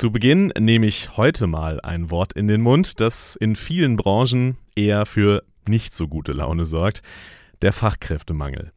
Zu 0.00 0.10
Beginn 0.10 0.50
nehme 0.58 0.86
ich 0.86 1.18
heute 1.18 1.46
mal 1.46 1.78
ein 1.82 2.10
Wort 2.10 2.32
in 2.32 2.48
den 2.48 2.62
Mund, 2.62 3.00
das 3.00 3.36
in 3.36 3.54
vielen 3.54 3.98
Branchen 3.98 4.56
eher 4.74 5.04
für 5.04 5.42
nicht 5.68 5.94
so 5.94 6.08
gute 6.08 6.32
Laune 6.32 6.64
sorgt. 6.64 7.02
Der 7.60 7.74
Fachkräftemangel. 7.74 8.72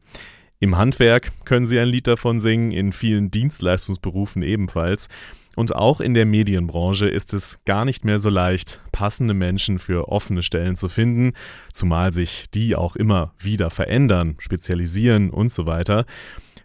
Im 0.59 0.75
Handwerk 0.77 1.31
können 1.45 1.65
Sie 1.65 1.79
ein 1.79 1.87
Lied 1.87 2.07
davon 2.07 2.41
singen, 2.41 2.73
in 2.73 2.91
vielen 2.91 3.31
Dienstleistungsberufen 3.31 4.43
ebenfalls. 4.43 5.07
Und 5.55 5.73
auch 5.73 6.01
in 6.01 6.13
der 6.13 6.25
Medienbranche 6.25 7.07
ist 7.07 7.33
es 7.33 7.57
gar 7.63 7.85
nicht 7.85 8.03
mehr 8.03 8.19
so 8.19 8.27
leicht, 8.27 8.81
passende 8.91 9.33
Menschen 9.33 9.79
für 9.79 10.09
offene 10.09 10.41
Stellen 10.41 10.75
zu 10.75 10.89
finden, 10.89 11.31
zumal 11.71 12.11
sich 12.11 12.51
die 12.53 12.75
auch 12.75 12.97
immer 12.97 13.33
wieder 13.39 13.69
verändern, 13.69 14.35
spezialisieren 14.39 15.29
und 15.29 15.53
so 15.53 15.65
weiter. 15.65 16.05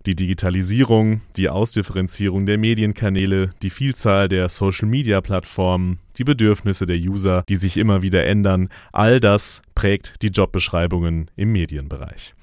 Die 0.09 0.17
Digitalisierung, 0.17 1.21
die 1.37 1.51
Ausdifferenzierung 1.51 2.47
der 2.47 2.57
Medienkanäle, 2.57 3.51
die 3.61 3.69
Vielzahl 3.69 4.27
der 4.31 4.49
Social-Media-Plattformen, 4.49 5.99
die 6.17 6.25
Bedürfnisse 6.25 6.87
der 6.87 6.97
User, 6.97 7.45
die 7.47 7.57
sich 7.57 7.77
immer 7.77 8.01
wieder 8.01 8.25
ändern, 8.25 8.71
all 8.91 9.21
das 9.21 9.61
prägt 9.75 10.23
die 10.23 10.29
Jobbeschreibungen 10.29 11.31
im 11.37 11.53
Medienbereich. 11.53 12.35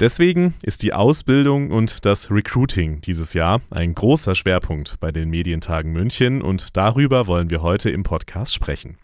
Deswegen 0.00 0.52
ist 0.62 0.82
die 0.82 0.92
Ausbildung 0.92 1.70
und 1.70 2.04
das 2.04 2.30
Recruiting 2.30 3.00
dieses 3.00 3.32
Jahr 3.32 3.62
ein 3.70 3.94
großer 3.94 4.34
Schwerpunkt 4.34 5.00
bei 5.00 5.10
den 5.10 5.30
Medientagen 5.30 5.92
München 5.94 6.42
und 6.42 6.76
darüber 6.76 7.26
wollen 7.26 7.48
wir 7.48 7.62
heute 7.62 7.88
im 7.88 8.02
Podcast 8.02 8.52
sprechen. 8.52 8.98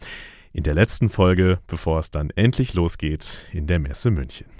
In 0.52 0.62
der 0.62 0.74
letzten 0.74 1.08
Folge, 1.08 1.60
bevor 1.66 1.98
es 1.98 2.10
dann 2.10 2.28
endlich 2.28 2.74
losgeht 2.74 3.46
in 3.54 3.66
der 3.66 3.78
Messe 3.78 4.10
München. 4.10 4.59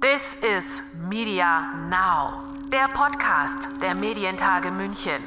This 0.00 0.36
is 0.42 0.82
Media 1.08 1.72
Now, 1.88 2.40
der 2.70 2.88
Podcast 2.88 3.68
der 3.80 3.94
Medientage 3.94 4.70
München. 4.70 5.22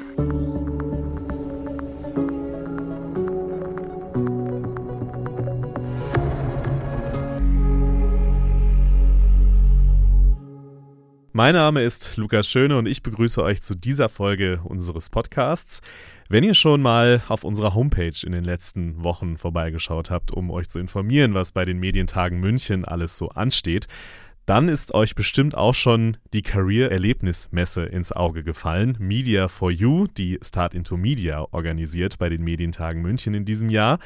Mein 11.32 11.54
Name 11.54 11.82
ist 11.82 12.16
Lukas 12.16 12.46
Schöne 12.48 12.76
und 12.76 12.86
ich 12.86 13.02
begrüße 13.02 13.42
euch 13.42 13.62
zu 13.62 13.74
dieser 13.74 14.08
Folge 14.08 14.60
unseres 14.62 15.08
Podcasts. 15.08 15.80
Wenn 16.28 16.44
ihr 16.44 16.54
schon 16.54 16.80
mal 16.80 17.22
auf 17.28 17.42
unserer 17.42 17.74
Homepage 17.74 18.14
in 18.24 18.30
den 18.30 18.44
letzten 18.44 19.02
Wochen 19.02 19.36
vorbeigeschaut 19.36 20.10
habt, 20.10 20.30
um 20.30 20.50
euch 20.50 20.68
zu 20.68 20.78
informieren, 20.78 21.34
was 21.34 21.50
bei 21.50 21.64
den 21.64 21.80
Medientagen 21.80 22.38
München 22.38 22.84
alles 22.84 23.18
so 23.18 23.30
ansteht, 23.30 23.88
dann 24.50 24.68
ist 24.68 24.94
euch 24.94 25.14
bestimmt 25.14 25.56
auch 25.56 25.76
schon 25.76 26.16
die 26.32 26.42
Career-Erlebnismesse 26.42 27.84
ins 27.84 28.10
Auge 28.10 28.42
gefallen. 28.42 28.96
Media 28.98 29.46
for 29.46 29.70
You, 29.70 30.08
die 30.08 30.40
Start 30.42 30.74
into 30.74 30.96
Media 30.96 31.46
organisiert 31.52 32.18
bei 32.18 32.28
den 32.28 32.42
Medientagen 32.42 33.00
München 33.00 33.32
in 33.34 33.44
diesem 33.44 33.68
Jahr. 33.68 34.00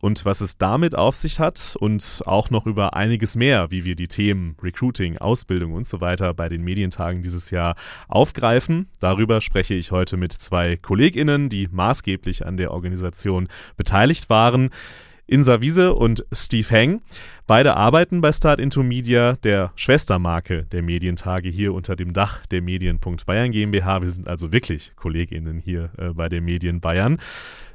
Und 0.00 0.24
was 0.24 0.40
es 0.40 0.56
damit 0.56 0.94
auf 0.94 1.14
sich 1.14 1.38
hat 1.40 1.76
und 1.78 2.22
auch 2.24 2.48
noch 2.48 2.64
über 2.64 2.94
einiges 2.94 3.36
mehr, 3.36 3.70
wie 3.70 3.84
wir 3.84 3.94
die 3.94 4.08
Themen 4.08 4.56
Recruiting, 4.62 5.18
Ausbildung 5.18 5.74
und 5.74 5.86
so 5.86 6.00
weiter 6.00 6.32
bei 6.32 6.48
den 6.48 6.62
Medientagen 6.62 7.22
dieses 7.22 7.50
Jahr 7.50 7.74
aufgreifen. 8.08 8.88
Darüber 8.98 9.42
spreche 9.42 9.74
ich 9.74 9.92
heute 9.92 10.16
mit 10.16 10.32
zwei 10.32 10.78
KollegInnen, 10.78 11.50
die 11.50 11.68
maßgeblich 11.70 12.46
an 12.46 12.56
der 12.56 12.70
Organisation 12.70 13.46
beteiligt 13.76 14.30
waren. 14.30 14.70
Insa 15.26 15.60
Wiese 15.60 15.94
und 15.94 16.24
Steve 16.32 16.68
Heng. 16.68 17.00
Beide 17.46 17.76
arbeiten 17.76 18.20
bei 18.20 18.32
Start 18.32 18.60
Into 18.60 18.82
Media, 18.82 19.34
der 19.34 19.72
Schwestermarke 19.76 20.64
der 20.64 20.82
Medientage 20.82 21.48
hier 21.48 21.74
unter 21.74 21.96
dem 21.96 22.12
Dach 22.12 22.44
der 22.46 22.62
Medien.Bayern 22.62 23.52
GmbH. 23.52 24.02
Wir 24.02 24.10
sind 24.10 24.28
also 24.28 24.52
wirklich 24.52 24.92
KollegInnen 24.96 25.58
hier 25.58 25.90
äh, 25.96 26.12
bei 26.12 26.28
den 26.28 26.44
Medien 26.44 26.80
Bayern. 26.80 27.18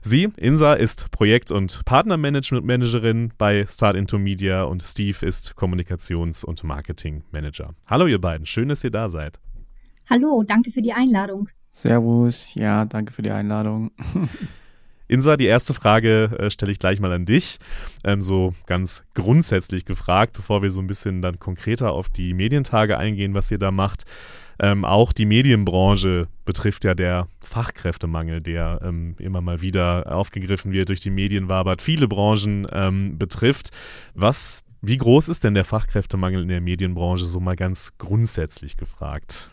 Sie, 0.01 0.29
Insa, 0.37 0.73
ist 0.73 1.11
Projekt- 1.11 1.51
und 1.51 1.83
Partnermanagement-Managerin 1.85 3.33
bei 3.37 3.65
Start 3.69 3.95
Into 3.95 4.17
Media 4.19 4.63
und 4.63 4.83
Steve 4.83 5.25
ist 5.25 5.55
Kommunikations- 5.55 6.45
und 6.45 6.63
Marketing-Manager. 6.63 7.73
Hallo 7.87 8.07
ihr 8.07 8.21
beiden, 8.21 8.45
schön, 8.45 8.69
dass 8.69 8.83
ihr 8.83 8.91
da 8.91 9.09
seid. 9.09 9.39
Hallo, 10.09 10.43
danke 10.47 10.71
für 10.71 10.81
die 10.81 10.93
Einladung. 10.93 11.49
Servus, 11.71 12.53
ja, 12.55 12.85
danke 12.85 13.11
für 13.13 13.21
die 13.21 13.31
Einladung. 13.31 13.91
Insa, 15.07 15.37
die 15.37 15.45
erste 15.45 15.73
Frage 15.73 16.37
äh, 16.37 16.51
stelle 16.51 16.71
ich 16.71 16.79
gleich 16.79 16.99
mal 16.99 17.11
an 17.11 17.25
dich. 17.25 17.59
Ähm, 18.03 18.21
so 18.21 18.53
ganz 18.65 19.03
grundsätzlich 19.13 19.85
gefragt, 19.85 20.33
bevor 20.33 20.61
wir 20.61 20.71
so 20.71 20.81
ein 20.81 20.87
bisschen 20.87 21.21
dann 21.21 21.39
konkreter 21.39 21.91
auf 21.91 22.09
die 22.09 22.33
Medientage 22.33 22.97
eingehen, 22.97 23.33
was 23.33 23.51
ihr 23.51 23.59
da 23.59 23.71
macht. 23.71 24.03
Ähm, 24.59 24.85
auch 24.85 25.13
die 25.13 25.25
Medienbranche 25.25 26.27
betrifft 26.43 26.83
ja 26.83 26.95
der 26.95 27.27
Fachkräftemangel, 27.41 28.41
der 28.41 28.81
ähm, 28.83 29.15
immer 29.19 29.41
mal 29.41 29.61
wieder 29.61 30.11
aufgegriffen 30.11 30.71
wird, 30.71 30.89
durch 30.89 30.99
die 30.99 31.11
Medien 31.11 31.47
wabert, 31.47 31.81
viele 31.81 32.07
Branchen 32.07 32.65
ähm, 32.71 33.17
betrifft. 33.19 33.69
Was, 34.15 34.63
wie 34.81 34.97
groß 34.97 35.29
ist 35.29 35.43
denn 35.43 35.53
der 35.53 35.65
Fachkräftemangel 35.65 36.41
in 36.41 36.47
der 36.47 36.61
Medienbranche 36.61 37.25
so 37.25 37.39
mal 37.39 37.55
ganz 37.55 37.93
grundsätzlich 37.99 38.77
gefragt? 38.77 39.51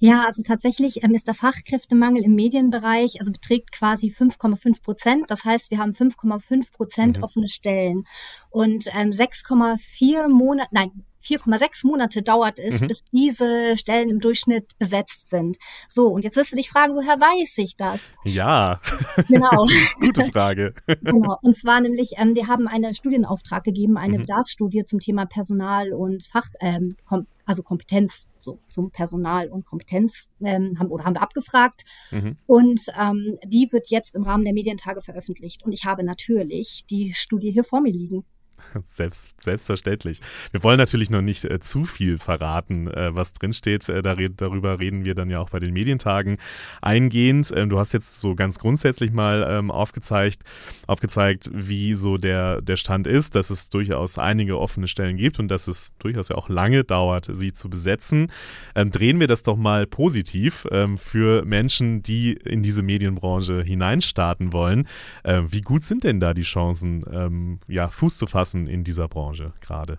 Ja, 0.00 0.24
also 0.24 0.42
tatsächlich 0.42 1.02
ähm, 1.02 1.14
ist 1.14 1.26
der 1.26 1.34
Fachkräftemangel 1.34 2.22
im 2.22 2.34
Medienbereich, 2.34 3.16
also 3.18 3.32
beträgt 3.32 3.72
quasi 3.72 4.08
5,5 4.08 4.82
Prozent. 4.82 5.24
Das 5.28 5.44
heißt, 5.44 5.70
wir 5.72 5.78
haben 5.78 5.92
5,5 5.92 6.72
Prozent 6.72 7.16
mhm. 7.18 7.24
offene 7.24 7.48
Stellen 7.48 8.06
und 8.50 8.84
ähm, 8.94 9.10
6,4 9.10 10.28
Monate, 10.28 10.68
nein, 10.72 11.04
4,6 11.22 11.86
Monate 11.86 12.22
dauert 12.22 12.58
es, 12.58 12.80
mhm. 12.80 12.88
bis 12.88 13.04
diese 13.12 13.76
Stellen 13.76 14.08
im 14.08 14.20
Durchschnitt 14.20 14.78
besetzt 14.78 15.28
sind. 15.28 15.56
So, 15.88 16.08
und 16.08 16.24
jetzt 16.24 16.36
wirst 16.36 16.52
du 16.52 16.56
dich 16.56 16.70
fragen, 16.70 16.94
woher 16.94 17.20
weiß 17.20 17.58
ich 17.58 17.76
das? 17.76 18.12
Ja, 18.24 18.80
genau. 19.28 19.66
Gute 20.00 20.24
Frage. 20.30 20.74
genau. 20.86 21.36
Und 21.42 21.56
zwar 21.56 21.80
nämlich, 21.80 22.12
ähm, 22.16 22.34
wir 22.34 22.46
haben 22.46 22.68
einen 22.68 22.94
Studienauftrag 22.94 23.64
gegeben, 23.64 23.96
eine 23.96 24.18
mhm. 24.18 24.22
Bedarfsstudie 24.22 24.84
zum 24.84 25.00
Thema 25.00 25.26
Personal 25.26 25.92
und 25.92 26.24
Fach, 26.24 26.46
ähm, 26.60 26.96
also 27.44 27.62
Kompetenz, 27.62 28.28
so 28.38 28.60
zum 28.68 28.90
Personal 28.90 29.48
und 29.48 29.64
Kompetenz 29.64 30.30
ähm, 30.42 30.78
haben 30.78 30.90
oder 30.90 31.04
haben 31.04 31.14
wir 31.14 31.22
abgefragt. 31.22 31.84
Mhm. 32.10 32.36
Und 32.46 32.80
ähm, 32.98 33.38
die 33.44 33.68
wird 33.72 33.88
jetzt 33.88 34.14
im 34.14 34.22
Rahmen 34.22 34.44
der 34.44 34.52
Medientage 34.52 35.02
veröffentlicht. 35.02 35.64
Und 35.64 35.72
ich 35.72 35.84
habe 35.84 36.04
natürlich 36.04 36.84
die 36.90 37.12
Studie 37.12 37.50
hier 37.50 37.64
vor 37.64 37.80
mir 37.80 37.92
liegen. 37.92 38.24
Selbst, 38.86 39.28
selbstverständlich. 39.40 40.20
Wir 40.50 40.62
wollen 40.62 40.78
natürlich 40.78 41.10
noch 41.10 41.22
nicht 41.22 41.44
äh, 41.44 41.60
zu 41.60 41.84
viel 41.84 42.18
verraten, 42.18 42.88
äh, 42.88 43.14
was 43.14 43.32
drinsteht. 43.32 43.88
Äh, 43.88 44.02
da 44.02 44.12
red, 44.12 44.40
darüber 44.40 44.78
reden 44.78 45.04
wir 45.04 45.14
dann 45.14 45.30
ja 45.30 45.40
auch 45.40 45.50
bei 45.50 45.58
den 45.58 45.72
Medientagen 45.72 46.38
eingehend. 46.82 47.52
Ähm, 47.54 47.68
du 47.68 47.78
hast 47.78 47.92
jetzt 47.92 48.20
so 48.20 48.34
ganz 48.34 48.58
grundsätzlich 48.58 49.12
mal 49.12 49.46
ähm, 49.48 49.70
aufgezeigt, 49.70 50.42
aufgezeigt, 50.86 51.50
wie 51.52 51.94
so 51.94 52.18
der, 52.18 52.60
der 52.62 52.76
Stand 52.76 53.06
ist, 53.06 53.34
dass 53.34 53.50
es 53.50 53.70
durchaus 53.70 54.18
einige 54.18 54.58
offene 54.58 54.88
Stellen 54.88 55.16
gibt 55.16 55.38
und 55.38 55.48
dass 55.48 55.68
es 55.68 55.92
durchaus 55.98 56.28
ja 56.28 56.36
auch 56.36 56.48
lange 56.48 56.84
dauert, 56.84 57.28
sie 57.32 57.52
zu 57.52 57.70
besetzen. 57.70 58.30
Ähm, 58.74 58.90
drehen 58.90 59.20
wir 59.20 59.26
das 59.26 59.42
doch 59.42 59.56
mal 59.56 59.86
positiv 59.86 60.66
ähm, 60.70 60.98
für 60.98 61.44
Menschen, 61.44 62.02
die 62.02 62.32
in 62.32 62.62
diese 62.62 62.82
Medienbranche 62.82 63.62
hineinstarten 63.62 64.52
wollen. 64.52 64.88
Ähm, 65.24 65.50
wie 65.52 65.60
gut 65.60 65.84
sind 65.84 66.04
denn 66.04 66.20
da 66.20 66.34
die 66.34 66.42
Chancen, 66.42 67.04
ähm, 67.10 67.60
ja, 67.68 67.88
Fuß 67.88 68.16
zu 68.18 68.26
fassen? 68.26 68.47
Chancen 68.48 68.66
in 68.66 68.84
dieser 68.84 69.08
Branche 69.08 69.52
gerade? 69.60 69.98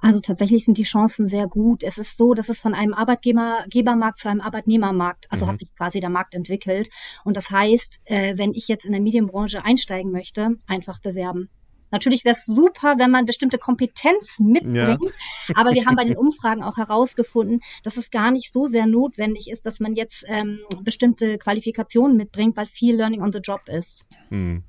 Also 0.00 0.20
tatsächlich 0.20 0.64
sind 0.64 0.78
die 0.78 0.82
Chancen 0.82 1.28
sehr 1.28 1.46
gut. 1.46 1.84
Es 1.84 1.96
ist 1.96 2.16
so, 2.16 2.34
dass 2.34 2.48
es 2.48 2.58
von 2.58 2.74
einem 2.74 2.92
Arbeitgebermarkt 2.92 4.18
zu 4.18 4.28
einem 4.28 4.40
Arbeitnehmermarkt, 4.40 5.28
also 5.30 5.46
mhm. 5.46 5.50
hat 5.50 5.60
sich 5.60 5.74
quasi 5.76 6.00
der 6.00 6.10
Markt 6.10 6.34
entwickelt. 6.34 6.90
Und 7.24 7.36
das 7.36 7.50
heißt, 7.50 8.00
äh, 8.06 8.36
wenn 8.36 8.52
ich 8.52 8.66
jetzt 8.66 8.84
in 8.84 8.90
der 8.90 9.00
Medienbranche 9.00 9.64
einsteigen 9.64 10.10
möchte, 10.10 10.56
einfach 10.66 11.00
bewerben. 11.00 11.50
Natürlich 11.92 12.24
wäre 12.24 12.34
es 12.34 12.46
super, 12.46 12.96
wenn 12.98 13.10
man 13.12 13.26
bestimmte 13.26 13.58
Kompetenzen 13.58 14.46
mitbringt, 14.46 14.76
ja. 14.76 15.54
aber 15.56 15.72
wir 15.72 15.86
haben 15.86 15.96
bei 15.96 16.04
den 16.04 16.16
Umfragen 16.24 16.62
auch 16.62 16.76
herausgefunden, 16.76 17.60
dass 17.82 17.96
es 17.96 18.10
gar 18.10 18.30
nicht 18.30 18.52
so 18.52 18.66
sehr 18.66 18.86
notwendig 18.86 19.50
ist, 19.50 19.66
dass 19.66 19.80
man 19.80 19.94
jetzt 19.94 20.24
ähm, 20.28 20.60
bestimmte 20.82 21.38
Qualifikationen 21.38 22.16
mitbringt, 22.16 22.56
weil 22.56 22.66
viel 22.66 22.96
Learning 22.96 23.22
on 23.22 23.32
the 23.32 23.40
Job 23.40 23.62
ist. 23.66 24.06
Hm. 24.28 24.64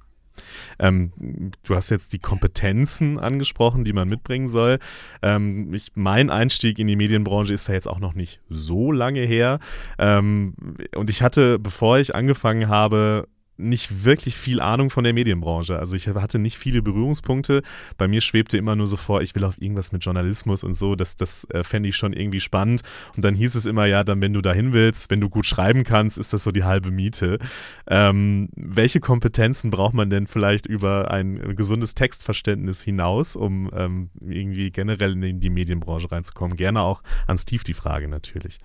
Ähm, 0.79 1.11
du 1.63 1.75
hast 1.75 1.89
jetzt 1.89 2.13
die 2.13 2.19
Kompetenzen 2.19 3.19
angesprochen, 3.19 3.83
die 3.83 3.93
man 3.93 4.07
mitbringen 4.07 4.47
soll. 4.47 4.79
Ähm, 5.21 5.73
ich, 5.73 5.91
mein 5.95 6.29
Einstieg 6.29 6.79
in 6.79 6.87
die 6.87 6.95
Medienbranche 6.95 7.53
ist 7.53 7.67
ja 7.67 7.73
jetzt 7.73 7.87
auch 7.87 7.99
noch 7.99 8.13
nicht 8.13 8.41
so 8.49 8.91
lange 8.91 9.21
her. 9.21 9.59
Ähm, 9.97 10.53
und 10.95 11.09
ich 11.09 11.21
hatte, 11.21 11.59
bevor 11.59 11.99
ich 11.99 12.15
angefangen 12.15 12.67
habe, 12.67 13.27
nicht 13.61 14.03
wirklich 14.03 14.35
viel 14.35 14.59
Ahnung 14.59 14.89
von 14.89 15.03
der 15.03 15.13
Medienbranche. 15.13 15.77
Also 15.77 15.95
ich 15.95 16.07
hatte 16.07 16.39
nicht 16.39 16.57
viele 16.57 16.81
Berührungspunkte. 16.81 17.61
Bei 17.97 18.07
mir 18.07 18.21
schwebte 18.21 18.57
immer 18.57 18.75
nur 18.75 18.87
so 18.87 18.97
vor, 18.97 19.21
ich 19.21 19.35
will 19.35 19.43
auf 19.43 19.61
irgendwas 19.61 19.91
mit 19.91 20.03
Journalismus 20.03 20.63
und 20.63 20.73
so. 20.73 20.95
Das, 20.95 21.15
das 21.15 21.45
äh, 21.51 21.63
fände 21.63 21.89
ich 21.89 21.95
schon 21.95 22.13
irgendwie 22.13 22.39
spannend. 22.39 22.81
Und 23.15 23.23
dann 23.25 23.35
hieß 23.35 23.55
es 23.55 23.65
immer, 23.65 23.85
ja, 23.85 24.03
dann, 24.03 24.21
wenn 24.21 24.33
du 24.33 24.41
dahin 24.41 24.73
willst, 24.73 25.09
wenn 25.09 25.21
du 25.21 25.29
gut 25.29 25.45
schreiben 25.45 25.83
kannst, 25.83 26.17
ist 26.17 26.33
das 26.33 26.43
so 26.43 26.51
die 26.51 26.63
halbe 26.63 26.91
Miete. 26.91 27.39
Ähm, 27.87 28.49
welche 28.55 28.99
Kompetenzen 28.99 29.69
braucht 29.69 29.93
man 29.93 30.09
denn 30.09 30.27
vielleicht 30.27 30.65
über 30.65 31.11
ein 31.11 31.55
gesundes 31.55 31.95
Textverständnis 31.95 32.81
hinaus, 32.81 33.35
um 33.35 33.69
ähm, 33.73 34.09
irgendwie 34.19 34.71
generell 34.71 35.21
in 35.23 35.39
die 35.39 35.49
Medienbranche 35.49 36.11
reinzukommen? 36.11 36.57
Gerne 36.57 36.81
auch 36.81 37.01
an 37.27 37.37
Steve 37.37 37.63
die 37.63 37.73
Frage 37.73 38.07
natürlich. 38.07 38.59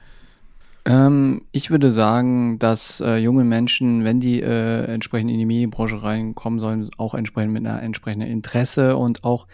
Ähm, 0.87 1.43
ich 1.51 1.71
würde 1.73 1.91
sagen, 1.91 2.61
dass 2.61 3.01
äh, 3.01 3.17
junge 3.17 3.45
Menschen, 3.45 4.05
wenn 4.05 4.21
die 4.21 4.41
äh, 4.41 4.85
entsprechend 4.85 5.33
in 5.33 5.39
die 5.39 5.45
Medienbranche 5.45 6.01
reinkommen 6.01 6.61
sollen, 6.61 6.89
auch 6.97 7.15
entsprechend 7.15 7.53
mit 7.53 7.67
einer 7.67 7.83
entsprechenden 7.83 8.29
Interesse 8.29 8.97
und 8.97 9.25
auch 9.25 9.49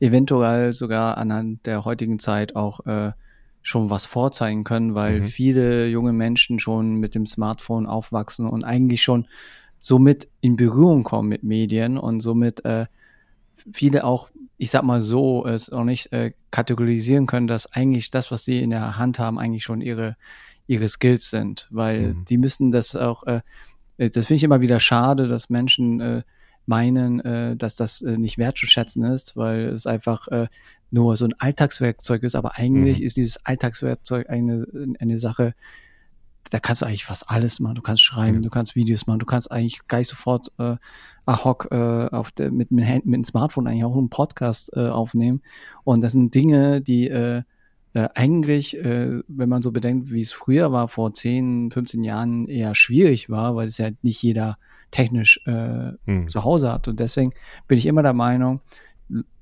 eventuell 0.00 0.72
sogar 0.72 1.18
anhand 1.18 1.66
der 1.66 1.84
heutigen 1.84 2.18
Zeit 2.18 2.56
auch 2.56 2.86
äh, 2.86 3.12
schon 3.60 3.90
was 3.90 4.06
vorzeigen 4.06 4.64
können, 4.64 4.94
weil 4.94 5.20
mhm. 5.20 5.24
viele 5.24 5.88
junge 5.88 6.14
Menschen 6.14 6.58
schon 6.58 6.94
mit 6.94 7.14
dem 7.14 7.26
Smartphone 7.26 7.86
aufwachsen 7.86 8.46
und 8.46 8.64
eigentlich 8.64 9.02
schon 9.02 9.26
somit 9.80 10.28
in 10.40 10.56
Berührung 10.56 11.02
kommen 11.02 11.28
mit 11.28 11.42
Medien 11.42 11.98
und 11.98 12.20
somit 12.20 12.64
äh, 12.64 12.86
viele 13.70 14.04
auch, 14.04 14.30
ich 14.56 14.70
sag 14.70 14.84
mal 14.84 15.02
so, 15.02 15.44
es 15.46 15.70
auch 15.70 15.84
nicht 15.84 16.12
äh, 16.12 16.32
kategorisieren 16.50 17.26
können, 17.26 17.46
dass 17.46 17.70
eigentlich 17.70 18.10
das, 18.10 18.30
was 18.30 18.46
sie 18.46 18.62
in 18.62 18.70
der 18.70 18.96
Hand 18.96 19.18
haben, 19.18 19.38
eigentlich 19.38 19.64
schon 19.64 19.82
ihre 19.82 20.16
ihre 20.68 20.88
Skills 20.88 21.30
sind, 21.30 21.66
weil 21.70 22.14
mhm. 22.14 22.24
die 22.26 22.38
müssen 22.38 22.70
das 22.70 22.94
auch, 22.94 23.24
äh, 23.24 23.40
das 23.96 24.26
finde 24.26 24.34
ich 24.34 24.44
immer 24.44 24.60
wieder 24.60 24.78
schade, 24.78 25.26
dass 25.26 25.50
Menschen 25.50 26.00
äh, 26.00 26.22
meinen, 26.66 27.20
äh, 27.20 27.56
dass 27.56 27.74
das 27.74 28.02
äh, 28.02 28.16
nicht 28.16 28.38
wertzuschätzen 28.38 29.02
ist, 29.02 29.36
weil 29.36 29.68
es 29.68 29.86
einfach 29.86 30.28
äh, 30.28 30.46
nur 30.90 31.16
so 31.16 31.24
ein 31.24 31.34
Alltagswerkzeug 31.38 32.22
ist, 32.22 32.36
aber 32.36 32.56
eigentlich 32.56 33.00
mhm. 33.00 33.06
ist 33.06 33.16
dieses 33.16 33.44
Alltagswerkzeug 33.44 34.30
eine, 34.30 34.66
eine 35.00 35.18
Sache, 35.18 35.54
da 36.50 36.60
kannst 36.60 36.82
du 36.82 36.86
eigentlich 36.86 37.04
fast 37.04 37.28
alles 37.30 37.60
machen. 37.60 37.74
Du 37.74 37.82
kannst 37.82 38.02
schreiben, 38.02 38.38
mhm. 38.38 38.42
du 38.42 38.50
kannst 38.50 38.74
Videos 38.74 39.06
machen, 39.06 39.18
du 39.18 39.26
kannst 39.26 39.50
eigentlich 39.50 39.80
gleich 39.86 40.08
sofort 40.08 40.50
äh, 40.58 40.76
ad 41.26 41.44
hoc 41.44 41.68
äh, 41.70 42.08
auf 42.08 42.32
der, 42.32 42.50
mit, 42.50 42.70
mit, 42.70 43.04
mit 43.04 43.14
dem 43.14 43.24
Smartphone 43.24 43.66
eigentlich 43.66 43.84
auch 43.84 43.96
einen 43.96 44.10
Podcast 44.10 44.70
äh, 44.74 44.88
aufnehmen. 44.88 45.42
Und 45.84 46.02
das 46.02 46.12
sind 46.12 46.34
Dinge, 46.34 46.80
die 46.80 47.08
äh, 47.08 47.42
äh, 47.94 48.08
eigentlich, 48.14 48.76
äh, 48.76 49.20
wenn 49.28 49.48
man 49.48 49.62
so 49.62 49.72
bedenkt, 49.72 50.10
wie 50.10 50.20
es 50.20 50.32
früher 50.32 50.72
war, 50.72 50.88
vor 50.88 51.12
10, 51.12 51.70
15 51.70 52.04
Jahren 52.04 52.46
eher 52.46 52.74
schwierig 52.74 53.30
war, 53.30 53.56
weil 53.56 53.68
es 53.68 53.78
ja 53.78 53.90
nicht 54.02 54.22
jeder 54.22 54.58
technisch 54.90 55.40
äh, 55.46 55.92
hm. 56.04 56.28
zu 56.28 56.44
Hause 56.44 56.72
hat. 56.72 56.88
Und 56.88 57.00
deswegen 57.00 57.30
bin 57.66 57.78
ich 57.78 57.86
immer 57.86 58.02
der 58.02 58.12
Meinung, 58.12 58.60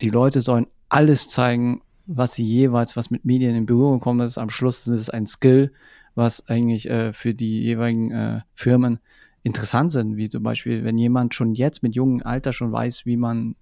die 0.00 0.10
Leute 0.10 0.42
sollen 0.42 0.66
alles 0.88 1.28
zeigen, 1.28 1.82
was 2.06 2.34
sie 2.34 2.44
jeweils, 2.44 2.96
was 2.96 3.10
mit 3.10 3.24
Medien 3.24 3.56
in 3.56 3.66
Berührung 3.66 4.00
kommen 4.00 4.24
ist. 4.24 4.38
Am 4.38 4.50
Schluss 4.50 4.80
ist 4.80 4.88
es 4.88 5.10
ein 5.10 5.26
Skill, 5.26 5.72
was 6.14 6.48
eigentlich 6.48 6.88
äh, 6.88 7.12
für 7.12 7.34
die 7.34 7.62
jeweiligen 7.62 8.10
äh, 8.12 8.40
Firmen 8.54 9.00
interessant 9.42 9.92
sind, 9.92 10.16
wie 10.16 10.28
zum 10.28 10.42
Beispiel, 10.42 10.84
wenn 10.84 10.98
jemand 10.98 11.34
schon 11.34 11.54
jetzt 11.54 11.82
mit 11.82 11.94
jungem 11.94 12.24
Alter 12.24 12.52
schon 12.52 12.72
weiß, 12.72 13.06
wie 13.06 13.16
man, 13.16 13.56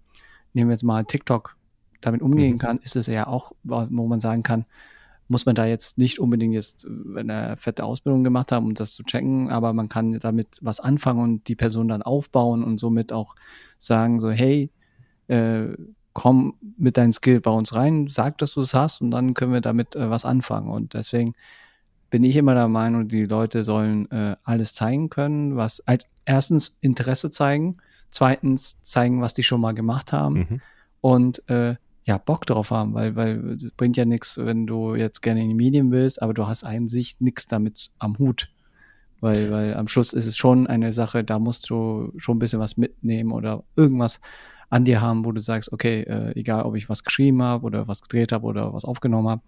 nehmen 0.52 0.70
wir 0.70 0.75
jetzt 0.75 0.84
mal 0.84 1.04
TikTok, 1.04 1.56
damit 2.04 2.22
umgehen 2.22 2.54
mhm. 2.54 2.58
kann, 2.58 2.78
ist 2.78 2.96
es 2.96 3.06
ja 3.06 3.26
auch, 3.26 3.52
wo 3.62 4.06
man 4.06 4.20
sagen 4.20 4.42
kann, 4.42 4.64
muss 5.26 5.46
man 5.46 5.54
da 5.54 5.64
jetzt 5.64 5.96
nicht 5.96 6.18
unbedingt 6.18 6.54
jetzt 6.54 6.86
eine 7.16 7.56
fette 7.58 7.84
Ausbildung 7.84 8.24
gemacht 8.24 8.52
haben, 8.52 8.66
um 8.66 8.74
das 8.74 8.92
zu 8.92 9.02
checken, 9.04 9.50
aber 9.50 9.72
man 9.72 9.88
kann 9.88 10.18
damit 10.18 10.58
was 10.60 10.80
anfangen 10.80 11.22
und 11.22 11.48
die 11.48 11.56
Person 11.56 11.88
dann 11.88 12.02
aufbauen 12.02 12.62
und 12.62 12.78
somit 12.78 13.12
auch 13.12 13.34
sagen 13.78 14.20
so, 14.20 14.30
hey, 14.30 14.70
äh, 15.28 15.68
komm 16.12 16.54
mit 16.76 16.96
deinem 16.96 17.12
Skill 17.12 17.40
bei 17.40 17.50
uns 17.50 17.74
rein, 17.74 18.06
sag, 18.08 18.38
dass 18.38 18.52
du 18.52 18.60
es 18.60 18.74
hast 18.74 19.00
und 19.00 19.10
dann 19.10 19.34
können 19.34 19.52
wir 19.52 19.60
damit 19.60 19.96
äh, 19.96 20.10
was 20.10 20.24
anfangen. 20.24 20.70
Und 20.70 20.94
deswegen 20.94 21.34
bin 22.10 22.22
ich 22.22 22.36
immer 22.36 22.54
der 22.54 22.68
Meinung, 22.68 23.08
die 23.08 23.24
Leute 23.24 23.64
sollen 23.64 24.10
äh, 24.10 24.36
alles 24.44 24.74
zeigen 24.74 25.10
können, 25.10 25.56
was 25.56 25.80
als 25.86 26.06
erstens 26.24 26.76
Interesse 26.80 27.30
zeigen, 27.30 27.78
zweitens 28.10 28.80
zeigen, 28.82 29.20
was 29.20 29.34
die 29.34 29.42
schon 29.42 29.60
mal 29.60 29.74
gemacht 29.74 30.12
haben 30.12 30.34
mhm. 30.34 30.60
und 31.00 31.48
äh, 31.48 31.74
ja, 32.04 32.18
Bock 32.18 32.46
drauf 32.46 32.70
haben, 32.70 32.94
weil, 32.94 33.16
weil 33.16 33.52
es 33.52 33.70
bringt 33.72 33.96
ja 33.96 34.04
nichts, 34.04 34.36
wenn 34.36 34.66
du 34.66 34.94
jetzt 34.94 35.22
gerne 35.22 35.42
in 35.42 35.48
die 35.48 35.54
Medien 35.54 35.90
willst, 35.90 36.20
aber 36.20 36.34
du 36.34 36.46
hast 36.46 36.64
an 36.64 36.86
sich 36.86 37.16
nichts 37.20 37.46
damit 37.46 37.88
am 37.98 38.18
Hut. 38.18 38.50
Weil, 39.20 39.50
weil 39.50 39.74
am 39.74 39.88
Schluss 39.88 40.12
ist 40.12 40.26
es 40.26 40.36
schon 40.36 40.66
eine 40.66 40.92
Sache, 40.92 41.24
da 41.24 41.38
musst 41.38 41.70
du 41.70 42.12
schon 42.18 42.36
ein 42.36 42.38
bisschen 42.40 42.60
was 42.60 42.76
mitnehmen 42.76 43.32
oder 43.32 43.64
irgendwas 43.74 44.20
an 44.68 44.84
dir 44.84 45.00
haben, 45.00 45.24
wo 45.24 45.32
du 45.32 45.40
sagst, 45.40 45.72
okay, 45.72 46.02
äh, 46.02 46.38
egal 46.38 46.64
ob 46.64 46.74
ich 46.74 46.90
was 46.90 47.04
geschrieben 47.04 47.42
habe 47.42 47.64
oder 47.64 47.88
was 47.88 48.02
gedreht 48.02 48.32
habe 48.32 48.44
oder 48.44 48.74
was 48.74 48.84
aufgenommen 48.84 49.28
habe, 49.28 49.42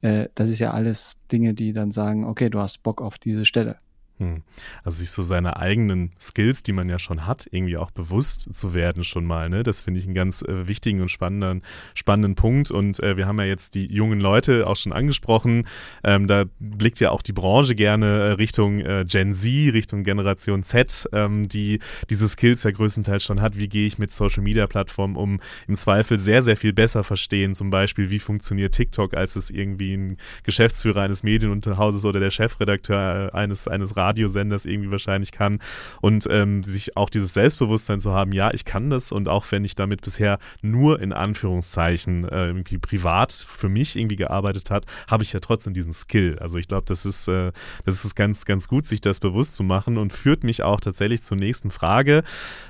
äh, 0.00 0.28
das 0.34 0.50
ist 0.50 0.58
ja 0.58 0.72
alles 0.72 1.18
Dinge, 1.30 1.54
die 1.54 1.72
dann 1.72 1.92
sagen, 1.92 2.24
okay, 2.24 2.50
du 2.50 2.58
hast 2.58 2.82
Bock 2.82 3.00
auf 3.00 3.18
diese 3.18 3.44
Stelle. 3.44 3.76
Hm. 4.18 4.44
Also 4.82 5.00
sich 5.00 5.10
so 5.10 5.22
seine 5.22 5.58
eigenen 5.58 6.10
Skills, 6.18 6.62
die 6.62 6.72
man 6.72 6.88
ja 6.88 6.98
schon 6.98 7.26
hat, 7.26 7.46
irgendwie 7.50 7.76
auch 7.76 7.90
bewusst 7.90 8.54
zu 8.54 8.72
werden 8.72 9.04
schon 9.04 9.26
mal. 9.26 9.50
Ne? 9.50 9.62
Das 9.62 9.82
finde 9.82 10.00
ich 10.00 10.06
einen 10.06 10.14
ganz 10.14 10.40
äh, 10.40 10.66
wichtigen 10.66 11.02
und 11.02 11.10
spannenden, 11.10 11.62
spannenden 11.94 12.34
Punkt. 12.34 12.70
Und 12.70 12.98
äh, 13.00 13.18
wir 13.18 13.26
haben 13.26 13.38
ja 13.38 13.44
jetzt 13.44 13.74
die 13.74 13.92
jungen 13.92 14.18
Leute 14.18 14.66
auch 14.66 14.76
schon 14.76 14.92
angesprochen. 14.92 15.66
Ähm, 16.02 16.26
da 16.28 16.44
blickt 16.58 16.98
ja 17.00 17.10
auch 17.10 17.20
die 17.20 17.34
Branche 17.34 17.74
gerne 17.74 18.06
äh, 18.06 18.30
Richtung 18.32 18.80
äh, 18.80 19.04
Gen 19.06 19.34
Z, 19.34 19.74
Richtung 19.74 20.02
Generation 20.02 20.62
Z, 20.62 21.10
ähm, 21.12 21.46
die 21.50 21.80
diese 22.08 22.26
Skills 22.26 22.62
ja 22.62 22.70
größtenteils 22.70 23.22
schon 23.22 23.42
hat. 23.42 23.58
Wie 23.58 23.68
gehe 23.68 23.86
ich 23.86 23.98
mit 23.98 24.14
Social-Media-Plattformen 24.14 25.16
um? 25.16 25.40
Im 25.68 25.74
Zweifel 25.74 26.18
sehr, 26.18 26.42
sehr 26.42 26.56
viel 26.56 26.72
besser 26.72 27.04
verstehen. 27.04 27.54
Zum 27.54 27.68
Beispiel, 27.68 28.08
wie 28.08 28.18
funktioniert 28.18 28.74
TikTok, 28.74 29.14
als 29.14 29.36
es 29.36 29.50
irgendwie 29.50 29.94
ein 29.94 30.16
Geschäftsführer 30.42 31.02
eines 31.02 31.22
Medienunterhauses 31.22 32.06
oder 32.06 32.18
der 32.18 32.30
Chefredakteur 32.30 33.32
äh, 33.34 33.36
eines, 33.36 33.68
eines 33.68 33.94
Radios 33.94 34.05
Radiosenders 34.06 34.64
irgendwie 34.64 34.90
wahrscheinlich 34.90 35.32
kann 35.32 35.58
und 36.00 36.26
ähm, 36.30 36.62
sich 36.62 36.96
auch 36.96 37.10
dieses 37.10 37.34
Selbstbewusstsein 37.34 38.00
zu 38.00 38.12
haben, 38.12 38.32
ja, 38.32 38.52
ich 38.52 38.64
kann 38.64 38.90
das 38.90 39.12
und 39.12 39.28
auch 39.28 39.44
wenn 39.50 39.64
ich 39.64 39.74
damit 39.74 40.00
bisher 40.00 40.38
nur 40.62 41.00
in 41.00 41.12
Anführungszeichen 41.12 42.24
äh, 42.28 42.46
irgendwie 42.46 42.78
privat 42.78 43.32
für 43.32 43.68
mich 43.68 43.96
irgendwie 43.96 44.16
gearbeitet 44.16 44.70
hat, 44.70 44.86
habe 45.08 45.22
ich 45.22 45.32
ja 45.32 45.40
trotzdem 45.40 45.74
diesen 45.74 45.92
Skill. 45.92 46.38
Also 46.40 46.58
ich 46.58 46.68
glaube, 46.68 46.84
das 46.86 47.04
ist, 47.06 47.28
äh, 47.28 47.52
das 47.84 48.04
ist 48.04 48.14
ganz, 48.14 48.44
ganz 48.44 48.68
gut, 48.68 48.86
sich 48.86 49.00
das 49.00 49.20
bewusst 49.20 49.56
zu 49.56 49.64
machen 49.64 49.98
und 49.98 50.12
führt 50.12 50.44
mich 50.44 50.62
auch 50.62 50.80
tatsächlich 50.80 51.22
zur 51.22 51.36
nächsten 51.36 51.70
Frage. 51.70 52.22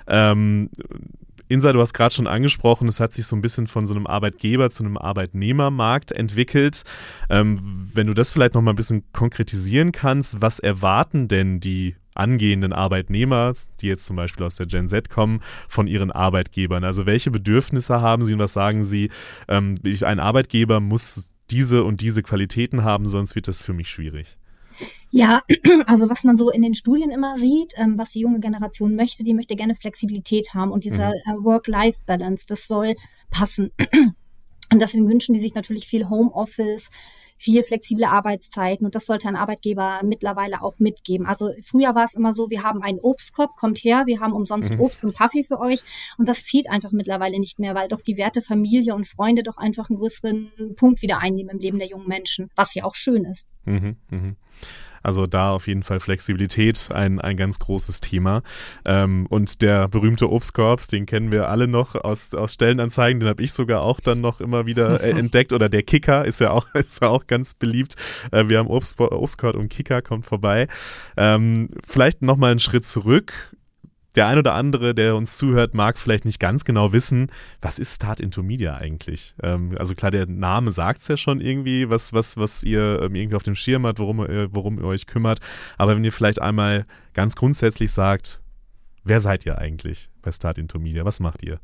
Ähm, 0.07 0.71
Insa, 1.49 1.73
du 1.73 1.81
hast 1.81 1.95
gerade 1.95 2.15
schon 2.15 2.27
angesprochen, 2.27 2.89
es 2.89 3.01
hat 3.01 3.13
sich 3.13 3.27
so 3.27 3.37
ein 3.37 3.41
bisschen 3.41 3.67
von 3.67 3.87
so 3.87 3.95
einem 3.95 4.07
Arbeitgeber 4.07 4.71
zu 4.71 4.85
einem 4.85 4.97
Arbeitnehmermarkt 4.97 6.13
entwickelt. 6.13 6.83
Ähm, 7.31 7.91
wenn 7.95 8.07
du 8.09 8.15
das 8.15 8.33
vielleicht 8.33 8.55
noch 8.55 8.63
mal 8.63 8.73
ein 8.73 8.77
bisschen 8.77 9.05
konkretisieren 9.13 9.93
kannst, 9.93 10.41
was 10.41 10.59
erwarten 10.59 11.29
denn 11.29 11.61
die 11.61 11.95
angehenden 12.15 12.73
Arbeitnehmer, 12.73 13.53
die 13.81 13.87
jetzt 13.87 14.07
zum 14.07 14.17
Beispiel 14.17 14.45
aus 14.45 14.57
der 14.57 14.67
Gen 14.67 14.89
Z 14.89 15.11
kommen, 15.11 15.41
von 15.69 15.87
ihren 15.87 16.11
Arbeitgebern? 16.11 16.83
Also 16.83 17.07
welche 17.07 17.31
Bedürfnisse 17.31 18.01
haben 18.01 18.25
sie 18.25 18.33
und 18.33 18.41
was 18.41 18.53
sagen 18.53 18.83
sie? 18.83 19.11
Ähm, 19.49 19.77
ein 20.03 20.19
Arbeitgeber 20.19 20.81
muss 20.81 21.33
diese 21.51 21.85
und 21.85 22.01
diese 22.01 22.23
Qualitäten 22.23 22.83
haben, 22.83 23.07
sonst 23.07 23.37
wird 23.37 23.47
das 23.47 23.63
für 23.63 23.73
mich 23.73 23.89
schwierig. 23.89 24.37
Ja, 25.11 25.43
also 25.87 26.11
was 26.11 26.25
man 26.25 26.37
so 26.37 26.51
in 26.51 26.63
den 26.63 26.75
Studien 26.75 27.11
immer 27.11 27.37
sieht, 27.37 27.75
ähm, 27.77 27.97
was 27.97 28.13
die 28.13 28.21
junge 28.21 28.41
Generation 28.41 28.95
möchte, 28.95 29.23
die 29.23 29.35
möchte 29.35 29.57
gerne 29.57 29.75
Flexibilität 29.75 30.55
haben 30.55 30.73
und 30.73 30.85
dieser 30.85 31.09
mhm. 31.09 31.41
äh, 31.41 31.45
Work-Life-Balance, 31.45 32.47
das 32.49 32.67
soll 32.67 32.97
passen. 33.31 33.73
Und 34.73 34.81
deswegen 34.83 35.09
wünschen 35.09 35.33
die 35.33 35.39
sich 35.39 35.55
natürlich 35.55 35.87
viel 35.87 36.09
Homeoffice, 36.09 36.91
viel 37.37 37.63
flexible 37.63 38.05
Arbeitszeiten 38.05 38.87
und 38.87 38.95
das 38.95 39.07
sollte 39.07 39.29
ein 39.29 39.37
Arbeitgeber 39.37 40.01
mittlerweile 40.05 40.63
auch 40.63 40.79
mitgeben. 40.79 41.27
Also 41.27 41.51
früher 41.63 41.95
war 41.95 42.05
es 42.05 42.15
immer 42.15 42.33
so, 42.33 42.51
wir 42.51 42.63
haben 42.63 42.83
einen 42.83 42.99
Obstkorb, 42.99 43.57
kommt 43.57 43.79
her, 43.79 44.05
wir 44.07 44.21
haben 44.21 44.33
umsonst 44.33 44.73
mhm. 44.73 44.81
Obst 44.81 45.05
und 45.05 45.17
Kaffee 45.17 45.45
für 45.45 45.61
euch 45.61 45.83
und 46.19 46.29
das 46.29 46.45
zieht 46.45 46.71
einfach 46.71 46.93
mittlerweile 46.93 47.39
nicht 47.39 47.59
mehr, 47.59 47.75
weil 47.75 47.89
doch 47.89 48.01
die 48.01 48.17
Werte 48.17 48.43
Familie 48.43 48.95
und 48.95 49.07
Freunde 49.07 49.43
doch 49.43 49.57
einfach 49.57 49.91
einen 49.91 49.99
größeren 49.99 50.75
Punkt 50.77 51.03
wieder 51.03 51.19
einnehmen 51.19 51.51
im 51.51 51.59
Leben 51.59 51.79
der 51.79 51.89
jungen 51.89 52.09
Menschen, 52.09 52.51
was 52.57 52.75
ja 52.75 52.85
auch 52.85 52.95
schön 52.95 53.25
ist. 53.25 53.53
Mhm, 53.65 53.97
mh. 54.11 54.35
Also 55.07 55.27
da 55.27 55.53
auf 55.53 55.69
jeden 55.69 55.85
Fall 55.85 56.01
Flexibilität 56.01 56.89
ein, 56.91 57.21
ein 57.21 57.37
ganz 57.37 57.61
großes 57.61 58.01
Thema. 58.01 58.43
Ähm, 58.85 59.27
und 59.31 59.63
der 59.63 59.87
berühmte 59.87 60.29
Obstkorb, 60.29 60.89
den 60.89 61.07
kennen 61.07 61.31
wir 61.31 61.49
alle 61.49 61.69
noch 61.69 61.95
aus, 61.95 62.35
aus 62.35 62.55
Stellenanzeigen, 62.55 63.21
den 63.21 63.29
habe 63.29 63.41
ich 63.41 63.53
sogar 63.53 63.83
auch 63.83 64.01
dann 64.01 64.21
noch 64.21 64.41
immer 64.41 64.67
wieder 64.67 65.01
äh, 65.01 65.11
entdeckt. 65.19 65.53
Oder 65.53 65.69
der 65.69 65.85
Kicker 65.85 66.25
ist 66.25 66.41
ja 66.41 66.51
auch, 66.51 66.67
ist 66.75 67.01
ja 67.03 67.09
auch 67.09 67.29
ganz 67.29 67.55
beliebt. 67.55 67.95
Äh, 68.33 68.49
wir 68.49 68.59
haben 68.59 68.67
Obst, 68.67 68.99
Obstkorb 68.99 69.55
und 69.55 69.69
Kicker 69.69 70.03
kommt 70.03 70.27
vorbei. 70.27 70.67
Ähm, 71.17 71.71
vielleicht 71.87 72.23
nochmal 72.23 72.51
einen 72.51 72.61
Schritt 72.61 72.85
zurück 72.85 73.56
der 74.17 74.27
ein 74.27 74.39
oder 74.39 74.55
andere, 74.55 74.95
der 74.95 75.15
uns 75.15 75.37
zuhört, 75.37 75.75
mag 75.75 75.99
vielleicht 75.99 76.25
nicht 76.25 76.41
ganz 76.41 76.65
genau 76.65 76.93
wissen, 76.93 77.31
was 77.61 77.79
ist 77.79 77.95
Start 77.95 78.19
into 78.19 78.43
Media 78.43 78.77
eigentlich? 78.77 79.35
Ähm, 79.43 79.77
also 79.79 79.95
klar, 79.95 80.11
der 80.11 80.27
Name 80.27 80.73
sagt 80.73 81.03
es 81.03 81.09
ja 81.09 81.17
schon 81.17 81.41
irgendwie, 81.41 81.91
was, 81.91 82.13
was, 82.13 82.37
was 82.37 82.65
ihr 82.65 83.03
ähm, 83.03 83.15
irgendwie 83.15 83.37
auf 83.37 83.43
dem 83.43 83.55
Schirm 83.55 83.87
habt, 83.87 83.99
worum, 83.99 84.25
äh, 84.25 84.49
worum 84.55 84.79
ihr 84.79 84.85
euch 84.85 85.07
kümmert. 85.07 85.41
Aber 85.77 85.95
wenn 85.95 86.05
ihr 86.05 86.13
vielleicht 86.13 86.41
einmal 86.41 86.87
ganz 87.13 87.37
grundsätzlich 87.37 87.93
sagt, 87.93 88.41
wer 89.05 89.21
seid 89.21 89.45
ihr 89.47 89.59
eigentlich 89.59 90.11
bei 90.23 90.33
Start 90.33 90.59
into 90.59 90.79
Media? 90.79 91.05
Was 91.05 91.21
macht 91.21 91.43
ihr? 91.43 91.61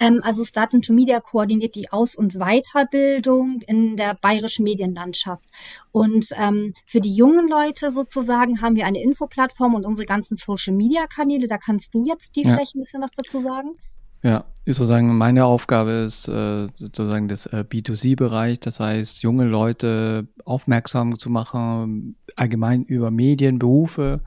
Ähm, 0.00 0.20
also 0.24 0.44
Start 0.44 0.74
into 0.74 0.92
Media 0.92 1.20
koordiniert 1.20 1.74
die 1.74 1.92
Aus- 1.92 2.16
und 2.16 2.32
Weiterbildung 2.34 3.60
in 3.66 3.96
der 3.96 4.14
bayerischen 4.14 4.64
Medienlandschaft. 4.64 5.44
Und 5.92 6.30
ähm, 6.36 6.74
für 6.86 7.00
die 7.00 7.14
jungen 7.14 7.48
Leute 7.48 7.90
sozusagen 7.90 8.62
haben 8.62 8.76
wir 8.76 8.86
eine 8.86 9.02
Infoplattform 9.02 9.74
und 9.74 9.84
unsere 9.84 10.06
ganzen 10.06 10.36
Social-Media-Kanäle. 10.36 11.46
Da 11.46 11.58
kannst 11.58 11.94
du 11.94 12.04
jetzt 12.06 12.34
die 12.34 12.42
ja. 12.42 12.54
vielleicht 12.54 12.74
ein 12.74 12.80
bisschen 12.80 13.02
was 13.02 13.10
dazu 13.12 13.38
sagen. 13.40 13.76
Ja, 14.22 14.44
sozusagen 14.66 15.16
meine 15.16 15.46
Aufgabe 15.46 15.90
ist 15.90 16.28
äh, 16.28 16.68
sozusagen 16.74 17.28
das 17.28 17.46
äh, 17.46 17.64
B2C-Bereich, 17.66 18.60
das 18.60 18.78
heißt, 18.78 19.22
junge 19.22 19.44
Leute 19.44 20.28
aufmerksam 20.44 21.18
zu 21.18 21.30
machen, 21.30 22.16
allgemein 22.36 22.84
über 22.84 23.10
Medien, 23.10 23.58
Berufe 23.58 24.20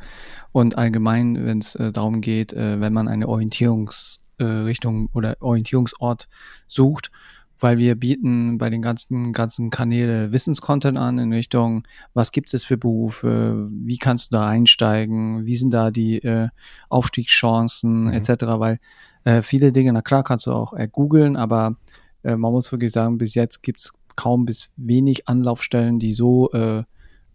und 0.52 0.80
allgemein, 0.80 1.46
wenn 1.46 1.60
es 1.60 1.76
äh, 1.76 1.92
darum 1.92 2.22
geht, 2.22 2.54
wenn 2.56 2.92
man 2.92 3.08
eine 3.08 3.28
Orientierungsrichtung 3.28 4.23
äh, 4.40 4.74
oder 5.14 5.38
Orientierungsort 5.40 6.28
sucht, 6.68 7.12
weil 7.60 7.78
wir 7.78 7.96
bieten 7.96 8.58
bei 8.58 8.70
den 8.70 8.82
ganzen, 8.82 9.32
ganzen 9.32 9.70
Kanäle 9.70 10.34
Wissenscontent 10.34 10.98
an 10.98 11.18
in 11.18 11.32
Richtung, 11.32 11.88
was 12.14 12.32
gibt 12.32 12.54
es 12.54 12.66
für 12.66 12.78
Berufe, 12.78 13.70
wie 13.72 13.98
kannst 13.98 14.32
du 14.32 14.36
da 14.36 14.48
einsteigen, 14.48 15.46
wie 15.46 15.56
sind 15.56 15.74
da 15.74 15.90
die 15.90 16.22
äh, 16.24 16.50
Aufstiegschancen 16.90 18.06
mhm. 18.06 18.14
etc., 18.14 18.46
weil 18.58 18.80
äh, 19.24 19.42
viele 19.42 19.72
Dinge, 19.72 19.94
na 19.94 20.02
klar, 20.02 20.24
kannst 20.24 20.46
du 20.46 20.52
auch 20.52 20.74
äh, 20.74 20.90
googeln, 20.92 21.38
aber 21.38 21.78
äh, 22.24 22.36
man 22.36 22.52
muss 22.52 22.72
wirklich 22.72 22.92
sagen, 22.92 23.18
bis 23.18 23.34
jetzt 23.34 23.64
gibt 23.64 23.80
es 23.80 23.94
kaum 24.16 24.46
bis 24.46 24.70
wenig 24.76 25.28
Anlaufstellen, 25.28 25.98
die 26.00 26.12
so 26.12 26.52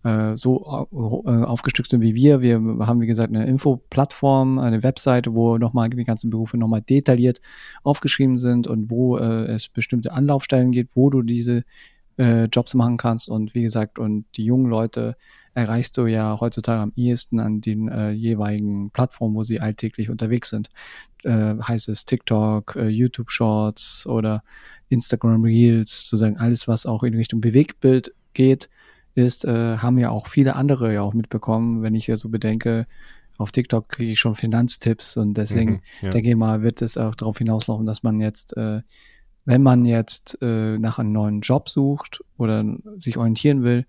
äh, 0.09 0.19
äh, 0.33 0.37
so 0.37 0.87
äh, 1.27 1.31
aufgestückt 1.31 1.91
sind 1.91 2.01
wie 2.01 2.15
wir. 2.15 2.41
Wir 2.41 2.55
haben, 2.57 3.01
wie 3.01 3.07
gesagt, 3.07 3.35
eine 3.35 3.47
Infoplattform, 3.47 4.59
eine 4.59 4.83
Webseite, 4.83 5.35
wo 5.35 5.59
nochmal 5.59 5.91
die 5.91 6.05
ganzen 6.05 6.31
Berufe 6.31 6.57
nochmal 6.57 6.83
detailliert 6.83 7.41
aufgeschrieben 7.83 8.39
sind 8.39 8.67
und 8.67 8.91
wo 8.91 9.19
äh, 9.19 9.47
es 9.47 9.69
bestimmte 9.69 10.13
Anlaufstellen 10.13 10.73
gibt, 10.73 10.97
wo 10.97 11.11
du 11.11 11.23
diese 11.23 11.65
äh, 12.19 12.45
Jobs 12.45 12.75
machen 12.75 12.97
kannst. 12.97 13.29
Und 13.29 13.55
wie 13.55 13.63
gesagt, 13.63 13.99
und 13.99 14.25
die 14.37 14.45
jungen 14.45 14.67
Leute 14.67 15.17
erreichst 15.55 15.97
du 15.97 16.07
ja 16.07 16.39
heutzutage 16.41 16.81
am 16.81 16.93
ehesten 16.95 17.41
an 17.41 17.61
den 17.61 17.89
äh, 17.89 18.11
jeweiligen 18.11 18.91
Plattformen, 18.91 19.35
wo 19.35 19.45
sie 19.45 19.61
alltäglich 19.61 20.11
unterwegs 20.11 20.51
sind. 20.51 20.69
Äh, 21.25 21.57
heißt 21.61 21.89
es 21.89 22.05
TikTok, 22.05 22.77
äh, 22.77 22.89
YouTube 22.89 23.31
Shorts 23.31 24.07
oder 24.07 24.43
Instagram 24.89 25.45
Reels, 25.45 26.09
sozusagen 26.09 26.37
alles, 26.37 26.69
was 26.69 26.87
auch 26.87 27.03
in 27.03 27.15
Richtung 27.15 27.41
Bewegtbild 27.41 28.15
geht, 28.35 28.69
ist, 29.19 29.45
äh, 29.45 29.79
haben 29.79 29.99
ja 29.99 30.11
auch 30.11 30.29
viele 30.29 30.57
andere 30.57 30.95
ja 30.95 31.03
auch 31.03 31.13
mitbekommen, 31.13 31.83
wenn 31.83 31.95
ich 31.95 32.07
ja 32.07 32.17
so 32.17 32.29
bedenke, 32.29 32.87
auf 33.37 33.53
TikTok 33.53 33.89
kriege 33.89 34.13
ich 34.13 34.21
schon 34.21 34.35
Finanztipps 34.35 35.17
und 35.17 35.35
deswegen 35.35 35.73
mhm, 35.73 35.81
ja. 36.03 36.11
denke 36.11 36.31
ich 36.31 36.37
mal, 36.37 36.63
wird 36.63 36.83
es 36.83 36.97
auch 36.97 37.15
darauf 37.15 37.39
hinauslaufen, 37.39 37.87
dass 37.87 38.03
man 38.03 38.21
jetzt, 38.21 38.57
äh, 38.57 38.81
wenn 39.45 39.63
man 39.63 39.85
jetzt 39.85 40.39
äh, 40.43 40.79
nach 40.79 40.99
einem 40.99 41.13
neuen 41.13 41.41
Job 41.41 41.69
sucht 41.69 42.21
oder 42.37 42.65
sich 42.99 43.17
orientieren 43.17 43.63
will, 43.63 43.87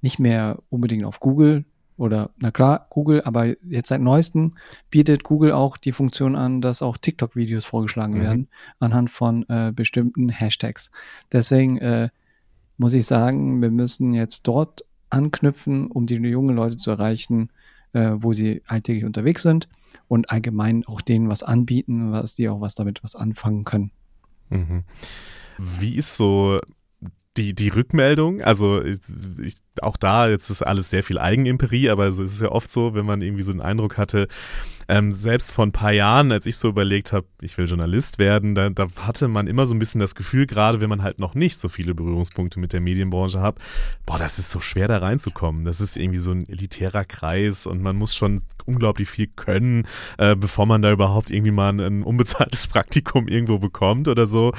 nicht 0.00 0.18
mehr 0.18 0.58
unbedingt 0.70 1.04
auf 1.04 1.20
Google 1.20 1.64
oder 1.96 2.30
na 2.38 2.50
klar, 2.50 2.86
Google, 2.90 3.22
aber 3.24 3.46
jetzt 3.68 3.88
seit 3.88 4.00
neuestem 4.00 4.54
bietet 4.90 5.24
Google 5.24 5.52
auch 5.52 5.76
die 5.76 5.92
Funktion 5.92 6.36
an, 6.36 6.60
dass 6.60 6.80
auch 6.80 6.96
TikTok-Videos 6.96 7.64
vorgeschlagen 7.64 8.14
mhm. 8.14 8.22
werden 8.22 8.48
anhand 8.78 9.10
von 9.10 9.46
äh, 9.48 9.72
bestimmten 9.74 10.28
Hashtags. 10.28 10.90
Deswegen 11.32 11.78
äh, 11.78 12.08
muss 12.78 12.94
ich 12.94 13.06
sagen, 13.06 13.60
wir 13.60 13.70
müssen 13.70 14.14
jetzt 14.14 14.46
dort 14.46 14.84
anknüpfen, 15.10 15.90
um 15.90 16.06
die 16.06 16.14
jungen 16.14 16.56
Leute 16.56 16.76
zu 16.76 16.90
erreichen, 16.90 17.50
äh, 17.92 18.12
wo 18.14 18.32
sie 18.32 18.62
alltäglich 18.66 19.04
unterwegs 19.04 19.42
sind 19.42 19.68
und 20.06 20.30
allgemein 20.30 20.86
auch 20.86 21.00
denen 21.00 21.28
was 21.28 21.42
anbieten, 21.42 22.12
was 22.12 22.34
die 22.34 22.48
auch 22.48 22.60
was 22.60 22.74
damit 22.74 23.02
was 23.02 23.14
anfangen 23.14 23.64
können. 23.64 23.90
Mhm. 24.50 24.84
Wie 25.58 25.96
ist 25.96 26.16
so 26.16 26.60
die, 27.36 27.54
die 27.54 27.68
Rückmeldung, 27.68 28.42
also 28.42 28.82
ich, 28.82 29.00
ich, 29.40 29.56
auch 29.80 29.96
da, 29.96 30.28
jetzt 30.28 30.50
ist 30.50 30.62
alles 30.62 30.90
sehr 30.90 31.04
viel 31.04 31.18
Eigenimperie, 31.18 31.88
aber 31.88 32.06
es 32.06 32.18
ist 32.18 32.40
ja 32.40 32.50
oft 32.50 32.70
so, 32.70 32.94
wenn 32.94 33.06
man 33.06 33.22
irgendwie 33.22 33.42
so 33.42 33.52
einen 33.52 33.60
Eindruck 33.60 33.96
hatte, 33.96 34.28
ähm, 34.88 35.12
selbst 35.12 35.52
vor 35.52 35.66
ein 35.66 35.72
paar 35.72 35.92
Jahren, 35.92 36.32
als 36.32 36.46
ich 36.46 36.56
so 36.56 36.68
überlegt 36.68 37.12
habe, 37.12 37.26
ich 37.42 37.58
will 37.58 37.66
Journalist 37.66 38.18
werden, 38.18 38.54
da, 38.54 38.70
da, 38.70 38.88
hatte 38.98 39.28
man 39.28 39.46
immer 39.46 39.66
so 39.66 39.74
ein 39.74 39.78
bisschen 39.78 40.00
das 40.00 40.14
Gefühl, 40.14 40.46
gerade 40.46 40.80
wenn 40.80 40.88
man 40.88 41.02
halt 41.02 41.18
noch 41.18 41.34
nicht 41.34 41.58
so 41.58 41.68
viele 41.68 41.94
Berührungspunkte 41.94 42.58
mit 42.58 42.72
der 42.72 42.80
Medienbranche 42.80 43.40
hat, 43.40 43.56
boah, 44.06 44.18
das 44.18 44.38
ist 44.38 44.50
so 44.50 44.60
schwer 44.60 44.88
da 44.88 44.98
reinzukommen. 44.98 45.64
Das 45.64 45.80
ist 45.80 45.96
irgendwie 45.96 46.18
so 46.18 46.32
ein 46.32 46.48
elitärer 46.48 47.04
Kreis 47.04 47.66
und 47.66 47.82
man 47.82 47.96
muss 47.96 48.14
schon 48.14 48.42
unglaublich 48.64 49.08
viel 49.08 49.26
können, 49.26 49.86
äh, 50.16 50.34
bevor 50.34 50.66
man 50.66 50.82
da 50.82 50.90
überhaupt 50.90 51.30
irgendwie 51.30 51.50
mal 51.50 51.68
ein, 51.68 52.02
unbezahltes 52.02 52.66
Praktikum 52.68 53.28
irgendwo 53.28 53.58
bekommt 53.58 54.08
oder 54.08 54.26
so. 54.26 54.52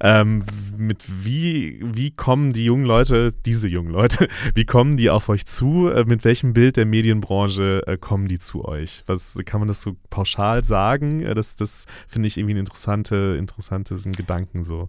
Ähm, 0.00 0.44
mit 0.76 1.04
wie, 1.06 1.80
wie 1.82 2.10
kommen 2.10 2.52
die 2.52 2.64
jungen 2.64 2.84
Leute, 2.84 3.34
diese 3.44 3.68
jungen 3.68 3.90
Leute, 3.90 4.28
wie 4.54 4.64
kommen 4.64 4.96
die 4.96 5.10
auf 5.10 5.28
euch 5.28 5.46
zu? 5.46 5.88
Äh, 5.88 6.04
mit 6.04 6.24
welchem 6.24 6.54
Bild 6.54 6.76
der 6.76 6.86
Medienbranche 6.86 7.82
äh, 7.86 7.98
kommen 7.98 8.28
die 8.28 8.38
zu 8.38 8.64
euch? 8.64 9.02
Was 9.06 9.38
kann 9.44 9.60
man 9.60 9.68
das 9.68 9.73
das 9.74 9.82
so 9.82 9.96
pauschal 10.10 10.64
sagen. 10.64 11.20
Äh, 11.20 11.34
das, 11.34 11.56
das 11.56 11.86
finde 12.08 12.28
ich 12.28 12.38
irgendwie 12.38 12.54
ein 12.54 12.58
interessante, 12.58 13.36
interessantes 13.38 14.04
Gedanken 14.04 14.64
so. 14.64 14.88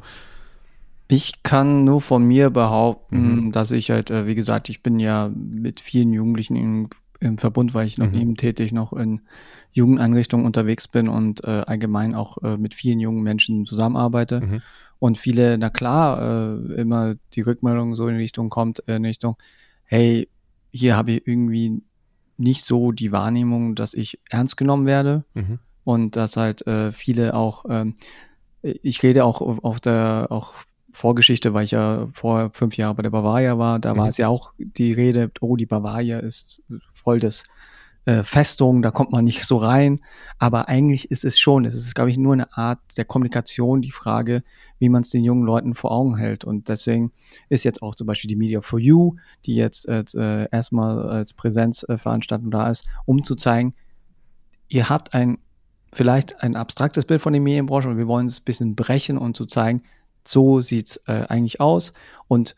Ich 1.07 1.43
kann 1.43 1.83
nur 1.83 2.01
von 2.01 2.23
mir 2.23 2.49
behaupten, 2.49 3.45
mhm. 3.45 3.51
dass 3.51 3.71
ich 3.71 3.91
halt, 3.91 4.09
äh, 4.09 4.25
wie 4.25 4.35
gesagt, 4.35 4.69
ich 4.69 4.81
bin 4.81 4.99
ja 4.99 5.29
mit 5.35 5.79
vielen 5.79 6.11
Jugendlichen 6.13 6.55
im, 6.55 6.89
im 7.19 7.37
Verbund, 7.37 7.73
weil 7.73 7.85
ich 7.85 7.97
noch 7.97 8.11
mhm. 8.11 8.19
eben 8.19 8.35
tätig 8.37 8.71
noch 8.71 8.91
in 8.91 9.21
Jugendeinrichtungen 9.71 10.45
unterwegs 10.45 10.87
bin 10.87 11.07
und 11.07 11.43
äh, 11.43 11.63
allgemein 11.67 12.15
auch 12.15 12.41
äh, 12.41 12.57
mit 12.57 12.73
vielen 12.73 12.99
jungen 12.99 13.21
Menschen 13.21 13.65
zusammenarbeite. 13.65 14.41
Mhm. 14.41 14.61
Und 14.97 15.17
viele, 15.17 15.57
na 15.57 15.69
klar, 15.69 16.21
äh, 16.21 16.73
immer 16.81 17.15
die 17.33 17.41
Rückmeldung 17.41 17.95
so 17.95 18.07
in 18.07 18.15
Richtung 18.15 18.49
kommt, 18.49 18.87
äh, 18.87 18.95
in 18.95 19.05
Richtung, 19.05 19.35
hey, 19.83 20.29
hier 20.71 20.95
habe 20.95 21.11
ich 21.11 21.27
irgendwie 21.27 21.83
nicht 22.37 22.63
so 22.63 22.91
die 22.91 23.11
Wahrnehmung, 23.11 23.75
dass 23.75 23.93
ich 23.93 24.19
ernst 24.29 24.57
genommen 24.57 24.85
werde 24.85 25.23
mhm. 25.33 25.59
und 25.83 26.15
dass 26.15 26.37
halt 26.37 26.65
äh, 26.67 26.91
viele 26.91 27.33
auch, 27.33 27.65
ähm, 27.69 27.95
ich 28.61 29.03
rede 29.03 29.25
auch 29.25 29.41
auf 29.41 29.79
der 29.79 30.27
auch 30.29 30.53
Vorgeschichte, 30.91 31.53
weil 31.53 31.65
ich 31.65 31.71
ja 31.71 32.07
vor 32.13 32.51
fünf 32.53 32.77
Jahren 32.77 32.95
bei 32.95 33.03
der 33.03 33.09
Bavaria 33.09 33.57
war, 33.57 33.79
da 33.79 33.93
mhm. 33.93 33.97
war 33.99 34.07
es 34.07 34.17
ja 34.17 34.27
auch 34.27 34.53
die 34.57 34.93
Rede, 34.93 35.29
oh, 35.41 35.55
die 35.55 35.65
Bavaria 35.65 36.19
ist 36.19 36.63
voll 36.93 37.19
des 37.19 37.43
äh, 38.05 38.23
Festung, 38.23 38.81
da 38.81 38.91
kommt 38.91 39.11
man 39.11 39.25
nicht 39.25 39.45
so 39.45 39.57
rein. 39.57 39.99
Aber 40.37 40.69
eigentlich 40.69 41.11
ist 41.11 41.25
es 41.25 41.39
schon, 41.39 41.65
es 41.65 41.73
ist, 41.73 41.95
glaube 41.95 42.11
ich, 42.11 42.17
nur 42.17 42.33
eine 42.33 42.55
Art 42.55 42.79
der 42.97 43.05
Kommunikation, 43.05 43.81
die 43.81 43.91
Frage, 43.91 44.43
wie 44.79 44.89
man 44.89 45.01
es 45.01 45.09
den 45.09 45.23
jungen 45.23 45.43
Leuten 45.43 45.75
vor 45.75 45.91
Augen 45.91 46.15
hält. 46.15 46.43
Und 46.43 46.69
deswegen 46.69 47.11
ist 47.49 47.63
jetzt 47.63 47.81
auch 47.81 47.95
zum 47.95 48.07
Beispiel 48.07 48.29
die 48.29 48.35
Media 48.35 48.61
for 48.61 48.79
You, 48.79 49.15
die 49.45 49.55
jetzt 49.55 49.87
äh, 49.87 50.47
erstmal 50.51 51.09
als 51.09 51.33
Präsenzveranstaltung 51.33 52.51
da 52.51 52.69
ist, 52.69 52.87
um 53.05 53.23
zu 53.23 53.35
zeigen, 53.35 53.73
ihr 54.67 54.89
habt 54.89 55.13
ein 55.13 55.37
vielleicht 55.91 56.43
ein 56.43 56.57
abstraktes 56.57 57.05
Bild 57.05 57.21
von 57.21 57.31
der 57.31 57.41
Medienbranche 57.41 57.87
und 57.87 57.97
wir 57.97 58.07
wollen 58.07 58.25
es 58.25 58.41
ein 58.41 58.45
bisschen 58.45 58.75
brechen 58.75 59.17
und 59.17 59.37
zu 59.37 59.45
zeigen, 59.45 59.81
so 60.27 60.59
sieht's 60.59 60.97
äh, 61.07 61.23
eigentlich 61.29 61.61
aus. 61.61 61.93
Und 62.27 62.55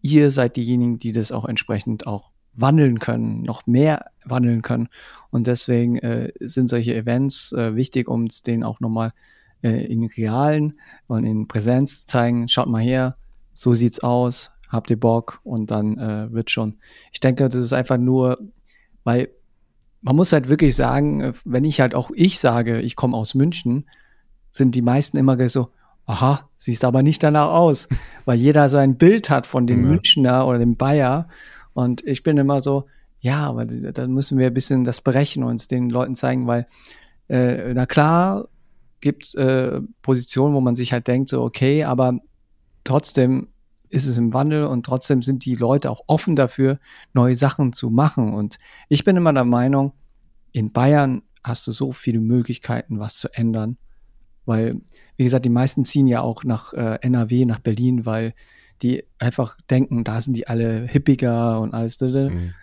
ihr 0.00 0.30
seid 0.30 0.56
diejenigen, 0.56 0.98
die 0.98 1.12
das 1.12 1.30
auch 1.30 1.44
entsprechend 1.44 2.06
auch 2.06 2.30
wandeln 2.60 2.98
können, 2.98 3.42
noch 3.42 3.66
mehr 3.66 4.06
wandeln 4.24 4.62
können. 4.62 4.88
Und 5.30 5.46
deswegen 5.46 5.96
äh, 5.98 6.32
sind 6.40 6.68
solche 6.68 6.94
Events 6.94 7.52
äh, 7.52 7.74
wichtig, 7.74 8.08
um 8.08 8.24
es 8.24 8.42
denen 8.42 8.64
auch 8.64 8.80
nochmal 8.80 9.12
äh, 9.62 9.86
in 9.86 10.04
realen 10.04 10.78
und 11.06 11.24
in 11.24 11.48
Präsenz 11.48 12.00
zu 12.00 12.06
zeigen. 12.06 12.48
Schaut 12.48 12.68
mal 12.68 12.82
her, 12.82 13.16
so 13.52 13.74
sieht's 13.74 14.00
aus, 14.00 14.52
habt 14.68 14.90
ihr 14.90 15.00
Bock 15.00 15.40
und 15.44 15.70
dann 15.70 15.98
äh, 15.98 16.32
wird 16.32 16.50
schon. 16.50 16.78
Ich 17.12 17.20
denke, 17.20 17.48
das 17.48 17.56
ist 17.56 17.72
einfach 17.72 17.98
nur, 17.98 18.38
weil 19.04 19.30
man 20.00 20.16
muss 20.16 20.32
halt 20.32 20.48
wirklich 20.48 20.76
sagen, 20.76 21.20
äh, 21.20 21.32
wenn 21.44 21.64
ich 21.64 21.80
halt 21.80 21.94
auch 21.94 22.10
ich 22.14 22.38
sage, 22.38 22.80
ich 22.80 22.96
komme 22.96 23.16
aus 23.16 23.34
München, 23.34 23.86
sind 24.50 24.74
die 24.74 24.82
meisten 24.82 25.16
immer 25.16 25.48
so, 25.48 25.70
aha, 26.06 26.48
siehst 26.56 26.84
aber 26.84 27.02
nicht 27.02 27.22
danach 27.22 27.50
aus, 27.50 27.88
weil 28.24 28.38
jeder 28.38 28.68
so 28.68 28.78
ein 28.78 28.96
Bild 28.96 29.30
hat 29.30 29.46
von 29.46 29.66
dem 29.66 29.82
ja. 29.82 29.88
Münchner 29.90 30.46
oder 30.46 30.58
dem 30.58 30.76
Bayer 30.76 31.28
und 31.78 32.04
ich 32.04 32.24
bin 32.24 32.38
immer 32.38 32.60
so, 32.60 32.86
ja, 33.20 33.46
aber 33.46 33.64
da 33.64 34.08
müssen 34.08 34.36
wir 34.36 34.48
ein 34.48 34.54
bisschen 34.54 34.82
das 34.82 35.00
brechen 35.00 35.44
und 35.44 35.50
uns 35.50 35.68
den 35.68 35.90
Leuten 35.90 36.16
zeigen, 36.16 36.48
weil, 36.48 36.66
äh, 37.28 37.72
na 37.72 37.86
klar, 37.86 38.48
gibt 39.00 39.26
es 39.26 39.34
äh, 39.34 39.80
Positionen, 40.02 40.56
wo 40.56 40.60
man 40.60 40.74
sich 40.74 40.92
halt 40.92 41.06
denkt, 41.06 41.28
so, 41.28 41.40
okay, 41.40 41.84
aber 41.84 42.18
trotzdem 42.82 43.46
ist 43.90 44.08
es 44.08 44.18
im 44.18 44.32
Wandel 44.32 44.64
und 44.66 44.86
trotzdem 44.86 45.22
sind 45.22 45.44
die 45.44 45.54
Leute 45.54 45.88
auch 45.88 46.02
offen 46.08 46.34
dafür, 46.34 46.80
neue 47.12 47.36
Sachen 47.36 47.72
zu 47.72 47.90
machen. 47.90 48.34
Und 48.34 48.58
ich 48.88 49.04
bin 49.04 49.14
immer 49.14 49.32
der 49.32 49.44
Meinung, 49.44 49.92
in 50.50 50.72
Bayern 50.72 51.22
hast 51.44 51.64
du 51.68 51.70
so 51.70 51.92
viele 51.92 52.18
Möglichkeiten, 52.18 52.98
was 52.98 53.18
zu 53.18 53.28
ändern. 53.32 53.76
Weil, 54.46 54.80
wie 55.16 55.22
gesagt, 55.22 55.44
die 55.44 55.48
meisten 55.50 55.84
ziehen 55.84 56.08
ja 56.08 56.22
auch 56.22 56.42
nach 56.42 56.72
äh, 56.72 56.98
NRW, 57.02 57.44
nach 57.44 57.60
Berlin, 57.60 58.04
weil 58.04 58.34
die 58.82 59.04
einfach 59.18 59.56
denken, 59.70 60.04
da 60.04 60.20
sind 60.20 60.36
die 60.36 60.46
alle 60.46 60.86
hippiger 60.86 61.60
und 61.60 61.74
alles. 61.74 62.00
Mhm. 62.00 62.54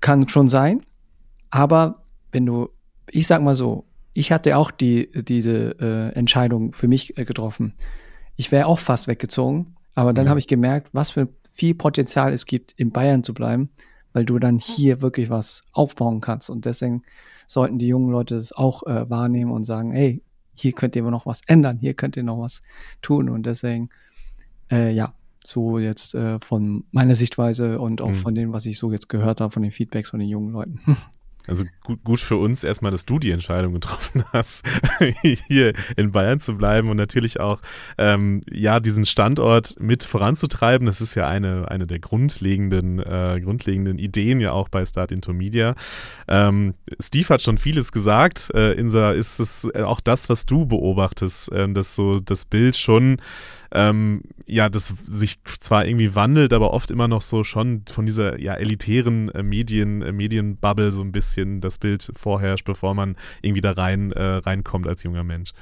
Kann 0.00 0.28
schon 0.28 0.48
sein. 0.48 0.84
Aber 1.50 2.04
wenn 2.32 2.46
du, 2.46 2.68
ich 3.10 3.26
sag 3.26 3.42
mal 3.42 3.54
so, 3.54 3.86
ich 4.12 4.32
hatte 4.32 4.56
auch 4.56 4.70
die, 4.70 5.10
diese 5.24 5.76
äh, 5.80 6.14
Entscheidung 6.14 6.72
für 6.72 6.88
mich 6.88 7.18
äh, 7.18 7.24
getroffen. 7.24 7.74
Ich 8.36 8.52
wäre 8.52 8.66
auch 8.66 8.78
fast 8.78 9.08
weggezogen, 9.08 9.76
aber 9.94 10.12
dann 10.12 10.26
mhm. 10.26 10.30
habe 10.30 10.40
ich 10.40 10.46
gemerkt, 10.46 10.88
was 10.92 11.10
für 11.10 11.28
viel 11.52 11.74
Potenzial 11.74 12.32
es 12.32 12.46
gibt, 12.46 12.72
in 12.72 12.90
Bayern 12.90 13.24
zu 13.24 13.34
bleiben, 13.34 13.70
weil 14.12 14.24
du 14.24 14.38
dann 14.38 14.58
hier 14.58 15.02
wirklich 15.02 15.30
was 15.30 15.62
aufbauen 15.72 16.20
kannst. 16.20 16.48
Und 16.48 16.64
deswegen 16.64 17.02
sollten 17.46 17.78
die 17.78 17.88
jungen 17.88 18.10
Leute 18.10 18.36
das 18.36 18.52
auch 18.52 18.84
äh, 18.84 19.08
wahrnehmen 19.10 19.50
und 19.50 19.64
sagen, 19.64 19.92
hey, 19.92 20.22
hier 20.54 20.72
könnt 20.72 20.96
ihr 20.96 21.02
noch 21.02 21.26
was 21.26 21.40
ändern, 21.46 21.78
hier 21.78 21.94
könnt 21.94 22.16
ihr 22.16 22.22
noch 22.22 22.38
was 22.38 22.62
tun. 23.02 23.28
Und 23.28 23.46
deswegen, 23.46 23.90
äh, 24.70 24.92
ja, 24.92 25.14
so 25.46 25.78
jetzt 25.78 26.14
äh, 26.14 26.38
von 26.40 26.84
meiner 26.90 27.16
Sichtweise 27.16 27.80
und 27.80 28.00
auch 28.00 28.08
mhm. 28.08 28.14
von 28.14 28.34
dem, 28.34 28.52
was 28.52 28.66
ich 28.66 28.78
so 28.78 28.92
jetzt 28.92 29.08
gehört 29.08 29.40
habe, 29.40 29.52
von 29.52 29.62
den 29.62 29.72
Feedbacks 29.72 30.10
von 30.10 30.20
den 30.20 30.28
jungen 30.28 30.52
Leuten. 30.52 30.80
Also 31.46 31.64
gut, 31.82 32.02
gut 32.04 32.20
für 32.20 32.36
uns 32.36 32.64
erstmal, 32.64 32.90
dass 32.90 33.04
du 33.04 33.18
die 33.18 33.30
Entscheidung 33.30 33.74
getroffen 33.74 34.24
hast, 34.32 34.66
hier 35.48 35.74
in 35.96 36.12
Bayern 36.12 36.40
zu 36.40 36.56
bleiben 36.56 36.88
und 36.88 36.96
natürlich 36.96 37.38
auch 37.38 37.60
ähm, 37.98 38.42
ja 38.50 38.80
diesen 38.80 39.04
Standort 39.04 39.74
mit 39.78 40.04
voranzutreiben. 40.04 40.86
Das 40.86 41.00
ist 41.02 41.14
ja 41.14 41.28
eine, 41.28 41.70
eine 41.70 41.86
der 41.86 41.98
grundlegenden, 41.98 42.98
äh, 42.98 43.40
grundlegenden 43.42 43.98
Ideen 43.98 44.40
ja 44.40 44.52
auch 44.52 44.68
bei 44.70 44.84
Start 44.86 45.12
into 45.12 45.34
Media. 45.34 45.74
Ähm, 46.28 46.74
Steve 46.98 47.28
hat 47.28 47.42
schon 47.42 47.58
vieles 47.58 47.92
gesagt. 47.92 48.50
Äh, 48.54 48.72
Insa, 48.72 49.12
ist 49.12 49.38
es 49.38 49.68
auch 49.74 50.00
das, 50.00 50.30
was 50.30 50.46
du 50.46 50.64
beobachtest, 50.64 51.52
äh, 51.52 51.68
dass 51.68 51.94
so 51.94 52.20
das 52.20 52.46
Bild 52.46 52.76
schon 52.76 53.18
ähm, 53.74 54.22
ja, 54.46 54.68
das 54.68 54.94
sich 55.08 55.42
zwar 55.44 55.84
irgendwie 55.84 56.14
wandelt, 56.14 56.52
aber 56.52 56.72
oft 56.72 56.92
immer 56.92 57.08
noch 57.08 57.22
so 57.22 57.42
schon 57.42 57.82
von 57.90 58.06
dieser 58.06 58.38
ja 58.38 58.54
elitären 58.54 59.30
äh, 59.30 59.42
Medien, 59.42 60.00
äh, 60.00 60.12
Medienbubble 60.12 60.92
so 60.92 61.00
ein 61.02 61.10
bisschen 61.10 61.33
das 61.60 61.78
Bild 61.78 62.10
vorherrscht, 62.16 62.64
bevor 62.64 62.94
man 62.94 63.16
irgendwie 63.42 63.60
da 63.60 63.72
rein 63.72 64.12
äh, 64.12 64.22
reinkommt 64.22 64.86
als 64.86 65.02
junger 65.02 65.24
Mensch. 65.24 65.52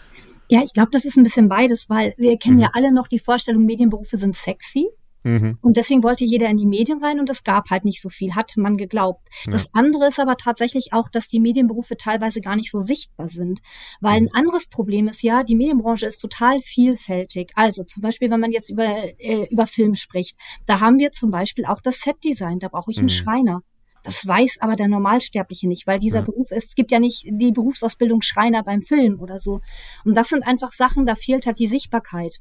Ja, 0.49 0.63
ich 0.63 0.75
glaube, 0.75 0.91
das 0.93 1.05
ist 1.05 1.17
ein 1.17 1.25
bisschen 1.25 1.49
beides, 1.49 1.89
weil 1.89 2.15
wir 2.19 2.37
kennen 2.37 2.57
mhm. 2.57 2.63
ja 2.63 2.71
alle 2.75 2.93
noch 2.93 3.09
die 3.09 3.19
Vorstellung, 3.19 3.65
Medienberufe 3.65 4.17
sind 4.17 4.37
sexy. 4.37 4.87
Mhm. 5.25 5.59
Und 5.61 5.77
deswegen 5.77 6.03
wollte 6.03 6.25
jeder 6.25 6.49
in 6.49 6.57
die 6.57 6.67
Medien 6.67 7.03
rein 7.03 7.21
und 7.21 7.31
es 7.31 7.45
gab 7.45 7.71
halt 7.71 7.85
nicht 7.85 8.03
so 8.03 8.09
viel, 8.09 8.35
hat 8.35 8.53
man 8.57 8.77
geglaubt. 8.77 9.27
Ja. 9.45 9.53
Das 9.53 9.73
andere 9.75 10.09
ist 10.09 10.19
aber 10.19 10.37
tatsächlich 10.37 10.93
auch, 10.93 11.09
dass 11.09 11.29
die 11.29 11.41
Medienberufe 11.41 11.97
teilweise 11.97 12.41
gar 12.41 12.57
nicht 12.57 12.71
so 12.71 12.81
sichtbar 12.81 13.29
sind. 13.29 13.61
Weil 14.01 14.21
mhm. 14.21 14.29
ein 14.29 14.35
anderes 14.35 14.69
Problem 14.69 15.09
ist 15.09 15.23
ja, 15.23 15.45
die 15.45 15.55
Medienbranche 15.55 16.07
ist 16.07 16.19
total 16.19 16.61
vielfältig. 16.61 17.53
Also 17.55 17.85
zum 17.85 18.03
Beispiel, 18.03 18.31
wenn 18.31 18.41
man 18.41 18.53
jetzt 18.53 18.71
über, 18.71 18.85
äh, 19.19 19.47
über 19.51 19.67
Film 19.67 19.95
spricht, 19.95 20.37
da 20.67 20.81
haben 20.81 20.99
wir 20.99 21.13
zum 21.13 21.31
Beispiel 21.31 21.67
auch 21.67 21.81
das 21.81 22.01
Setdesign, 22.01 22.59
da 22.59 22.69
brauche 22.69 22.91
ich 22.91 22.99
einen 22.99 23.07
mhm. 23.07 23.11
Schreiner. 23.11 23.63
Das 24.03 24.27
weiß 24.27 24.59
aber 24.61 24.77
der 24.77 24.89
Normalsterbliche 24.89 25.69
nicht, 25.69 25.87
weil 25.87 25.99
dieser 25.99 26.21
ja. 26.21 26.25
Beruf 26.25 26.51
ist, 26.51 26.71
es 26.71 26.75
gibt 26.75 26.91
ja 26.91 26.99
nicht 26.99 27.25
die 27.31 27.53
Berufsausbildung 27.53 28.23
Schreiner 28.23 28.63
beim 28.63 28.83
Film 28.83 29.21
oder 29.21 29.39
so. 29.39 29.61
Und 30.05 30.17
das 30.17 30.29
sind 30.29 30.47
einfach 30.47 30.73
Sachen, 30.73 31.07
da 31.07 31.15
fehlt 31.15 31.47
halt 31.47 31.59
die 31.59 31.69
Sichtbarkeit. 31.69 32.41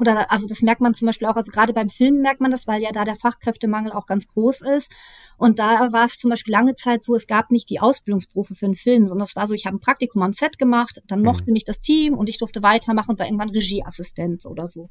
Oder 0.00 0.30
also 0.30 0.46
das 0.46 0.62
merkt 0.62 0.80
man 0.80 0.94
zum 0.94 1.06
Beispiel 1.06 1.26
auch, 1.28 1.36
also 1.36 1.50
gerade 1.50 1.72
beim 1.72 1.90
Film 1.90 2.20
merkt 2.20 2.40
man 2.40 2.50
das, 2.50 2.66
weil 2.66 2.82
ja 2.82 2.92
da 2.92 3.04
der 3.04 3.16
Fachkräftemangel 3.16 3.92
auch 3.92 4.06
ganz 4.06 4.28
groß 4.28 4.62
ist. 4.62 4.92
Und 5.36 5.58
da 5.58 5.92
war 5.92 6.04
es 6.04 6.18
zum 6.18 6.30
Beispiel 6.30 6.52
lange 6.52 6.74
Zeit 6.74 7.02
so, 7.02 7.14
es 7.14 7.26
gab 7.26 7.50
nicht 7.50 7.70
die 7.70 7.80
Ausbildungsberufe 7.80 8.54
für 8.54 8.66
einen 8.66 8.74
Film, 8.74 9.06
sondern 9.06 9.24
es 9.24 9.36
war 9.36 9.46
so, 9.46 9.54
ich 9.54 9.66
habe 9.66 9.76
ein 9.76 9.80
Praktikum 9.80 10.22
am 10.22 10.34
Set 10.34 10.58
gemacht, 10.58 11.00
dann 11.06 11.20
mhm. 11.20 11.26
mochte 11.26 11.52
mich 11.52 11.64
das 11.64 11.80
Team 11.80 12.14
und 12.14 12.28
ich 12.28 12.38
durfte 12.38 12.62
weitermachen 12.62 13.10
und 13.10 13.18
war 13.18 13.26
irgendwann 13.26 13.50
Regieassistent 13.50 14.46
oder 14.46 14.68
so. 14.68 14.88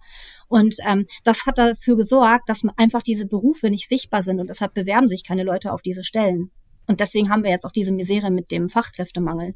Und 0.47 0.75
ähm, 0.85 1.05
das 1.23 1.45
hat 1.45 1.57
dafür 1.57 1.97
gesorgt, 1.97 2.49
dass 2.49 2.63
einfach 2.77 3.01
diese 3.01 3.27
Berufe 3.27 3.69
nicht 3.69 3.87
sichtbar 3.89 4.23
sind 4.23 4.39
und 4.39 4.49
deshalb 4.49 4.73
bewerben 4.73 5.07
sich 5.07 5.25
keine 5.25 5.43
Leute 5.43 5.71
auf 5.73 5.81
diese 5.81 6.03
Stellen. 6.03 6.51
Und 6.87 7.01
deswegen 7.01 7.29
haben 7.29 7.43
wir 7.43 7.51
jetzt 7.51 7.65
auch 7.65 7.71
diese 7.71 7.91
Misere 7.91 8.31
mit 8.31 8.51
dem 8.51 8.69
Fachkräftemangel. 8.69 9.55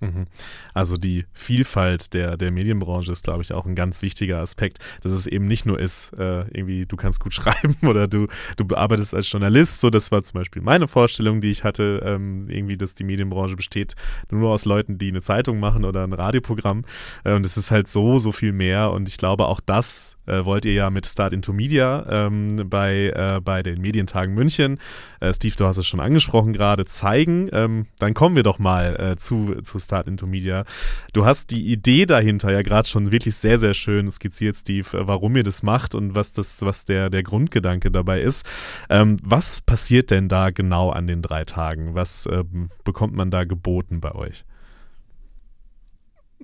Mhm. 0.00 0.26
Also 0.74 0.96
die 0.96 1.24
Vielfalt 1.32 2.12
der, 2.12 2.36
der 2.36 2.50
Medienbranche 2.50 3.12
ist, 3.12 3.24
glaube 3.24 3.42
ich, 3.42 3.52
auch 3.52 3.64
ein 3.64 3.74
ganz 3.74 4.02
wichtiger 4.02 4.38
Aspekt, 4.40 4.78
dass 5.02 5.12
es 5.12 5.26
eben 5.26 5.46
nicht 5.46 5.64
nur 5.64 5.78
ist, 5.78 6.12
äh, 6.18 6.40
irgendwie 6.50 6.84
du 6.84 6.96
kannst 6.96 7.20
gut 7.20 7.32
schreiben 7.34 7.76
oder 7.82 8.06
du, 8.06 8.26
du 8.56 8.76
arbeitest 8.76 9.14
als 9.14 9.30
Journalist. 9.30 9.80
So, 9.80 9.88
das 9.90 10.12
war 10.12 10.22
zum 10.22 10.40
Beispiel 10.40 10.62
meine 10.62 10.86
Vorstellung, 10.86 11.40
die 11.40 11.50
ich 11.50 11.64
hatte, 11.64 12.02
ähm, 12.04 12.48
irgendwie, 12.48 12.76
dass 12.76 12.94
die 12.94 13.04
Medienbranche 13.04 13.56
besteht 13.56 13.94
nur 14.30 14.50
aus 14.50 14.64
Leuten, 14.64 14.98
die 14.98 15.08
eine 15.08 15.22
Zeitung 15.22 15.60
machen 15.60 15.84
oder 15.84 16.04
ein 16.04 16.12
Radioprogramm. 16.12 16.84
Äh, 17.24 17.34
und 17.34 17.46
es 17.46 17.56
ist 17.56 17.70
halt 17.70 17.88
so, 17.88 18.18
so 18.18 18.32
viel 18.32 18.52
mehr. 18.52 18.90
Und 18.90 19.08
ich 19.08 19.16
glaube, 19.16 19.46
auch 19.46 19.60
das 19.60 20.15
äh, 20.26 20.44
wollt 20.44 20.64
ihr 20.64 20.72
ja 20.72 20.90
mit 20.90 21.06
Start 21.06 21.32
into 21.32 21.52
Media 21.52 22.06
ähm, 22.08 22.68
bei, 22.68 23.12
äh, 23.14 23.40
bei 23.40 23.62
den 23.62 23.80
Medientagen 23.80 24.34
München, 24.34 24.78
äh, 25.20 25.32
Steve, 25.32 25.54
du 25.56 25.66
hast 25.66 25.76
es 25.76 25.86
schon 25.86 26.00
angesprochen 26.00 26.52
gerade, 26.52 26.84
zeigen. 26.84 27.48
Ähm, 27.52 27.86
dann 27.98 28.14
kommen 28.14 28.36
wir 28.36 28.42
doch 28.42 28.58
mal 28.58 28.96
äh, 28.98 29.16
zu, 29.16 29.60
zu 29.62 29.78
Start 29.78 30.08
into 30.08 30.26
Media. 30.26 30.64
Du 31.12 31.24
hast 31.24 31.50
die 31.50 31.72
Idee 31.72 32.06
dahinter 32.06 32.52
ja 32.52 32.62
gerade 32.62 32.88
schon 32.88 33.12
wirklich 33.12 33.36
sehr, 33.36 33.58
sehr 33.58 33.74
schön 33.74 34.10
skizziert, 34.10 34.56
Steve, 34.56 34.96
äh, 34.96 35.06
warum 35.06 35.36
ihr 35.36 35.44
das 35.44 35.62
macht 35.62 35.94
und 35.94 36.14
was, 36.14 36.32
das, 36.32 36.62
was 36.62 36.84
der, 36.84 37.10
der 37.10 37.22
Grundgedanke 37.22 37.90
dabei 37.90 38.20
ist. 38.20 38.46
Ähm, 38.90 39.18
was 39.22 39.60
passiert 39.60 40.10
denn 40.10 40.28
da 40.28 40.50
genau 40.50 40.90
an 40.90 41.06
den 41.06 41.22
drei 41.22 41.44
Tagen? 41.44 41.94
Was 41.94 42.28
ähm, 42.30 42.68
bekommt 42.84 43.14
man 43.14 43.30
da 43.30 43.44
geboten 43.44 44.00
bei 44.00 44.14
euch? 44.14 44.44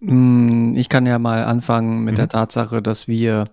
Hm, 0.05 0.75
ich 0.77 0.89
kann 0.89 1.07
ja 1.07 1.19
mal 1.19 1.45
anfangen 1.45 2.05
mit 2.05 2.15
mhm. 2.15 2.17
der 2.17 2.29
Tatsache, 2.29 2.83
dass 2.83 3.07
wir 3.07 3.47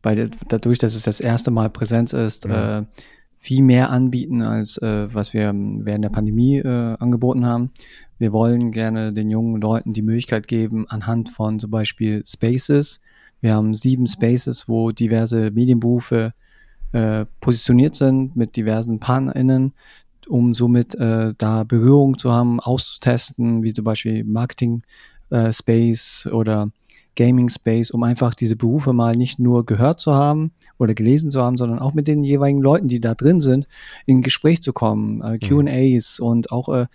bei 0.00 0.14
der, 0.14 0.30
dadurch, 0.48 0.78
dass 0.78 0.94
es 0.94 1.02
das 1.02 1.20
erste 1.20 1.50
Mal 1.50 1.70
Präsenz 1.70 2.12
ist, 2.12 2.46
mhm. 2.46 2.52
äh, 2.52 2.82
viel 3.38 3.62
mehr 3.62 3.90
anbieten, 3.90 4.42
als 4.42 4.78
äh, 4.78 5.12
was 5.12 5.34
wir 5.34 5.52
während 5.54 6.04
der 6.04 6.10
Pandemie 6.10 6.58
äh, 6.58 6.96
angeboten 6.98 7.46
haben. 7.46 7.70
Wir 8.18 8.32
wollen 8.32 8.70
gerne 8.70 9.12
den 9.12 9.30
jungen 9.30 9.60
Leuten 9.60 9.92
die 9.92 10.02
Möglichkeit 10.02 10.46
geben, 10.46 10.86
anhand 10.88 11.28
von 11.30 11.58
zum 11.58 11.70
Beispiel 11.70 12.22
Spaces. 12.26 13.02
Wir 13.40 13.54
haben 13.54 13.74
sieben 13.74 14.06
Spaces, 14.06 14.68
wo 14.68 14.92
diverse 14.92 15.50
Medienberufe 15.50 16.32
äh, 16.92 17.26
positioniert 17.40 17.96
sind 17.96 18.36
mit 18.36 18.54
diversen 18.54 19.00
PartnerInnen, 19.00 19.72
um 20.28 20.54
somit 20.54 20.94
äh, 20.94 21.34
da 21.36 21.64
Berührung 21.64 22.16
zu 22.16 22.32
haben, 22.32 22.60
auszutesten, 22.60 23.64
wie 23.64 23.72
zum 23.72 23.84
Beispiel 23.84 24.22
Marketing 24.22 24.82
äh, 25.32 25.52
Space 25.52 26.28
oder 26.30 26.70
Gaming 27.14 27.50
Space, 27.50 27.90
um 27.90 28.02
einfach 28.04 28.34
diese 28.34 28.56
Berufe 28.56 28.92
mal 28.92 29.16
nicht 29.16 29.38
nur 29.38 29.66
gehört 29.66 30.00
zu 30.00 30.14
haben 30.14 30.52
oder 30.78 30.94
gelesen 30.94 31.30
zu 31.30 31.42
haben, 31.42 31.56
sondern 31.56 31.78
auch 31.78 31.94
mit 31.94 32.08
den 32.08 32.24
jeweiligen 32.24 32.60
Leuten, 32.60 32.88
die 32.88 33.00
da 33.00 33.14
drin 33.14 33.40
sind, 33.40 33.66
in 34.06 34.22
Gespräch 34.22 34.62
zu 34.62 34.72
kommen, 34.72 35.20
äh, 35.22 35.34
mhm. 35.34 35.66
QAs 35.66 36.20
und 36.20 36.52
auch 36.52 36.68
äh, 36.68 36.86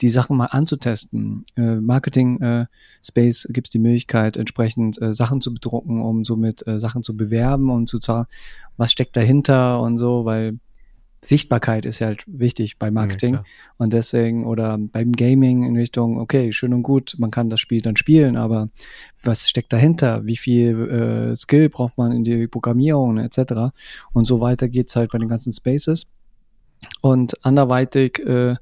die 0.00 0.10
Sachen 0.10 0.36
mal 0.36 0.46
anzutesten. 0.46 1.44
Äh, 1.56 1.76
Marketing 1.76 2.40
äh, 2.40 2.66
Space 3.02 3.48
gibt 3.50 3.66
es 3.66 3.72
die 3.72 3.78
Möglichkeit, 3.78 4.36
entsprechend 4.36 5.00
äh, 5.02 5.12
Sachen 5.12 5.40
zu 5.40 5.52
bedrucken, 5.52 6.00
um 6.00 6.24
somit 6.24 6.66
äh, 6.66 6.78
Sachen 6.78 7.02
zu 7.02 7.16
bewerben 7.16 7.70
und 7.70 7.88
zu 7.88 7.98
sagen, 7.98 8.28
was 8.76 8.92
steckt 8.92 9.16
dahinter 9.16 9.80
und 9.80 9.98
so, 9.98 10.24
weil 10.24 10.58
Sichtbarkeit 11.20 11.84
ist 11.84 12.00
halt 12.00 12.24
wichtig 12.26 12.78
bei 12.78 12.90
Marketing 12.90 13.34
ja, 13.34 13.44
und 13.76 13.92
deswegen 13.92 14.46
oder 14.46 14.78
beim 14.78 15.12
Gaming 15.12 15.64
in 15.64 15.76
Richtung, 15.76 16.18
okay, 16.18 16.52
schön 16.52 16.72
und 16.72 16.82
gut, 16.82 17.16
man 17.18 17.30
kann 17.30 17.50
das 17.50 17.60
Spiel 17.60 17.82
dann 17.82 17.96
spielen, 17.96 18.36
aber 18.36 18.68
was 19.24 19.48
steckt 19.48 19.72
dahinter? 19.72 20.24
Wie 20.26 20.36
viel 20.36 21.30
äh, 21.32 21.36
Skill 21.36 21.70
braucht 21.70 21.98
man 21.98 22.12
in 22.12 22.24
die 22.24 22.46
Programmierung 22.46 23.18
etc. 23.18 23.74
Und 24.12 24.26
so 24.26 24.40
weiter 24.40 24.68
geht's 24.68 24.94
halt 24.94 25.10
bei 25.10 25.18
den 25.18 25.28
ganzen 25.28 25.52
Spaces. 25.52 26.12
Und 27.00 27.44
anderweitig 27.44 28.20
äh, 28.20 28.54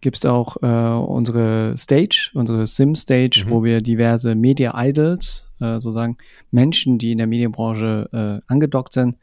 gibt 0.00 0.18
es 0.18 0.26
auch 0.26 0.56
äh, 0.62 0.66
unsere 0.66 1.74
Stage, 1.76 2.30
unsere 2.34 2.66
Sim-Stage, 2.66 3.44
mhm. 3.46 3.50
wo 3.50 3.64
wir 3.64 3.80
diverse 3.80 4.34
Media-Idols, 4.34 5.50
äh, 5.60 5.78
sozusagen 5.78 6.16
Menschen, 6.50 6.98
die 6.98 7.12
in 7.12 7.18
der 7.18 7.26
Medienbranche 7.26 8.08
äh, 8.12 8.52
angedockt 8.52 8.92
sind, 8.92 9.16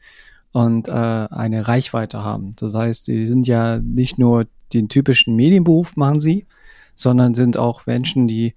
und 0.54 0.86
äh, 0.86 0.92
eine 0.92 1.66
Reichweite 1.66 2.22
haben. 2.22 2.54
Das 2.56 2.74
heißt, 2.74 3.06
sie 3.06 3.26
sind 3.26 3.48
ja 3.48 3.80
nicht 3.80 4.20
nur 4.20 4.46
den 4.72 4.88
typischen 4.88 5.34
Medienberuf 5.34 5.96
machen 5.96 6.20
sie, 6.20 6.46
sondern 6.94 7.34
sind 7.34 7.56
auch 7.56 7.86
Menschen, 7.86 8.28
die 8.28 8.54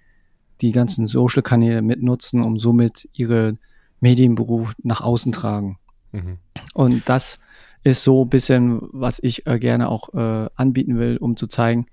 die 0.61 0.71
ganzen 0.71 1.07
Social-Kanäle 1.07 1.81
mitnutzen, 1.81 2.43
um 2.43 2.59
somit 2.59 3.09
ihre 3.13 3.57
Medienberuf 3.99 4.75
nach 4.83 5.01
außen 5.01 5.31
tragen. 5.31 5.79
Mhm. 6.11 6.37
Und 6.75 7.09
das 7.09 7.39
ist 7.83 8.03
so 8.03 8.25
ein 8.25 8.29
bisschen, 8.29 8.79
was 8.91 9.17
ich 9.17 9.47
äh, 9.47 9.57
gerne 9.57 9.89
auch 9.89 10.13
äh, 10.13 10.49
anbieten 10.53 10.99
will, 10.99 11.17
um 11.17 11.35
zu 11.35 11.47
zeigen, 11.47 11.87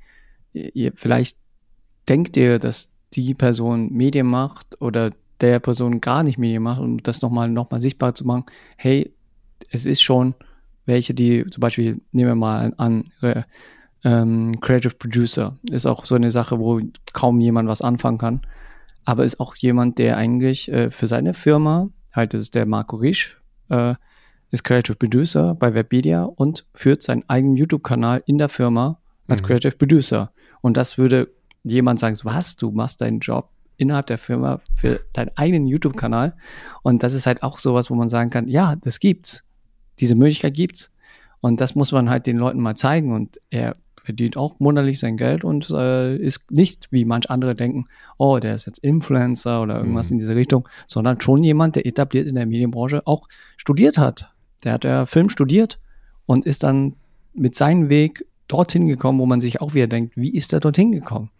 ihr, 0.52 0.92
vielleicht 0.94 1.38
denkt 2.10 2.36
ihr, 2.36 2.58
dass 2.58 2.92
die 3.14 3.32
Person 3.32 3.90
Medien 3.90 4.26
macht 4.26 4.82
oder 4.82 5.12
der 5.40 5.60
Person 5.60 6.02
gar 6.02 6.22
nicht 6.22 6.36
Medien 6.36 6.62
macht, 6.62 6.80
um 6.80 7.02
das 7.02 7.22
nochmal 7.22 7.48
noch 7.48 7.70
mal 7.70 7.80
sichtbar 7.80 8.14
zu 8.14 8.26
machen. 8.26 8.44
Hey, 8.76 9.14
es 9.74 9.86
ist 9.86 10.02
schon 10.02 10.34
welche, 10.86 11.14
die 11.14 11.44
zum 11.50 11.60
Beispiel, 11.60 12.00
nehmen 12.12 12.30
wir 12.30 12.34
mal 12.34 12.72
an, 12.76 13.04
äh, 13.22 13.42
ähm, 14.04 14.60
Creative 14.60 14.94
Producer 14.94 15.58
ist 15.70 15.86
auch 15.86 16.04
so 16.04 16.14
eine 16.14 16.30
Sache, 16.30 16.58
wo 16.58 16.80
kaum 17.12 17.40
jemand 17.40 17.68
was 17.68 17.80
anfangen 17.80 18.18
kann. 18.18 18.42
Aber 19.04 19.24
ist 19.24 19.40
auch 19.40 19.56
jemand, 19.56 19.98
der 19.98 20.16
eigentlich 20.16 20.70
äh, 20.70 20.90
für 20.90 21.06
seine 21.06 21.34
Firma, 21.34 21.88
halt 22.12 22.34
das 22.34 22.42
ist 22.42 22.54
der 22.54 22.66
Marco 22.66 22.96
Risch, 22.96 23.40
äh, 23.70 23.94
ist 24.50 24.64
Creative 24.64 24.96
Producer 24.96 25.54
bei 25.54 25.74
Webmedia 25.74 26.24
und 26.24 26.66
führt 26.74 27.02
seinen 27.02 27.28
eigenen 27.28 27.56
YouTube-Kanal 27.56 28.22
in 28.26 28.38
der 28.38 28.48
Firma 28.48 28.98
als 29.26 29.42
mhm. 29.42 29.46
Creative 29.46 29.76
Producer. 29.76 30.30
Und 30.60 30.76
das 30.76 30.98
würde 30.98 31.30
jemand 31.64 31.98
sagen, 31.98 32.16
was, 32.24 32.56
du 32.56 32.70
machst 32.70 33.00
deinen 33.00 33.20
Job 33.20 33.50
innerhalb 33.76 34.06
der 34.06 34.18
Firma 34.18 34.60
für 34.74 35.00
deinen 35.12 35.30
eigenen 35.34 35.66
YouTube-Kanal. 35.66 36.36
Und 36.82 37.02
das 37.02 37.14
ist 37.14 37.26
halt 37.26 37.42
auch 37.42 37.58
sowas, 37.58 37.90
wo 37.90 37.94
man 37.94 38.08
sagen 38.08 38.30
kann, 38.30 38.48
ja, 38.48 38.76
das 38.76 39.00
gibt's 39.00 39.43
diese 40.00 40.14
Möglichkeit 40.14 40.54
gibt. 40.54 40.90
Und 41.40 41.60
das 41.60 41.74
muss 41.74 41.92
man 41.92 42.08
halt 42.08 42.26
den 42.26 42.36
Leuten 42.36 42.60
mal 42.60 42.74
zeigen. 42.74 43.12
Und 43.12 43.38
er 43.50 43.76
verdient 44.04 44.36
auch 44.36 44.60
monatlich 44.60 44.98
sein 44.98 45.16
Geld 45.16 45.44
und 45.44 45.70
äh, 45.70 46.16
ist 46.16 46.50
nicht, 46.50 46.88
wie 46.90 47.04
manch 47.04 47.30
andere 47.30 47.54
denken, 47.54 47.86
oh, 48.18 48.38
der 48.38 48.54
ist 48.54 48.66
jetzt 48.66 48.78
Influencer 48.80 49.62
oder 49.62 49.78
irgendwas 49.78 50.10
mhm. 50.10 50.14
in 50.14 50.18
diese 50.18 50.36
Richtung, 50.36 50.68
sondern 50.86 51.20
schon 51.20 51.42
jemand, 51.42 51.76
der 51.76 51.86
etabliert 51.86 52.26
in 52.26 52.34
der 52.34 52.46
Medienbranche 52.46 53.06
auch 53.06 53.28
studiert 53.56 53.96
hat. 53.96 54.30
Der 54.62 54.74
hat 54.74 54.84
ja 54.84 55.06
Film 55.06 55.30
studiert 55.30 55.80
und 56.26 56.44
ist 56.44 56.64
dann 56.64 56.96
mit 57.32 57.54
seinem 57.54 57.88
Weg 57.88 58.26
dorthin 58.46 58.86
gekommen, 58.86 59.18
wo 59.18 59.26
man 59.26 59.40
sich 59.40 59.60
auch 59.62 59.72
wieder 59.72 59.86
denkt, 59.86 60.16
wie 60.16 60.34
ist 60.34 60.52
er 60.52 60.60
dorthin 60.60 60.92
gekommen? 60.92 61.30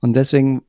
Und 0.00 0.16
deswegen 0.16 0.62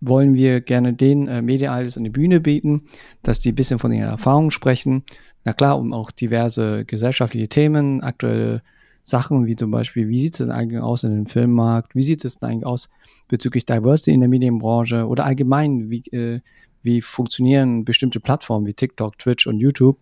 wollen 0.00 0.34
wir 0.34 0.60
gerne 0.60 0.94
den 0.94 1.28
äh, 1.28 1.42
Media-Idols 1.42 1.96
eine 1.96 2.10
Bühne 2.10 2.40
bieten, 2.40 2.84
dass 3.22 3.38
die 3.38 3.52
ein 3.52 3.54
bisschen 3.54 3.78
von 3.78 3.92
ihren 3.92 4.08
Erfahrungen 4.08 4.50
sprechen. 4.50 5.04
Na 5.44 5.52
klar, 5.52 5.78
um 5.78 5.92
auch 5.92 6.10
diverse 6.10 6.84
gesellschaftliche 6.84 7.48
Themen, 7.48 8.02
aktuelle 8.02 8.62
Sachen 9.02 9.46
wie 9.46 9.54
zum 9.54 9.70
Beispiel, 9.70 10.08
wie 10.08 10.20
sieht 10.20 10.32
es 10.32 10.38
denn 10.38 10.50
eigentlich 10.50 10.80
aus 10.80 11.04
in 11.04 11.14
dem 11.14 11.26
Filmmarkt? 11.26 11.94
Wie 11.94 12.02
sieht 12.02 12.24
es 12.24 12.38
denn 12.38 12.48
eigentlich 12.48 12.66
aus 12.66 12.88
bezüglich 13.28 13.66
Diversity 13.66 14.12
in 14.12 14.20
der 14.20 14.30
Medienbranche 14.30 15.06
oder 15.06 15.26
allgemein, 15.26 15.90
wie, 15.90 16.00
äh, 16.10 16.40
wie 16.82 17.02
funktionieren 17.02 17.84
bestimmte 17.84 18.20
Plattformen 18.20 18.66
wie 18.66 18.72
TikTok, 18.72 19.18
Twitch 19.18 19.46
und 19.46 19.58
YouTube? 19.58 19.98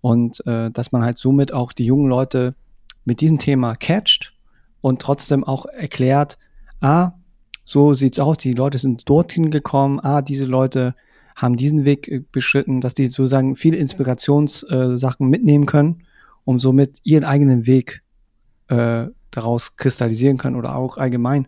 Und 0.00 0.46
äh, 0.46 0.70
dass 0.70 0.92
man 0.92 1.02
halt 1.02 1.18
somit 1.18 1.52
auch 1.52 1.72
die 1.72 1.86
jungen 1.86 2.08
Leute 2.08 2.54
mit 3.04 3.20
diesem 3.20 3.38
Thema 3.38 3.74
catcht 3.74 4.32
und 4.80 5.02
trotzdem 5.02 5.42
auch 5.42 5.66
erklärt, 5.66 6.38
ah, 6.80 7.12
so 7.64 7.94
sieht's 7.94 8.20
aus, 8.20 8.38
die 8.38 8.52
Leute 8.52 8.78
sind 8.78 9.08
dorthin 9.08 9.50
gekommen, 9.50 9.98
ah, 9.98 10.22
diese 10.22 10.44
Leute 10.44 10.94
haben 11.36 11.56
diesen 11.56 11.84
Weg 11.84 12.08
äh, 12.08 12.22
beschritten, 12.32 12.80
dass 12.80 12.94
die 12.94 13.06
sozusagen 13.06 13.54
viele 13.54 13.76
Inspirationssachen 13.76 15.26
äh, 15.26 15.30
mitnehmen 15.30 15.66
können, 15.66 16.02
um 16.44 16.58
somit 16.58 16.98
ihren 17.04 17.24
eigenen 17.24 17.66
Weg 17.66 18.02
äh, 18.68 19.06
daraus 19.30 19.76
kristallisieren 19.76 20.38
können 20.38 20.56
oder 20.56 20.74
auch 20.74 20.96
allgemein 20.96 21.46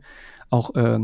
auch 0.51 0.74
äh, 0.74 1.01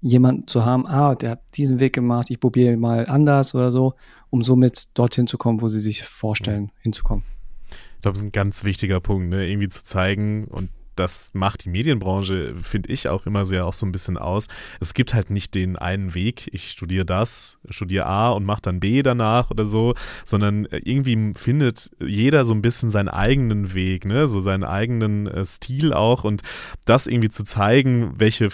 jemanden 0.00 0.46
zu 0.46 0.64
haben, 0.64 0.86
ah, 0.86 1.14
der 1.14 1.30
hat 1.30 1.42
diesen 1.54 1.80
Weg 1.80 1.94
gemacht, 1.94 2.30
ich 2.30 2.38
probiere 2.38 2.76
mal 2.76 3.06
anders 3.06 3.54
oder 3.54 3.72
so, 3.72 3.94
um 4.30 4.42
somit 4.42 4.96
dorthin 4.98 5.26
zu 5.26 5.38
kommen, 5.38 5.60
wo 5.60 5.68
sie 5.68 5.80
sich 5.80 6.04
vorstellen, 6.04 6.70
hinzukommen. 6.78 7.24
Ich 7.96 8.02
glaube, 8.02 8.14
das 8.14 8.20
ist 8.20 8.28
ein 8.28 8.32
ganz 8.32 8.64
wichtiger 8.64 9.00
Punkt, 9.00 9.30
ne? 9.30 9.48
irgendwie 9.48 9.68
zu 9.68 9.82
zeigen 9.82 10.44
und 10.44 10.68
das 10.96 11.30
macht 11.34 11.64
die 11.64 11.68
Medienbranche, 11.68 12.54
finde 12.56 12.90
ich, 12.92 13.08
auch 13.08 13.26
immer 13.26 13.44
sehr 13.44 13.66
auch 13.66 13.72
so 13.72 13.86
ein 13.86 13.92
bisschen 13.92 14.16
aus. 14.16 14.48
Es 14.80 14.94
gibt 14.94 15.14
halt 15.14 15.30
nicht 15.30 15.54
den 15.54 15.76
einen 15.76 16.14
Weg, 16.14 16.48
ich 16.52 16.70
studiere 16.70 17.04
das, 17.04 17.58
studiere 17.68 18.06
A 18.06 18.30
und 18.30 18.44
mache 18.44 18.62
dann 18.62 18.80
B 18.80 19.02
danach 19.02 19.50
oder 19.50 19.64
so, 19.64 19.94
sondern 20.24 20.66
äh, 20.66 20.80
irgendwie 20.84 21.32
findet 21.34 21.90
jeder 22.00 22.44
so 22.44 22.54
ein 22.54 22.62
bisschen 22.62 22.90
seinen 22.90 23.08
eigenen 23.08 23.74
Weg, 23.74 24.04
ne, 24.04 24.28
so 24.28 24.40
seinen 24.40 24.64
eigenen 24.64 25.26
äh, 25.26 25.44
Stil 25.44 25.92
auch 25.92 26.24
und 26.24 26.42
das 26.84 27.06
irgendwie 27.06 27.30
zu 27.30 27.44
zeigen, 27.44 28.14
welche 28.18 28.50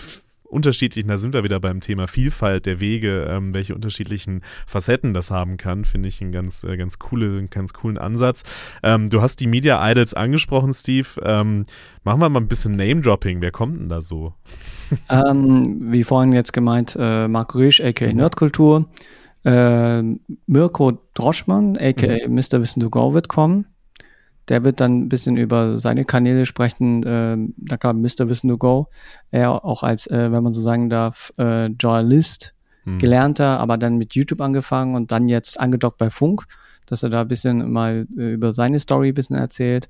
unterschiedlichen, 0.51 1.09
da 1.09 1.19
sind 1.19 1.33
wir 1.35 1.45
wieder 1.45 1.61
beim 1.61 1.81
Thema 1.81 2.07
Vielfalt 2.07 2.67
der 2.67 2.81
Wege, 2.81 3.27
ähm, 3.29 3.55
welche 3.55 3.75
unterschiedlichen 3.75 4.43
Facetten 4.67 5.15
das 5.15 5.31
haben 5.31 5.57
kann, 5.57 5.85
finde 5.85 6.09
ich 6.09 6.21
einen 6.21 6.33
ganz, 6.33 6.65
äh, 6.65 6.77
ganz, 6.77 6.99
coole, 6.99 7.39
einen 7.39 7.51
ganz 7.51 7.73
coolen 7.73 7.99
Ansatz. 7.99 8.43
Ähm, 8.83 9.11
du 9.11 9.23
hast 9.23 9.41
die 9.41 9.47
Media 9.47 9.91
Idols 9.91 10.15
angesprochen, 10.15 10.73
Steve. 10.73 11.09
Ähm, 11.23 11.67
machen 12.05 12.21
wir 12.21 12.29
mal 12.29 12.41
ein 12.41 12.49
bisschen 12.49 12.77
Name-Dropping. 12.77 13.41
Wer 13.41 13.51
kommt 13.51 13.79
denn 13.81 13.89
da 13.89 14.01
so? 14.01 14.35
Ähm, 15.09 15.93
wie 15.93 16.03
vorhin 16.03 16.33
jetzt 16.33 16.53
gemeint, 16.53 16.97
äh, 16.99 17.29
Marco 17.29 17.59
Riesch, 17.59 17.81
a.k.a. 17.81 18.13
Nerdkultur. 18.13 18.89
Äh, 19.45 20.03
Mirko 20.47 20.99
Droschmann, 21.15 21.77
a.k.a. 21.77 22.29
Mhm. 22.29 22.35
Mr. 22.35 22.61
Wissen 22.61 22.81
to 22.81 22.91
Go 22.91 23.15
wird 23.15 23.29
kommen. 23.29 23.67
Der 24.51 24.65
wird 24.65 24.81
dann 24.81 25.03
ein 25.03 25.09
bisschen 25.09 25.37
über 25.37 25.79
seine 25.79 26.05
Kanäle 26.05 26.45
sprechen. 26.45 27.03
Äh, 27.03 27.39
da 27.57 27.77
kam 27.77 28.03
Mr. 28.03 28.29
Wissen 28.29 28.49
to 28.49 28.59
Go. 28.59 28.89
Er 29.31 29.65
auch 29.65 29.83
als, 29.83 30.07
äh, 30.09 30.31
wenn 30.31 30.43
man 30.43 30.53
so 30.53 30.61
sagen 30.61 30.91
darf, 30.91 31.33
äh, 31.39 31.67
Journalist, 31.67 32.55
hm. 32.85 32.99
gelernter, 32.99 33.59
aber 33.61 33.79
dann 33.79 33.97
mit 33.97 34.15
YouTube 34.15 34.41
angefangen 34.41 34.95
und 34.95 35.13
dann 35.13 35.29
jetzt 35.29 35.59
angedockt 35.59 35.99
bei 35.99 36.11
Funk, 36.11 36.45
dass 36.87 37.03
er 37.03 37.11
da 37.11 37.23
ein 37.23 37.29
bisschen 37.29 37.71
mal 37.71 38.07
äh, 38.19 38.33
über 38.33 38.53
seine 38.53 38.81
Story 38.81 39.09
ein 39.09 39.15
bisschen 39.15 39.37
erzählt. 39.37 39.89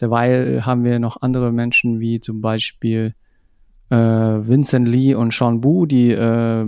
Derweil 0.00 0.64
haben 0.64 0.84
wir 0.84 0.98
noch 0.98 1.20
andere 1.22 1.52
Menschen 1.52 2.00
wie 2.00 2.20
zum 2.20 2.40
Beispiel 2.40 3.14
äh, 3.90 3.96
Vincent 3.96 4.88
Lee 4.88 5.14
und 5.14 5.32
Sean 5.32 5.60
Bu, 5.60 5.86
die 5.86 6.12
äh, 6.12 6.66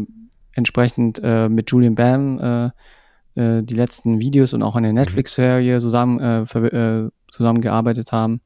entsprechend 0.56 1.20
äh, 1.22 1.48
mit 1.48 1.70
Julian 1.70 1.94
Bam 1.94 2.38
äh, 2.38 2.70
äh, 3.40 3.62
die 3.62 3.74
letzten 3.74 4.18
Videos 4.18 4.52
und 4.52 4.62
auch 4.62 4.76
eine 4.76 4.88
mhm. 4.88 4.94
Netflix-Serie 4.94 5.78
zusammen 5.80 6.18
äh, 6.18 7.08
zusammengearbeitet 7.40 8.12
haben. 8.12 8.42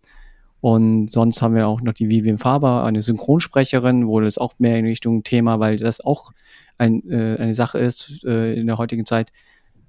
Und 0.61 1.11
sonst 1.11 1.42
haben 1.42 1.57
wir 1.57 1.66
auch 1.66 1.83
noch 1.83 1.92
die 1.92 2.09
Vivian 2.09 2.38
Faber, 2.38 2.85
eine 2.85 3.02
Synchronsprecherin, 3.02 4.07
wo 4.07 4.20
das 4.20 4.38
auch 4.38 4.54
mehr 4.59 4.78
in 4.78 4.87
Richtung 4.87 5.24
Thema, 5.24 5.59
weil 5.59 5.78
das 5.78 6.00
auch 6.00 6.30
ein, 6.78 7.02
äh, 7.11 7.37
eine 7.38 7.54
Sache 7.54 7.78
ist 7.78 8.24
äh, 8.24 8.54
in 8.54 8.66
der 8.66 8.78
heutigen 8.78 9.04
Zeit. 9.04 9.30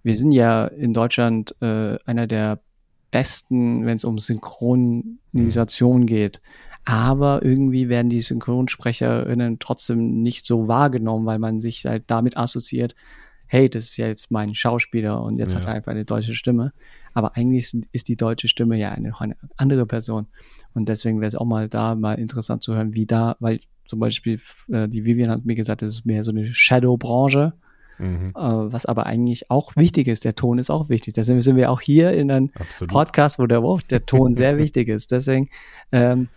Wir 0.04 0.18
sind 0.18 0.32
ja 0.32 0.66
in 0.66 0.94
Deutschland 0.94 1.56
äh, 1.62 1.98
einer 2.06 2.28
der 2.28 2.60
besten, 3.12 3.86
wenn 3.86 3.98
es 3.98 4.04
um 4.04 4.18
Synchronisation 4.18 6.02
mhm. 6.02 6.06
geht. 6.08 6.42
Aber 6.84 7.42
irgendwie 7.44 7.88
werden 7.88 8.10
die 8.10 8.22
Synchronsprecherinnen 8.22 9.60
trotzdem 9.60 10.24
nicht 10.24 10.46
so 10.46 10.68
wahrgenommen, 10.68 11.26
weil 11.26 11.40
man 11.40 11.62
sich 11.62 11.86
halt 11.86 12.04
damit 12.08 12.38
assoziiert, 12.38 12.96
hey, 13.48 13.70
das 13.70 13.86
ist 13.86 13.98
ja 13.98 14.08
jetzt 14.08 14.32
mein 14.32 14.56
Schauspieler 14.56 15.22
und 15.22 15.38
jetzt 15.38 15.54
ja. 15.54 15.60
hat 15.60 15.68
er 15.68 15.74
einfach 15.74 15.92
eine 15.92 16.06
deutsche 16.06 16.36
Stimme. 16.36 16.74
Aber 17.16 17.36
eigentlich 17.36 17.74
ist 17.94 18.08
die 18.08 18.18
deutsche 18.18 18.48
Stimme 18.48 18.78
ja 18.78 18.92
eine, 18.92 19.20
eine 19.20 19.36
andere 19.58 19.88
Person. 19.88 20.28
Und 20.74 20.90
deswegen 20.90 21.22
wäre 21.22 21.30
es 21.30 21.36
auch 21.36 21.46
mal 21.46 21.70
da 21.70 21.96
mal 21.96 22.20
interessant 22.20 22.62
zu 22.62 22.76
hören, 22.76 22.94
wie 22.94 23.06
da, 23.08 23.38
weil 23.40 23.62
zum 23.88 24.00
Beispiel 24.00 24.40
äh, 24.70 24.88
die 24.88 25.06
Vivian 25.06 25.32
hat 25.32 25.46
mir 25.46 25.56
gesagt, 25.56 25.82
das 25.82 25.94
ist 25.94 26.06
mehr 26.06 26.24
so 26.24 26.32
eine 26.32 26.46
Shadow-Branche. 26.46 27.54
Mhm. 27.98 28.34
Äh, 28.36 28.42
was 28.42 28.86
aber 28.86 29.06
eigentlich 29.06 29.50
auch 29.50 29.78
wichtig 29.78 30.08
ist. 30.10 30.26
Der 30.26 30.36
Ton 30.36 30.60
ist 30.60 30.70
auch 30.70 30.90
wichtig. 30.90 31.14
Deswegen 31.14 31.42
sind 31.42 31.56
wir 31.56 31.72
auch 31.72 31.80
hier 31.80 32.12
in 32.12 32.30
einem 32.30 32.52
Absolut. 32.56 32.92
Podcast, 32.92 33.40
wo 33.40 33.48
der, 33.48 33.64
wo 33.64 33.80
der 33.90 34.06
Ton 34.06 34.36
sehr 34.36 34.58
wichtig 34.58 34.90
ist. 34.90 35.12
Deswegen, 35.12 35.48
ähm, 35.94 36.28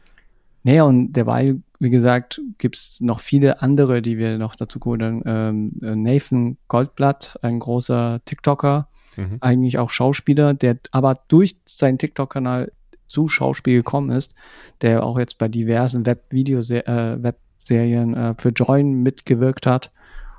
naja, 0.63 0.85
und 0.85 1.15
derweil, 1.15 1.61
wie 1.81 1.91
gesagt, 1.91 2.41
gibt 2.59 2.77
es 2.77 3.01
noch 3.01 3.19
viele 3.19 3.61
andere, 3.63 4.03
die 4.03 4.19
wir 4.19 4.39
noch 4.39 4.55
dazu 4.55 4.79
holen. 4.85 5.23
Ähm, 5.27 5.73
äh, 5.83 5.97
Nathan 5.97 6.59
Goldblatt, 6.69 7.39
ein 7.43 7.59
großer 7.59 8.21
TikToker, 8.25 8.89
mhm. 9.19 9.39
eigentlich 9.41 9.79
auch 9.79 9.91
Schauspieler, 9.91 10.55
der 10.55 10.79
aber 10.93 11.21
durch 11.29 11.57
seinen 11.65 11.99
TikTok-Kanal 11.99 12.71
zu 13.09 13.29
Schauspiel 13.29 13.79
gekommen 13.79 14.11
ist, 14.11 14.35
der 14.81 15.03
auch 15.03 15.19
jetzt 15.19 15.39
bei 15.39 15.49
diversen 15.49 16.07
Web-Video-Webserien 16.07 18.15
äh, 18.15 18.31
äh, 18.31 18.35
für 18.39 18.51
Join 18.51 19.03
mitgewirkt 19.03 19.67
hat. 19.67 19.91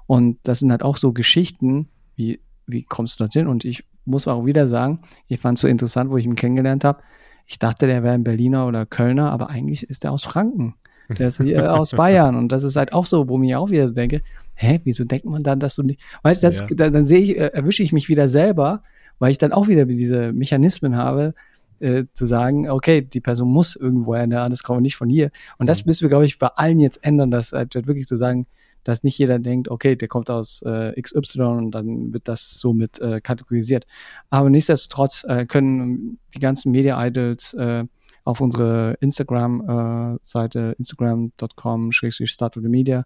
Und 0.07 0.37
das 0.43 0.59
sind 0.59 0.71
halt 0.71 0.83
auch 0.83 0.95
so 0.97 1.11
Geschichten, 1.11 1.89
wie, 2.15 2.39
wie 2.65 2.83
kommst 2.83 3.19
du 3.19 3.25
dorthin? 3.25 3.47
Und 3.47 3.65
ich 3.65 3.83
muss 4.05 4.27
auch 4.27 4.45
wieder 4.45 4.67
sagen, 4.67 5.01
ich 5.27 5.39
fand 5.39 5.57
es 5.57 5.61
so 5.61 5.67
interessant, 5.67 6.11
wo 6.11 6.17
ich 6.17 6.25
ihn 6.25 6.35
kennengelernt 6.35 6.83
habe. 6.83 7.01
Ich 7.45 7.59
dachte, 7.59 7.87
der 7.87 8.03
wäre 8.03 8.13
ein 8.13 8.23
Berliner 8.23 8.67
oder 8.67 8.85
Kölner, 8.85 9.31
aber 9.31 9.49
eigentlich 9.49 9.83
ist 9.83 10.05
er 10.05 10.11
aus 10.11 10.23
Franken. 10.23 10.75
Der 11.17 11.29
ist 11.29 11.41
hier 11.41 11.73
aus 11.73 11.91
Bayern. 11.91 12.35
Und 12.35 12.51
das 12.51 12.63
ist 12.63 12.75
halt 12.75 12.93
auch 12.93 13.05
so, 13.05 13.27
wo 13.29 13.41
ich 13.41 13.55
auch 13.55 13.69
wieder 13.69 13.89
denke, 13.91 14.21
hä, 14.53 14.79
wieso 14.83 15.05
denkt 15.05 15.25
man 15.25 15.43
dann, 15.43 15.59
dass 15.59 15.75
du 15.75 15.83
nicht, 15.83 15.99
weißt 16.21 16.43
du, 16.43 16.47
ja. 16.47 16.67
dann, 16.75 16.93
dann 16.93 17.05
sehe 17.05 17.19
ich, 17.19 17.37
äh, 17.37 17.47
erwische 17.47 17.81
ich 17.81 17.93
mich 17.93 18.09
wieder 18.09 18.29
selber, 18.29 18.83
weil 19.17 19.31
ich 19.31 19.37
dann 19.37 19.51
auch 19.51 19.67
wieder 19.67 19.85
diese 19.85 20.33
Mechanismen 20.33 20.95
habe, 20.95 21.33
äh, 21.79 22.05
zu 22.13 22.25
sagen, 22.25 22.69
okay, 22.69 23.01
die 23.01 23.21
Person 23.21 23.49
muss 23.49 23.75
irgendwo 23.75 24.15
her, 24.15 24.27
das 24.27 24.63
kommt 24.63 24.81
nicht 24.81 24.97
von 24.97 25.09
hier. 25.09 25.31
Und 25.57 25.67
das 25.67 25.83
mhm. 25.83 25.89
müssen 25.89 26.01
wir, 26.03 26.09
glaube 26.09 26.25
ich, 26.25 26.37
bei 26.37 26.47
allen 26.47 26.79
jetzt 26.79 27.03
ändern, 27.03 27.31
dass 27.31 27.53
halt 27.53 27.73
wirklich 27.87 28.05
zu 28.05 28.15
sagen, 28.15 28.47
dass 28.83 29.03
nicht 29.03 29.17
jeder 29.17 29.39
denkt, 29.39 29.69
okay, 29.69 29.95
der 29.95 30.07
kommt 30.07 30.29
aus 30.29 30.61
äh, 30.61 30.99
XY 30.99 31.41
und 31.41 31.71
dann 31.71 32.13
wird 32.13 32.27
das 32.27 32.55
somit 32.55 32.99
äh, 32.99 33.21
kategorisiert. 33.21 33.85
Aber 34.29 34.49
nichtsdestotrotz 34.49 35.25
äh, 35.25 35.45
können 35.45 36.19
die 36.33 36.39
ganzen 36.39 36.71
Media 36.71 37.05
Idols 37.05 37.53
äh, 37.53 37.85
auf 38.29 38.39
unsere 38.41 38.95
Instagram-Seite 39.01 40.59
äh, 40.59 40.75
instagram.com-media 40.77 43.05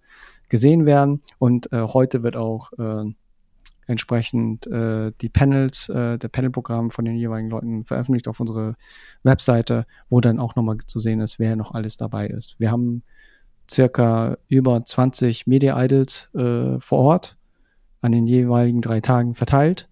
gesehen 0.49 0.85
werden 0.85 1.21
und 1.39 1.71
äh, 1.71 1.81
heute 1.81 2.23
wird 2.23 2.35
auch 2.35 2.73
äh, 2.73 3.05
entsprechend 3.87 4.67
äh, 4.67 5.13
die 5.21 5.29
Panels, 5.29 5.87
äh, 5.87 6.17
der 6.17 6.27
Panelprogramm 6.27 6.91
von 6.91 7.05
den 7.05 7.15
jeweiligen 7.15 7.49
Leuten 7.49 7.85
veröffentlicht 7.85 8.27
auf 8.27 8.41
unsere 8.41 8.75
Webseite, 9.23 9.85
wo 10.09 10.19
dann 10.19 10.39
auch 10.39 10.55
nochmal 10.55 10.79
zu 10.85 10.99
sehen 10.99 11.21
ist, 11.21 11.39
wer 11.39 11.55
noch 11.55 11.73
alles 11.73 11.95
dabei 11.95 12.27
ist. 12.27 12.59
Wir 12.59 12.69
haben 12.69 13.03
circa 13.71 14.37
über 14.49 14.83
20 14.83 15.47
Media 15.47 15.81
Idols 15.81 16.29
äh, 16.35 16.81
vor 16.81 16.99
Ort 16.99 17.37
an 18.01 18.11
den 18.11 18.27
jeweiligen 18.27 18.81
drei 18.81 18.99
Tagen 18.99 19.35
verteilt 19.35 19.87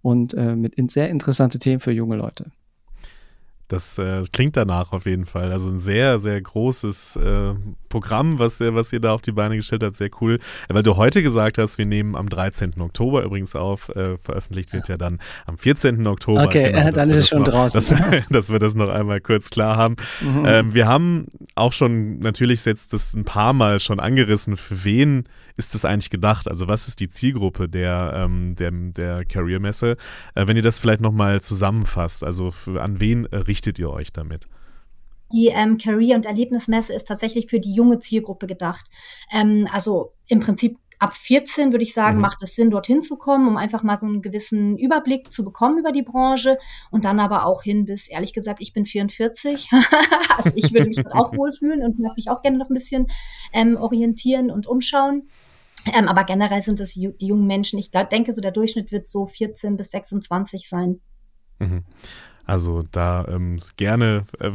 und 0.00 0.32
mit 0.32 0.76
in 0.76 0.88
sehr 0.88 1.10
interessante 1.10 1.58
Themen 1.58 1.80
für 1.80 1.92
junge 1.92 2.16
Leute. 2.16 2.50
Das 3.70 3.98
äh, 3.98 4.24
klingt 4.32 4.56
danach 4.56 4.90
auf 4.90 5.06
jeden 5.06 5.26
Fall. 5.26 5.52
Also 5.52 5.70
ein 5.70 5.78
sehr, 5.78 6.18
sehr 6.18 6.40
großes 6.40 7.14
äh, 7.14 7.54
Programm, 7.88 8.40
was, 8.40 8.58
was 8.58 8.92
ihr 8.92 8.98
da 8.98 9.14
auf 9.14 9.22
die 9.22 9.30
Beine 9.30 9.54
gestellt 9.54 9.84
habt. 9.84 9.94
Sehr 9.94 10.10
cool. 10.20 10.40
Weil 10.68 10.82
du 10.82 10.96
heute 10.96 11.22
gesagt 11.22 11.56
hast, 11.56 11.78
wir 11.78 11.86
nehmen 11.86 12.16
am 12.16 12.28
13. 12.28 12.80
Oktober 12.80 13.22
übrigens 13.22 13.54
auf. 13.54 13.88
Äh, 13.90 14.18
veröffentlicht 14.18 14.72
wird 14.72 14.88
ja. 14.88 14.94
ja 14.94 14.98
dann 14.98 15.20
am 15.46 15.56
14. 15.56 16.04
Oktober. 16.04 16.42
Okay, 16.42 16.72
genau, 16.72 16.90
dann 16.94 17.10
ist 17.10 17.16
es 17.16 17.28
schon 17.28 17.42
noch, 17.42 17.48
draußen. 17.48 17.78
Dass 17.80 17.90
wir, 17.90 18.24
dass 18.28 18.50
wir, 18.50 18.58
das 18.58 18.74
noch 18.74 18.88
einmal 18.88 19.20
kurz 19.20 19.50
klar 19.50 19.76
haben. 19.76 19.94
Mhm. 20.20 20.44
Ähm, 20.46 20.74
wir 20.74 20.88
haben 20.88 21.26
auch 21.54 21.72
schon 21.72 22.18
natürlich 22.18 22.64
jetzt 22.64 22.92
das 22.92 23.14
ein 23.14 23.24
paar 23.24 23.52
Mal 23.52 23.78
schon 23.78 24.00
angerissen. 24.00 24.56
Für 24.56 24.84
wen 24.84 25.28
ist 25.56 25.74
das 25.74 25.84
eigentlich 25.84 26.10
gedacht? 26.10 26.48
Also 26.48 26.68
was 26.68 26.88
ist 26.88 27.00
die 27.00 27.08
Zielgruppe 27.08 27.68
der, 27.68 28.12
ähm, 28.16 28.56
der, 28.56 28.70
der 28.70 29.24
Career-Messe? 29.24 29.96
Äh, 30.34 30.46
wenn 30.46 30.56
ihr 30.56 30.62
das 30.62 30.78
vielleicht 30.78 31.02
nochmal 31.02 31.40
zusammenfasst, 31.40 32.24
also 32.24 32.50
für, 32.50 32.82
an 32.82 33.00
wen 33.00 33.26
äh, 33.26 33.36
richtet 33.60 33.78
ihr 33.78 33.90
euch 33.90 34.10
damit? 34.10 34.48
Die 35.32 35.48
ähm, 35.48 35.76
Career- 35.76 36.16
und 36.16 36.24
Erlebnismesse 36.24 36.94
ist 36.94 37.06
tatsächlich 37.06 37.50
für 37.50 37.60
die 37.60 37.74
junge 37.74 38.00
Zielgruppe 38.00 38.46
gedacht. 38.46 38.86
Ähm, 39.30 39.68
also 39.70 40.14
im 40.28 40.40
Prinzip 40.40 40.78
ab 40.98 41.12
14 41.12 41.72
würde 41.72 41.82
ich 41.82 41.92
sagen, 41.92 42.16
mhm. 42.16 42.22
macht 42.22 42.42
es 42.42 42.54
Sinn, 42.54 42.70
dorthin 42.70 43.02
zu 43.02 43.16
kommen, 43.16 43.46
um 43.46 43.58
einfach 43.58 43.82
mal 43.82 43.98
so 43.98 44.06
einen 44.06 44.22
gewissen 44.22 44.78
Überblick 44.78 45.30
zu 45.30 45.44
bekommen 45.44 45.78
über 45.78 45.92
die 45.92 46.02
Branche 46.02 46.58
und 46.90 47.04
dann 47.04 47.20
aber 47.20 47.44
auch 47.44 47.62
hin 47.62 47.84
bis, 47.84 48.08
ehrlich 48.08 48.32
gesagt, 48.32 48.60
ich 48.62 48.72
bin 48.72 48.86
44. 48.86 49.68
also 50.36 50.50
ich 50.54 50.72
würde 50.72 50.88
mich 50.88 51.06
auch 51.06 51.32
wohlfühlen 51.36 51.82
und 51.82 51.98
mich 52.16 52.30
auch 52.30 52.40
gerne 52.40 52.56
noch 52.56 52.70
ein 52.70 52.74
bisschen 52.74 53.06
ähm, 53.52 53.76
orientieren 53.76 54.50
und 54.50 54.66
umschauen. 54.66 55.28
Ähm, 55.94 56.08
aber 56.08 56.24
generell 56.24 56.62
sind 56.62 56.80
es 56.80 56.94
die 56.94 57.14
jungen 57.20 57.46
Menschen. 57.46 57.78
Ich 57.78 57.90
denke, 57.90 58.32
so 58.32 58.40
der 58.40 58.52
Durchschnitt 58.52 58.90
wird 58.90 59.06
so 59.06 59.26
14 59.26 59.76
bis 59.76 59.90
26 59.90 60.66
sein. 60.66 61.00
Mhm. 61.58 61.84
Also 62.50 62.82
da 62.90 63.24
ähm, 63.28 63.60
gerne, 63.76 64.24
äh, 64.40 64.50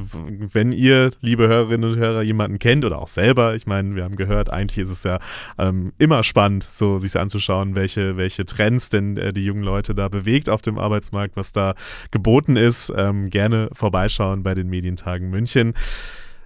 wenn 0.51 0.73
ihr, 0.73 1.12
liebe 1.21 1.47
Hörerinnen 1.47 1.91
und 1.91 1.97
Hörer, 1.97 2.23
jemanden 2.23 2.60
kennt 2.60 2.84
oder 2.84 2.99
auch 2.99 3.08
selber, 3.08 3.55
ich 3.55 3.67
meine, 3.67 3.95
wir 3.95 4.03
haben 4.03 4.17
gehört, 4.17 4.49
eigentlich 4.49 4.84
ist 4.84 4.89
es 4.89 5.03
ja 5.05 5.17
ähm, 5.58 5.93
immer 5.97 6.21
spannend, 6.23 6.63
so 6.63 6.99
sich 6.99 7.17
anzuschauen, 7.17 7.73
welche, 7.73 8.17
welche 8.17 8.45
Trends 8.45 8.89
denn 8.89 9.15
äh, 9.15 9.31
die 9.31 9.45
jungen 9.45 9.63
Leute 9.63 9.95
da 9.95 10.10
bewegt 10.10 10.49
auf 10.49 10.62
dem 10.62 10.77
Arbeitsmarkt, 10.77 11.38
was 11.38 11.53
da 11.53 11.73
geboten 12.12 12.58
ist. 12.58 12.91
Ähm, 12.93 13.29
gerne 13.29 13.69
vorbeischauen 13.71 14.43
bei 14.43 14.55
den 14.55 14.67
Medientagen 14.67 15.29
München. 15.29 15.73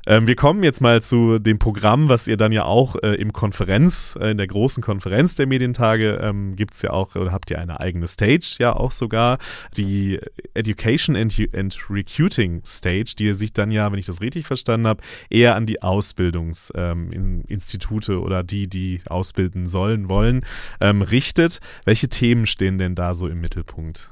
Ähm, 0.09 0.25
wir 0.25 0.35
kommen 0.35 0.63
jetzt 0.63 0.81
mal 0.81 1.03
zu 1.03 1.37
dem 1.37 1.59
Programm, 1.59 2.09
was 2.09 2.27
ihr 2.27 2.35
dann 2.35 2.51
ja 2.51 2.65
auch 2.65 2.95
äh, 3.03 3.13
im 3.13 3.31
Konferenz, 3.31 4.17
äh, 4.19 4.31
in 4.31 4.37
der 4.37 4.47
großen 4.47 4.81
Konferenz 4.81 5.35
der 5.35 5.45
Medientage, 5.45 6.19
ähm, 6.19 6.55
gibt 6.55 6.73
es 6.73 6.81
ja 6.81 6.89
auch, 6.89 7.15
oder 7.15 7.31
habt 7.31 7.51
ihr 7.51 7.59
eine 7.59 7.79
eigene 7.79 8.07
Stage 8.07 8.55
ja 8.57 8.75
auch 8.75 8.91
sogar, 8.91 9.37
die 9.77 10.19
Education 10.55 11.15
and, 11.15 11.39
and 11.55 11.77
Recruiting 11.91 12.63
Stage, 12.65 13.13
die 13.19 13.35
sich 13.35 13.53
dann 13.53 13.69
ja, 13.69 13.91
wenn 13.91 13.99
ich 13.99 14.07
das 14.07 14.19
richtig 14.19 14.47
verstanden 14.47 14.87
habe, 14.87 15.03
eher 15.29 15.55
an 15.55 15.67
die 15.67 15.83
Ausbildungsinstitute 15.83 18.13
ähm, 18.13 18.23
oder 18.23 18.41
die, 18.41 18.67
die 18.67 19.01
ausbilden 19.05 19.67
sollen, 19.67 20.09
wollen, 20.09 20.43
ähm, 20.81 21.03
richtet. 21.03 21.59
Welche 21.85 22.09
Themen 22.09 22.47
stehen 22.47 22.79
denn 22.79 22.95
da 22.95 23.13
so 23.13 23.27
im 23.27 23.41
Mittelpunkt? 23.41 24.09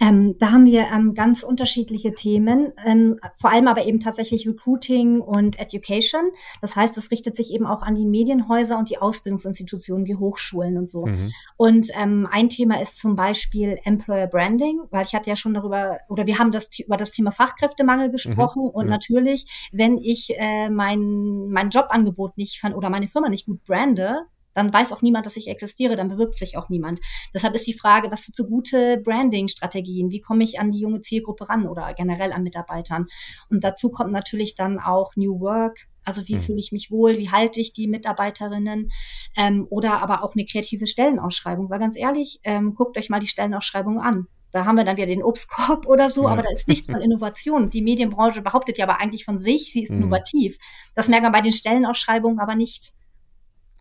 Ähm, 0.00 0.36
da 0.38 0.50
haben 0.52 0.66
wir 0.66 0.86
ähm, 0.92 1.14
ganz 1.14 1.42
unterschiedliche 1.42 2.14
Themen, 2.14 2.72
ähm, 2.84 3.18
vor 3.36 3.50
allem 3.50 3.68
aber 3.68 3.84
eben 3.84 4.00
tatsächlich 4.00 4.48
Recruiting 4.48 5.20
und 5.20 5.60
Education. 5.60 6.22
Das 6.60 6.76
heißt, 6.76 6.96
es 6.98 7.10
richtet 7.10 7.36
sich 7.36 7.52
eben 7.52 7.66
auch 7.66 7.82
an 7.82 7.94
die 7.94 8.04
Medienhäuser 8.04 8.78
und 8.78 8.90
die 8.90 8.98
Ausbildungsinstitutionen 8.98 10.06
wie 10.06 10.16
Hochschulen 10.16 10.76
und 10.76 10.90
so. 10.90 11.06
Mhm. 11.06 11.32
Und 11.56 11.88
ähm, 11.96 12.28
ein 12.30 12.48
Thema 12.48 12.80
ist 12.80 12.98
zum 12.98 13.16
Beispiel 13.16 13.78
Employer 13.84 14.26
Branding, 14.26 14.80
weil 14.90 15.04
ich 15.04 15.14
hatte 15.14 15.30
ja 15.30 15.36
schon 15.36 15.54
darüber, 15.54 15.98
oder 16.08 16.26
wir 16.26 16.38
haben 16.38 16.52
das 16.52 16.78
über 16.78 16.96
das 16.96 17.12
Thema 17.12 17.30
Fachkräftemangel 17.30 18.08
mhm. 18.08 18.12
gesprochen. 18.12 18.64
Mhm. 18.64 18.70
Und 18.70 18.84
ja. 18.86 18.90
natürlich, 18.90 19.70
wenn 19.72 19.98
ich 19.98 20.34
äh, 20.36 20.68
mein, 20.68 21.48
mein 21.48 21.70
Jobangebot 21.70 22.36
nicht 22.36 22.58
fand 22.58 22.74
oder 22.74 22.90
meine 22.90 23.08
Firma 23.08 23.28
nicht 23.28 23.46
gut 23.46 23.62
brande, 23.64 24.26
dann 24.54 24.72
weiß 24.72 24.92
auch 24.92 25.02
niemand, 25.02 25.26
dass 25.26 25.36
ich 25.36 25.48
existiere, 25.48 25.96
dann 25.96 26.08
bewirbt 26.08 26.36
sich 26.36 26.56
auch 26.56 26.68
niemand. 26.68 27.00
Deshalb 27.34 27.54
ist 27.54 27.66
die 27.66 27.72
Frage, 27.72 28.10
was 28.10 28.24
sind 28.24 28.36
so 28.36 28.46
gute 28.46 28.98
Branding-Strategien? 28.98 30.10
Wie 30.10 30.20
komme 30.20 30.44
ich 30.44 30.60
an 30.60 30.70
die 30.70 30.80
junge 30.80 31.00
Zielgruppe 31.00 31.48
ran 31.48 31.66
oder 31.66 31.92
generell 31.94 32.32
an 32.32 32.42
Mitarbeitern? 32.42 33.06
Und 33.48 33.64
dazu 33.64 33.90
kommt 33.90 34.12
natürlich 34.12 34.54
dann 34.54 34.78
auch 34.78 35.16
New 35.16 35.40
Work. 35.40 35.86
Also 36.04 36.26
wie 36.26 36.34
mhm. 36.34 36.40
fühle 36.40 36.58
ich 36.58 36.72
mich 36.72 36.90
wohl? 36.90 37.16
Wie 37.16 37.30
halte 37.30 37.60
ich 37.60 37.72
die 37.72 37.86
Mitarbeiterinnen? 37.86 38.90
Ähm, 39.36 39.66
oder 39.70 40.02
aber 40.02 40.24
auch 40.24 40.34
eine 40.34 40.44
kreative 40.44 40.86
Stellenausschreibung. 40.86 41.70
Weil 41.70 41.78
ganz 41.78 41.96
ehrlich, 41.96 42.40
ähm, 42.44 42.74
guckt 42.74 42.98
euch 42.98 43.08
mal 43.08 43.20
die 43.20 43.28
Stellenausschreibung 43.28 44.00
an. 44.00 44.26
Da 44.52 44.66
haben 44.66 44.76
wir 44.76 44.84
dann 44.84 44.98
wieder 44.98 45.06
den 45.06 45.22
Obstkorb 45.22 45.86
oder 45.86 46.10
so, 46.10 46.24
ja. 46.24 46.28
aber 46.28 46.42
da 46.42 46.50
ist 46.52 46.68
nichts 46.68 46.90
von 46.90 47.00
Innovation. 47.00 47.70
Die 47.70 47.80
Medienbranche 47.80 48.42
behauptet 48.42 48.78
ja 48.78 48.84
aber 48.84 49.00
eigentlich 49.00 49.24
von 49.24 49.38
sich, 49.38 49.72
sie 49.72 49.82
ist 49.82 49.92
mhm. 49.92 50.02
innovativ. 50.02 50.58
Das 50.94 51.08
merkt 51.08 51.22
man 51.22 51.32
bei 51.32 51.40
den 51.40 51.52
Stellenausschreibungen 51.52 52.38
aber 52.38 52.54
nicht. 52.54 52.92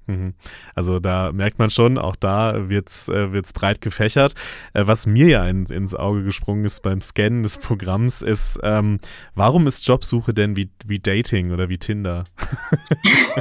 Mhm. 0.08 0.34
Also 0.76 1.00
da 1.00 1.32
merkt 1.32 1.60
man 1.60 1.70
schon, 1.70 1.98
auch 1.98 2.16
da 2.16 2.70
wird's 2.70 3.08
äh, 3.08 3.32
wird's 3.32 3.54
breit 3.54 3.82
gefächert. 3.82 4.34
Äh, 4.74 4.88
was 4.88 5.06
mir 5.06 5.28
ja 5.28 5.48
in, 5.48 5.66
ins 5.66 5.94
Auge 5.94 6.24
gesprungen 6.24 6.66
ist 6.66 6.82
beim 6.82 7.02
Scannen 7.02 7.44
des 7.44 7.58
Programms, 7.58 8.22
ist, 8.22 8.60
ähm, 8.64 9.00
warum 9.36 9.68
ist 9.68 9.88
Jobsuche 9.88 10.34
denn 10.34 10.56
wie, 10.56 10.70
wie 10.86 11.00
Dating 11.00 11.52
oder 11.52 11.70
wie 11.70 11.78
Tinder? 11.78 12.24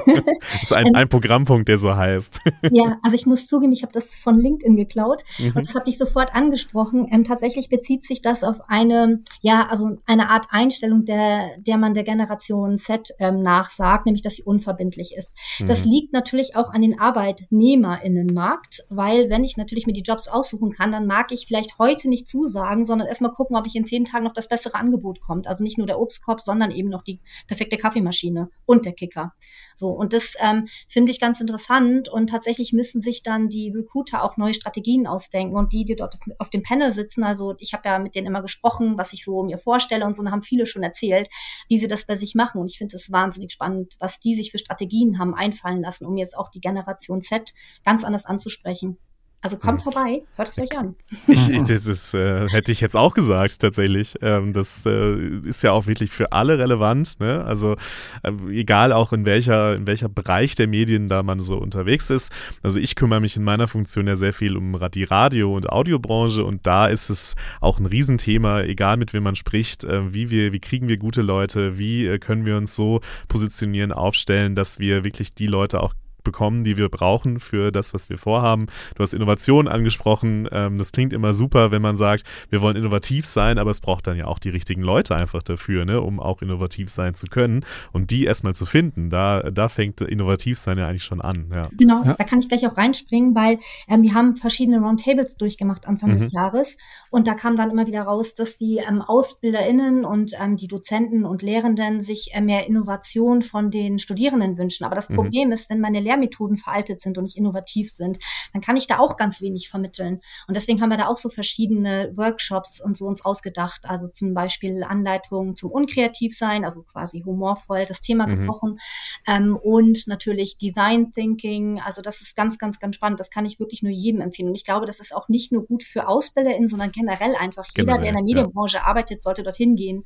das 0.07 0.63
ist 0.63 0.73
ein, 0.73 0.95
ein 0.95 1.09
Programmpunkt, 1.09 1.69
der 1.69 1.79
so 1.79 1.97
heißt. 1.97 2.39
ja, 2.71 2.99
also 3.03 3.17
ich 3.17 3.27
muss 3.27 3.47
zugeben, 3.47 3.73
ich 3.73 3.83
habe 3.83 3.93
das 3.93 4.17
von 4.17 4.39
LinkedIn 4.39 4.77
geklaut 4.77 5.23
mhm. 5.39 5.53
und 5.55 5.67
das 5.67 5.75
habe 5.75 5.89
ich 5.89 5.99
sofort 5.99 6.35
angesprochen. 6.35 7.09
Ähm, 7.11 7.25
tatsächlich 7.25 7.69
bezieht 7.69 8.05
sich 8.05 8.23
das 8.23 8.45
auf 8.45 8.61
eine, 8.69 9.23
ja, 9.41 9.67
also 9.69 9.97
eine 10.07 10.29
Art 10.29 10.47
Einstellung, 10.51 11.05
der, 11.05 11.51
der 11.59 11.79
man 11.79 11.95
der 11.95 12.05
Generation 12.05 12.79
Z 12.79 13.09
ähm, 13.19 13.43
nachsagt, 13.43 14.07
nämlich 14.07 14.23
dass 14.23 14.37
sie 14.37 14.43
unverbindlich 14.43 15.15
ist. 15.17 15.37
Mhm. 15.59 15.67
Das 15.67 15.85
liegt 15.85 16.13
natürlich 16.13 16.57
auch 16.57 16.60
auch 16.61 16.73
an 16.73 16.83
den 16.83 16.99
ArbeitnehmerInnenmarkt, 16.99 18.87
weil 18.89 19.31
wenn 19.31 19.45
ich 19.45 19.57
natürlich 19.57 19.87
mir 19.87 19.93
die 19.93 20.03
Jobs 20.03 20.29
aussuchen 20.29 20.71
kann, 20.71 20.93
dann 20.93 21.07
mag 21.07 21.33
ich 21.33 21.47
vielleicht 21.47 21.79
heute 21.79 22.09
nicht 22.09 22.29
zusagen, 22.29 22.85
sondern 22.85 23.09
erstmal 23.09 23.33
gucken, 23.33 23.57
ob 23.57 23.67
ich 23.67 23.75
in 23.75 23.87
zehn 23.87 24.05
Tagen 24.05 24.25
noch 24.25 24.33
das 24.33 24.49
bessere 24.49 24.77
Angebot 24.77 25.21
kommt. 25.21 25.47
Also 25.47 25.65
nicht 25.65 25.79
nur 25.79 25.87
der 25.87 25.99
Obstkorb, 25.99 26.41
sondern 26.41 26.71
eben 26.71 26.89
noch 26.89 27.03
die 27.03 27.21
perfekte 27.47 27.77
Kaffeemaschine 27.77 28.51
und 28.67 28.85
der 28.85 28.93
Kicker. 28.93 29.33
So, 29.81 29.89
und 29.89 30.13
das 30.13 30.35
ähm, 30.41 30.69
finde 30.87 31.11
ich 31.11 31.21
ganz 31.21 31.41
interessant. 31.41 32.11
Und 32.11 32.29
tatsächlich 32.29 32.75
müssen 32.75 33.01
sich 33.01 33.23
dann 33.23 33.49
die 33.49 33.73
Recruiter 33.75 34.23
auch 34.23 34.37
neue 34.37 34.53
Strategien 34.53 35.07
ausdenken 35.07 35.57
und 35.57 35.73
die, 35.73 35.87
die 35.87 35.97
dort 35.97 36.19
auf, 36.39 36.51
dem 36.51 36.63
Panel 36.63 36.91
sitzen, 36.91 37.25
also 37.25 37.55
ich 37.61 37.73
habe 37.73 37.89
ja 37.89 37.99
mit 37.99 38.15
denen 38.15 38.27
immer 38.27 38.43
gesprochen, 38.43 38.99
was 38.99 39.15
ich 39.15 39.25
so 39.25 39.43
mir 39.43 39.57
vorstelle 39.57 40.05
und 40.05 40.15
so, 40.15 40.21
und 40.21 40.31
haben 40.31 40.43
viele 40.43 40.67
schon 40.67 40.83
erzählt, 40.83 41.31
wie 41.69 41.79
sie 41.79 41.89
das 41.89 42.05
bei 42.05 42.15
sich 42.15 42.35
machen. 42.35 42.61
Und 42.61 42.71
ich 42.71 42.77
finde 42.77 42.95
es 42.95 43.11
wahnsinnig 43.11 43.53
spannend, 43.53 43.97
was 44.01 44.21
die 44.21 44.35
sich 44.35 44.51
für 44.51 44.59
Strategien 44.59 45.19
haben 45.19 45.35
einfallen 45.35 45.81
lassen, 45.81 46.05
um 46.05 46.19
jetzt 46.19 46.37
auch 46.37 46.51
die 46.51 46.61
Generation 46.61 47.23
Z 47.23 47.55
ganz 47.83 48.05
anders 48.05 48.27
anzusprechen. 48.27 48.99
Also 49.43 49.57
kommt 49.57 49.85
hm. 49.85 49.93
vorbei, 49.93 50.23
hört 50.37 50.51
es 50.51 50.59
euch 50.59 50.77
an. 50.77 50.95
Ich, 51.27 51.49
ich, 51.49 51.63
das 51.63 51.87
ist, 51.87 52.13
äh, 52.13 52.47
hätte 52.51 52.73
ich 52.73 52.83
jetzt 52.83 52.95
auch 52.95 53.15
gesagt, 53.15 53.59
tatsächlich. 53.59 54.17
Ähm, 54.21 54.53
das 54.53 54.85
äh, 54.85 55.15
ist 55.45 55.63
ja 55.63 55.73
auch 55.73 55.87
wirklich 55.87 56.11
für 56.11 56.33
alle 56.33 56.59
relevant. 56.59 57.19
Ne? 57.21 57.43
Also 57.45 57.77
äh, 58.23 58.33
egal 58.51 58.93
auch 58.93 59.15
in 59.15 59.25
welcher, 59.25 59.77
in 59.77 59.87
welcher 59.87 60.11
Bereich 60.11 60.57
der 60.57 60.69
Medien 60.69 61.09
da 61.09 61.23
man 61.23 61.41
so 61.41 61.57
unterwegs 61.57 62.11
ist. 62.11 62.31
Also 62.63 62.79
ich 62.79 62.97
kümmere 62.97 63.21
mich 63.21 63.37
in 63.37 63.43
meiner 63.43 63.67
Funktion 63.67 64.07
ja 64.07 64.17
sehr 64.17 64.35
viel 64.35 64.59
um 64.59 64.79
die 64.93 65.05
Radio- 65.05 65.57
und 65.57 65.71
Audiobranche 65.71 66.45
und 66.45 66.67
da 66.67 66.87
ist 66.87 67.09
es 67.09 67.35
auch 67.63 67.79
ein 67.79 67.87
Riesenthema, 67.87 68.61
egal 68.63 68.99
mit 68.99 69.15
wem 69.15 69.23
man 69.23 69.37
spricht, 69.37 69.85
äh, 69.85 70.13
wie 70.13 70.29
wir, 70.29 70.53
wie 70.53 70.61
kriegen 70.61 70.87
wir 70.87 70.99
gute 70.99 71.23
Leute, 71.23 71.79
wie 71.79 72.07
äh, 72.07 72.19
können 72.19 72.45
wir 72.45 72.59
uns 72.59 72.75
so 72.75 73.01
positionieren, 73.29 73.91
aufstellen, 73.91 74.55
dass 74.55 74.79
wir 74.79 75.03
wirklich 75.03 75.35
die 75.35 75.47
Leute 75.47 75.81
auch 75.81 75.95
bekommen, 76.31 76.63
die 76.63 76.77
wir 76.77 76.89
brauchen 76.89 77.41
für 77.41 77.73
das, 77.73 77.93
was 77.93 78.09
wir 78.09 78.17
vorhaben. 78.17 78.67
Du 78.95 79.03
hast 79.03 79.15
Innovation 79.15 79.67
angesprochen. 79.67 80.49
Ähm, 80.53 80.79
das 80.79 80.93
klingt 80.93 81.13
immer 81.13 81.35
super, 81.35 81.73
wenn 81.73 81.83
man 81.83 81.97
sagt, 81.97 82.25
wir 82.51 82.61
wollen 82.61 82.77
innovativ 82.77 83.27
sein, 83.27 83.59
aber 83.59 83.73
es 83.73 83.81
braucht 83.81 84.07
dann 84.07 84.17
ja 84.17 84.27
auch 84.27 84.39
die 84.39 84.51
richtigen 84.51 84.83
Leute 84.83 85.17
einfach 85.17 85.43
dafür, 85.43 85.85
ne, 85.85 86.01
um 86.01 86.21
auch 86.21 86.41
innovativ 86.41 86.89
sein 86.89 87.15
zu 87.15 87.27
können. 87.27 87.65
Und 87.93 88.13
die 88.13 88.25
erstmal 88.25 88.55
zu 88.55 88.65
finden, 88.65 89.11
da, 89.11 89.51
da 89.51 89.69
fängt 89.69 90.01
innovativ 90.03 90.59
sein 90.59 90.79
ja 90.79 90.87
eigentlich 90.87 91.03
schon 91.03 91.21
an. 91.21 91.51
Ja. 91.53 91.63
Genau, 91.77 92.05
ja. 92.05 92.15
da 92.15 92.25
kann 92.25 92.39
ich 92.39 92.49
gleich 92.49 92.65
auch 92.67 92.77
reinspringen, 92.77 93.35
weil 93.35 93.59
ähm, 93.89 94.03
wir 94.03 94.15
haben 94.15 94.37
verschiedene 94.37 94.81
Roundtables 94.81 95.37
durchgemacht 95.37 95.89
Anfang 95.89 96.13
mhm. 96.13 96.19
des 96.19 96.33
Jahres 96.33 96.77
und 97.11 97.27
da 97.27 97.35
kam 97.35 97.57
dann 97.57 97.71
immer 97.71 97.89
wieder 97.89 98.03
raus, 98.03 98.37
dass 98.37 98.57
die 98.57 98.77
ähm, 98.77 99.03
AusbilderInnen 99.03 100.05
und 100.05 100.33
ähm, 100.41 100.57
die 100.57 100.69
Dozenten 100.69 101.25
und 101.25 101.43
Lehrenden 101.43 102.03
sich 102.03 102.31
äh, 102.35 102.41
mehr 102.41 102.69
Innovation 102.69 103.43
von 103.43 103.71
den 103.71 103.99
Studierenden 103.99 104.59
wünschen. 104.59 104.85
Aber 104.85 104.95
das 104.95 105.09
mhm. 105.09 105.17
Problem 105.17 105.53
ist, 105.53 105.71
wenn 105.71 105.81
meine 105.81 106.01
Lehrmethoden 106.21 106.57
veraltet 106.57 107.01
sind 107.01 107.19
und 107.19 107.25
nicht 107.25 107.37
innovativ 107.37 107.91
sind, 107.91 108.19
dann 108.53 108.63
kann 108.63 108.77
ich 108.77 108.87
da 108.87 108.99
auch 108.99 109.17
ganz 109.17 109.41
wenig 109.41 109.69
vermitteln. 109.69 110.21
Und 110.47 110.55
deswegen 110.55 110.81
haben 110.81 110.91
wir 110.91 110.97
da 110.97 111.09
auch 111.09 111.17
so 111.17 111.29
verschiedene 111.29 112.13
Workshops 112.17 112.81
und 112.81 112.97
so 112.97 113.07
uns 113.07 113.25
ausgedacht. 113.25 113.85
Also 113.85 114.09
zum 114.09 114.35
Beispiel 114.35 114.85
Anleitungen 114.85 115.57
zum 115.57 115.71
Unkreativsein, 115.71 116.65
also 116.65 116.83
quasi 116.83 117.23
humorvoll 117.25 117.85
das 117.87 118.03
Thema 118.03 118.27
mhm. 118.27 118.41
gebrochen. 118.41 118.79
Ähm, 119.27 119.57
und 119.57 120.07
natürlich 120.07 120.59
Design 120.59 121.13
Thinking. 121.13 121.81
Also 121.81 122.03
das 122.03 122.21
ist 122.21 122.37
ganz, 122.37 122.59
ganz, 122.59 122.79
ganz 122.79 122.97
spannend. 122.97 123.21
Das 123.21 123.31
kann 123.31 123.47
ich 123.47 123.59
wirklich 123.59 123.83
nur 123.83 123.93
jedem 123.93 124.21
empfehlen. 124.21 124.49
Und 124.49 124.55
ich 124.55 124.65
glaube, 124.65 124.87
das 124.87 125.01
ist 125.01 125.15
auch 125.15 125.29
nicht 125.29 125.53
nur 125.53 125.67
gut 125.67 125.83
für 125.83 126.09
AusbilderInnen, 126.09 126.69
sondern 126.69 126.93
generell 126.93 127.35
einfach 127.37 127.67
jeder, 127.77 127.95
generell, 127.95 128.01
der 128.01 128.09
in 128.11 128.17
der 128.17 128.25
Medienbranche 128.25 128.79
ja. 128.79 128.85
arbeitet, 128.85 129.23
sollte 129.23 129.43
dorthin 129.43 129.75
gehen. 129.75 130.05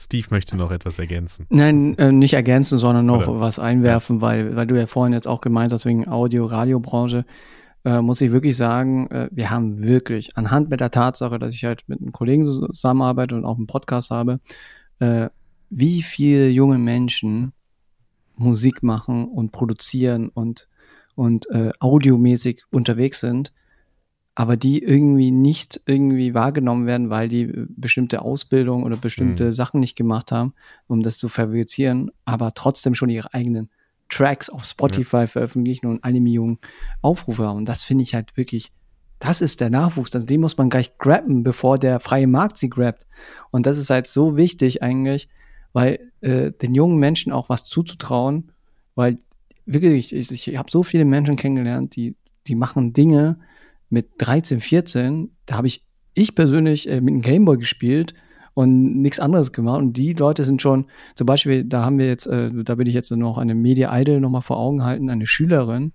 Steve 0.00 0.28
möchte 0.30 0.56
noch 0.56 0.70
etwas 0.70 0.98
ergänzen. 0.98 1.46
Nein, 1.50 1.96
äh, 1.98 2.10
nicht 2.10 2.32
ergänzen, 2.32 2.78
sondern 2.78 3.04
noch 3.04 3.28
Oder? 3.28 3.40
was 3.40 3.58
einwerfen, 3.58 4.16
ja. 4.16 4.22
weil, 4.22 4.56
weil 4.56 4.66
du 4.66 4.74
ja 4.76 4.86
vorhin 4.86 5.12
jetzt 5.12 5.28
auch 5.28 5.42
gemeint 5.42 5.72
hast, 5.72 5.84
wegen 5.84 6.08
Audio-Radio-Branche, 6.08 7.26
äh, 7.84 8.00
muss 8.00 8.20
ich 8.22 8.32
wirklich 8.32 8.56
sagen, 8.56 9.10
äh, 9.10 9.28
wir 9.30 9.50
haben 9.50 9.82
wirklich 9.82 10.36
anhand 10.38 10.70
mit 10.70 10.80
der 10.80 10.90
Tatsache, 10.90 11.38
dass 11.38 11.54
ich 11.54 11.64
halt 11.64 11.84
mit 11.86 12.00
einem 12.00 12.12
Kollegen 12.12 12.50
zusammenarbeite 12.50 13.36
und 13.36 13.44
auch 13.44 13.58
einen 13.58 13.66
Podcast 13.66 14.10
habe, 14.10 14.40
äh, 15.00 15.28
wie 15.68 16.00
viele 16.00 16.48
junge 16.48 16.78
Menschen 16.78 17.52
Musik 18.36 18.82
machen 18.82 19.28
und 19.28 19.52
produzieren 19.52 20.30
und, 20.30 20.66
und 21.14 21.48
äh, 21.50 21.72
audiomäßig 21.78 22.62
unterwegs 22.70 23.20
sind, 23.20 23.52
aber 24.34 24.56
die 24.56 24.82
irgendwie 24.82 25.30
nicht 25.30 25.80
irgendwie 25.86 26.34
wahrgenommen 26.34 26.86
werden, 26.86 27.10
weil 27.10 27.28
die 27.28 27.52
bestimmte 27.68 28.22
Ausbildung 28.22 28.84
oder 28.84 28.96
bestimmte 28.96 29.46
mhm. 29.46 29.52
Sachen 29.52 29.80
nicht 29.80 29.96
gemacht 29.96 30.32
haben, 30.32 30.54
um 30.86 31.02
das 31.02 31.18
zu 31.18 31.28
fabrizieren, 31.28 32.10
aber 32.24 32.54
trotzdem 32.54 32.94
schon 32.94 33.10
ihre 33.10 33.34
eigenen 33.34 33.70
Tracks 34.08 34.50
auf 34.50 34.64
Spotify 34.64 35.18
ja. 35.18 35.26
veröffentlichen 35.26 35.86
und 35.86 36.04
eine 36.04 36.20
Million 36.20 36.58
Aufrufe 37.00 37.44
haben. 37.44 37.58
Und 37.58 37.68
das 37.68 37.82
finde 37.82 38.02
ich 38.02 38.14
halt 38.14 38.36
wirklich, 38.36 38.72
das 39.18 39.40
ist 39.40 39.60
der 39.60 39.70
Nachwuchs. 39.70 40.14
Also 40.14 40.26
den 40.26 40.40
muss 40.40 40.56
man 40.56 40.68
gleich 40.68 40.96
grabben, 40.98 41.42
bevor 41.42 41.78
der 41.78 42.00
freie 42.00 42.26
Markt 42.26 42.58
sie 42.58 42.70
grabt. 42.70 43.06
Und 43.50 43.66
das 43.66 43.78
ist 43.78 43.90
halt 43.90 44.06
so 44.06 44.36
wichtig 44.36 44.82
eigentlich, 44.82 45.28
weil 45.72 46.10
äh, 46.20 46.50
den 46.50 46.74
jungen 46.74 46.98
Menschen 46.98 47.32
auch 47.32 47.48
was 47.48 47.64
zuzutrauen, 47.64 48.52
weil 48.94 49.18
wirklich, 49.66 50.14
ich, 50.14 50.48
ich 50.48 50.56
habe 50.56 50.70
so 50.70 50.82
viele 50.82 51.04
Menschen 51.04 51.36
kennengelernt, 51.36 51.94
die, 51.94 52.16
die 52.46 52.54
machen 52.54 52.92
Dinge, 52.92 53.38
mit 53.90 54.08
13, 54.18 54.60
14, 54.60 55.30
da 55.46 55.56
habe 55.56 55.66
ich, 55.66 55.84
ich 56.14 56.34
persönlich 56.34 56.88
äh, 56.88 57.00
mit 57.00 57.12
einem 57.12 57.22
Gameboy 57.22 57.58
gespielt 57.58 58.14
und 58.54 59.00
nichts 59.02 59.20
anderes 59.20 59.52
gemacht. 59.52 59.80
Und 59.80 59.94
die 59.94 60.12
Leute 60.12 60.44
sind 60.44 60.62
schon, 60.62 60.86
zum 61.14 61.26
Beispiel, 61.26 61.64
da 61.64 61.84
haben 61.84 61.98
wir 61.98 62.06
jetzt, 62.06 62.26
äh, 62.26 62.50
da 62.64 62.78
will 62.78 62.88
ich 62.88 62.94
jetzt 62.94 63.10
noch 63.10 63.38
eine 63.38 63.54
Media 63.54 63.96
Idol 63.98 64.20
nochmal 64.20 64.42
vor 64.42 64.58
Augen 64.58 64.84
halten, 64.84 65.10
eine 65.10 65.26
Schülerin, 65.26 65.92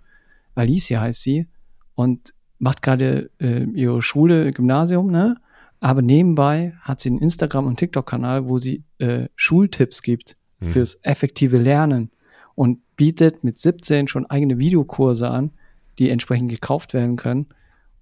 Alicia 0.54 1.02
heißt 1.02 1.22
sie, 1.22 1.48
und 1.96 2.34
macht 2.60 2.82
gerade 2.82 3.30
äh, 3.40 3.64
ihre 3.74 4.02
Schule, 4.02 4.52
Gymnasium, 4.52 5.12
ne? 5.12 5.38
Aber 5.82 6.02
nebenbei 6.02 6.74
hat 6.80 7.02
sie 7.02 7.10
einen 7.10 7.20
Instagram- 7.20 7.68
und 7.68 7.78
TikTok-Kanal, 7.78 8.48
wo 8.48 8.58
sie 8.58 8.84
äh, 8.98 9.28
Schultipps 9.36 10.02
gibt 10.02 10.38
mhm. 10.60 10.72
fürs 10.72 11.00
effektive 11.04 11.58
Lernen 11.58 12.12
und 12.56 12.80
bietet 12.96 13.44
mit 13.44 13.58
17 13.58 14.08
schon 14.08 14.26
eigene 14.26 14.58
Videokurse 14.58 15.30
an, 15.30 15.52
die 16.00 16.10
entsprechend 16.10 16.50
gekauft 16.50 16.94
werden 16.94 17.18
können. 17.18 17.48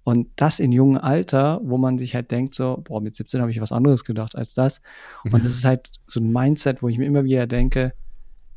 Und 0.04 0.28
das 0.36 0.60
in 0.60 0.70
jungem 0.70 1.00
Alter, 1.00 1.60
wo 1.64 1.78
man 1.78 1.96
sich 1.96 2.14
halt 2.14 2.30
denkt, 2.30 2.54
so, 2.54 2.82
boah, 2.84 3.00
mit 3.00 3.14
17 3.14 3.40
habe 3.40 3.50
ich 3.50 3.60
was 3.60 3.72
anderes 3.72 4.04
gedacht 4.04 4.36
als 4.36 4.52
das. 4.52 4.82
Und 5.24 5.42
das 5.44 5.52
ist 5.52 5.64
halt 5.64 5.90
so 6.06 6.20
ein 6.20 6.30
Mindset, 6.30 6.82
wo 6.82 6.88
ich 6.88 6.98
mir 6.98 7.06
immer 7.06 7.24
wieder 7.24 7.46
denke, 7.46 7.94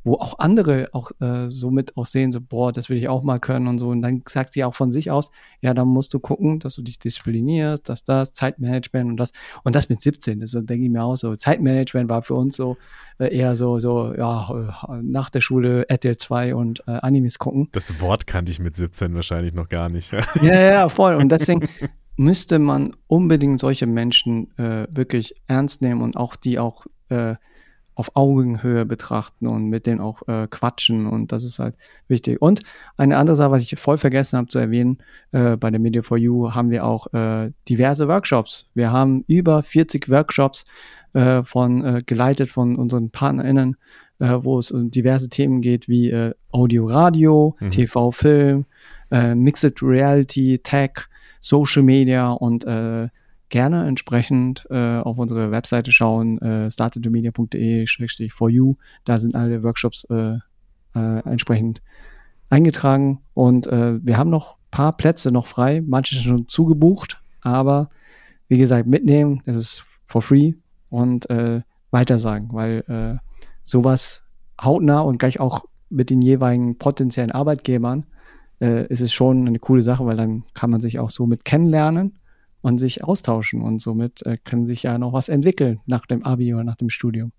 wo 0.07 0.13
auch 0.15 0.39
andere 0.39 0.87
auch 0.93 1.11
äh, 1.19 1.49
so 1.49 1.69
mit 1.69 1.97
auch 1.97 2.05
sehen, 2.05 2.31
so, 2.31 2.39
boah, 2.39 2.71
das 2.71 2.89
will 2.89 2.97
ich 2.97 3.09
auch 3.09 3.23
mal 3.23 3.39
können 3.39 3.67
und 3.67 3.77
so. 3.77 3.89
Und 3.89 4.01
dann 4.01 4.23
sagt 4.27 4.53
sie 4.53 4.63
auch 4.63 4.73
von 4.73 4.89
sich 4.89 5.11
aus, 5.11 5.31
ja, 5.61 5.73
dann 5.73 5.89
musst 5.89 6.13
du 6.13 6.19
gucken, 6.19 6.59
dass 6.59 6.75
du 6.75 6.81
dich 6.81 6.97
disziplinierst, 6.97 7.87
dass 7.89 8.05
das, 8.05 8.31
Zeitmanagement 8.31 9.11
und 9.11 9.17
das. 9.17 9.33
Und 9.63 9.75
das 9.75 9.89
mit 9.89 9.99
17, 9.99 10.39
das 10.39 10.51
denke 10.51 10.85
ich 10.85 10.89
mir 10.89 11.03
auch 11.03 11.17
so. 11.17 11.35
Zeitmanagement 11.35 12.09
war 12.09 12.21
für 12.21 12.35
uns 12.35 12.55
so 12.55 12.77
äh, 13.19 13.35
eher 13.35 13.57
so, 13.57 13.79
so, 13.79 14.13
ja, 14.15 14.49
äh, 14.89 15.01
nach 15.03 15.29
der 15.29 15.41
Schule 15.41 15.89
RTL 15.89 16.17
2 16.17 16.55
und 16.55 16.83
äh, 16.87 16.91
Animes 16.91 17.37
gucken. 17.37 17.67
Das 17.73 17.99
Wort 17.99 18.27
kannte 18.27 18.51
ich 18.51 18.59
mit 18.59 18.75
17 18.75 19.13
wahrscheinlich 19.13 19.53
noch 19.53 19.67
gar 19.67 19.89
nicht. 19.89 20.11
ja, 20.41 20.59
ja, 20.59 20.89
voll. 20.89 21.15
Und 21.15 21.33
deswegen 21.33 21.67
müsste 22.15 22.59
man 22.59 22.95
unbedingt 23.07 23.59
solche 23.59 23.87
Menschen 23.87 24.57
äh, 24.57 24.87
wirklich 24.89 25.35
ernst 25.47 25.81
nehmen 25.81 26.01
und 26.01 26.15
auch 26.15 26.37
die 26.37 26.59
auch 26.59 26.85
äh, 27.09 27.35
auf 27.97 28.11
Augenhöhe 28.15 28.85
betrachten 28.85 29.47
und 29.47 29.69
mit 29.69 29.87
denen 29.87 30.01
auch 30.01 30.21
äh, 30.27 30.47
quatschen 30.47 31.07
und 31.07 31.31
das 31.31 31.43
ist 31.43 31.57
halt 31.57 31.75
wichtig. 32.07 32.39
Und 32.39 32.61
eine 32.95 33.17
andere 33.17 33.35
Sache, 33.35 33.49
was 33.49 33.63
ich 33.63 33.79
voll 33.79 33.97
vergessen 33.97 34.37
habe 34.37 34.47
zu 34.47 34.59
erwähnen, 34.59 34.99
äh, 35.31 35.57
bei 35.57 35.71
der 35.71 35.79
Media 35.79 36.03
for 36.03 36.15
You 36.15 36.53
haben 36.53 36.69
wir 36.69 36.85
auch 36.85 37.11
äh, 37.13 37.51
diverse 37.67 38.07
Workshops. 38.07 38.67
Wir 38.75 38.91
haben 38.91 39.23
über 39.27 39.63
40 39.63 40.09
Workshops 40.09 40.63
äh, 41.13 41.41
von 41.41 41.83
äh, 41.83 42.03
geleitet 42.05 42.51
von 42.51 42.75
unseren 42.75 43.09
PartnerInnen, 43.09 43.77
äh, 44.19 44.37
wo 44.41 44.59
es 44.59 44.69
um 44.69 44.91
diverse 44.91 45.29
Themen 45.29 45.61
geht 45.61 45.89
wie 45.89 46.13
Audio, 46.51 46.85
Radio, 46.85 47.55
mhm. 47.59 47.71
TV, 47.71 48.11
Film, 48.11 48.65
Mixed 49.09 49.81
Reality, 49.81 50.59
Tech, 50.59 50.91
Social 51.41 51.81
Media 51.81 52.29
und 52.29 52.63
gerne 53.49 53.87
entsprechend 53.87 54.67
äh, 54.69 54.97
auf 54.99 55.17
unsere 55.17 55.51
Webseite 55.51 55.91
schauen, 55.91 56.39
äh, 56.39 56.69
startedmedia.de-for 56.69 58.49
you. 58.49 58.75
Da 59.05 59.19
sind 59.19 59.35
alle 59.35 59.63
Workshops 59.63 60.05
äh, 60.09 60.37
äh, 60.95 61.19
entsprechend 61.25 61.81
eingetragen. 62.49 63.19
Und 63.33 63.67
äh, 63.67 64.03
wir 64.05 64.17
haben 64.17 64.29
noch 64.29 64.57
paar 64.71 64.95
Plätze 64.95 65.31
noch 65.31 65.47
frei, 65.47 65.81
manche 65.85 66.15
sind 66.15 66.25
schon 66.25 66.47
zugebucht, 66.49 67.21
aber 67.41 67.89
wie 68.47 68.57
gesagt, 68.57 68.87
mitnehmen, 68.87 69.41
das 69.45 69.55
ist 69.55 69.83
for 70.05 70.21
free 70.21 70.53
und 70.89 71.29
äh, 71.29 71.61
weitersagen, 71.91 72.49
weil 72.51 72.83
äh, 72.87 73.17
sowas 73.63 74.25
hautnah 74.61 75.01
und 75.01 75.19
gleich 75.19 75.39
auch 75.39 75.65
mit 75.89 76.09
den 76.09 76.21
jeweiligen 76.21 76.77
potenziellen 76.77 77.31
Arbeitgebern 77.31 78.05
äh, 78.61 78.85
ist 78.87 79.01
es 79.01 79.13
schon 79.13 79.47
eine 79.47 79.59
coole 79.59 79.81
Sache, 79.81 80.05
weil 80.05 80.17
dann 80.17 80.43
kann 80.53 80.69
man 80.69 80.81
sich 80.81 80.99
auch 80.99 81.09
so 81.09 81.25
mit 81.25 81.45
kennenlernen 81.45 82.19
und 82.67 82.79
sich 82.79 83.01
austauschen 83.01 83.61
und 83.61 83.81
somit 83.81 84.25
äh, 84.25 84.37
kann 84.43 84.65
sich 84.65 84.83
ja 84.83 84.97
noch 84.97 85.13
was 85.13 85.29
entwickeln 85.29 85.79
nach 85.85 86.05
dem 86.05 86.25
Abi 86.25 86.53
oder 86.53 86.65
nach 86.65 86.75
dem 86.75 86.89
Studium. 86.89 87.31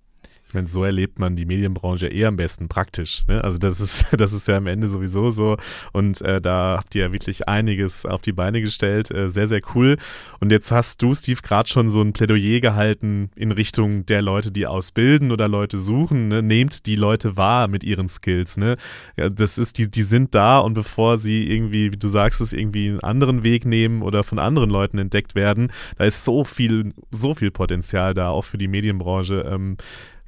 Ich 0.49 0.55
meine, 0.55 0.67
so 0.67 0.83
erlebt 0.83 1.19
man 1.19 1.37
die 1.37 1.45
Medienbranche 1.45 2.07
eher 2.07 2.29
am 2.29 2.37
besten 2.37 2.69
praktisch. 2.69 3.23
Ne? 3.29 3.45
Also 3.45 3.59
das 3.59 3.81
ist, 3.81 4.07
das 4.17 4.33
ist 4.33 4.49
ja 4.49 4.57
am 4.57 4.67
Ende 4.67 4.89
sowieso 4.89 5.31
so. 5.31 5.59
Und 5.93 6.23
äh, 6.23 6.41
da 6.41 6.79
habt 6.79 6.95
ihr 6.95 7.03
ja 7.03 7.13
wirklich 7.13 7.47
einiges 7.49 8.07
auf 8.07 8.23
die 8.23 8.33
Beine 8.33 8.63
gestellt. 8.63 9.11
Äh, 9.11 9.29
sehr, 9.29 9.47
sehr 9.47 9.61
cool. 9.75 9.99
Und 10.41 10.51
jetzt 10.51 10.73
hast 10.73 11.03
du, 11.03 11.15
Steve, 11.15 11.43
gerade 11.43 11.69
schon 11.69 11.91
so 11.91 12.01
ein 12.01 12.15
Plädoyer 12.15 12.61
gehalten 12.61 13.31
in 13.37 13.53
Richtung 13.53 14.07
der 14.07 14.23
Leute, 14.23 14.51
die 14.51 14.67
ausbilden 14.67 15.33
oder 15.33 15.49
Leute 15.49 15.77
suchen. 15.77 16.29
Ne? 16.29 16.43
Nehmt 16.43 16.87
die 16.87 16.97
Leute 16.97 17.37
wahr 17.37 17.69
mit 17.69 17.85
ihren 17.85 18.09
Skills. 18.09 18.57
Ne? 18.57 18.79
Ja, 19.19 19.29
das 19.29 19.59
ist, 19.59 19.77
die, 19.77 19.91
die 19.91 20.03
sind 20.03 20.35
da 20.35 20.61
und 20.61 20.73
bevor 20.73 21.19
sie 21.19 21.47
irgendwie, 21.53 21.93
wie 21.93 21.99
du 21.99 22.09
sagst, 22.09 22.41
es 22.41 22.55
irgendwie 22.55 22.89
einen 22.89 23.01
anderen 23.01 23.43
Weg 23.43 23.67
nehmen 23.67 24.01
oder 24.01 24.25
von 24.25 24.39
anderen 24.39 24.71
Leuten 24.71 24.97
entdeckt 24.97 25.35
werden, 25.35 25.71
da 25.99 26.05
ist 26.05 26.25
so 26.25 26.45
viel, 26.45 26.95
so 27.11 27.35
viel 27.35 27.51
Potenzial 27.51 28.15
da, 28.15 28.31
auch 28.31 28.47
für 28.47 28.57
die 28.57 28.69
Medienbranche. 28.69 29.45
Ähm, 29.47 29.77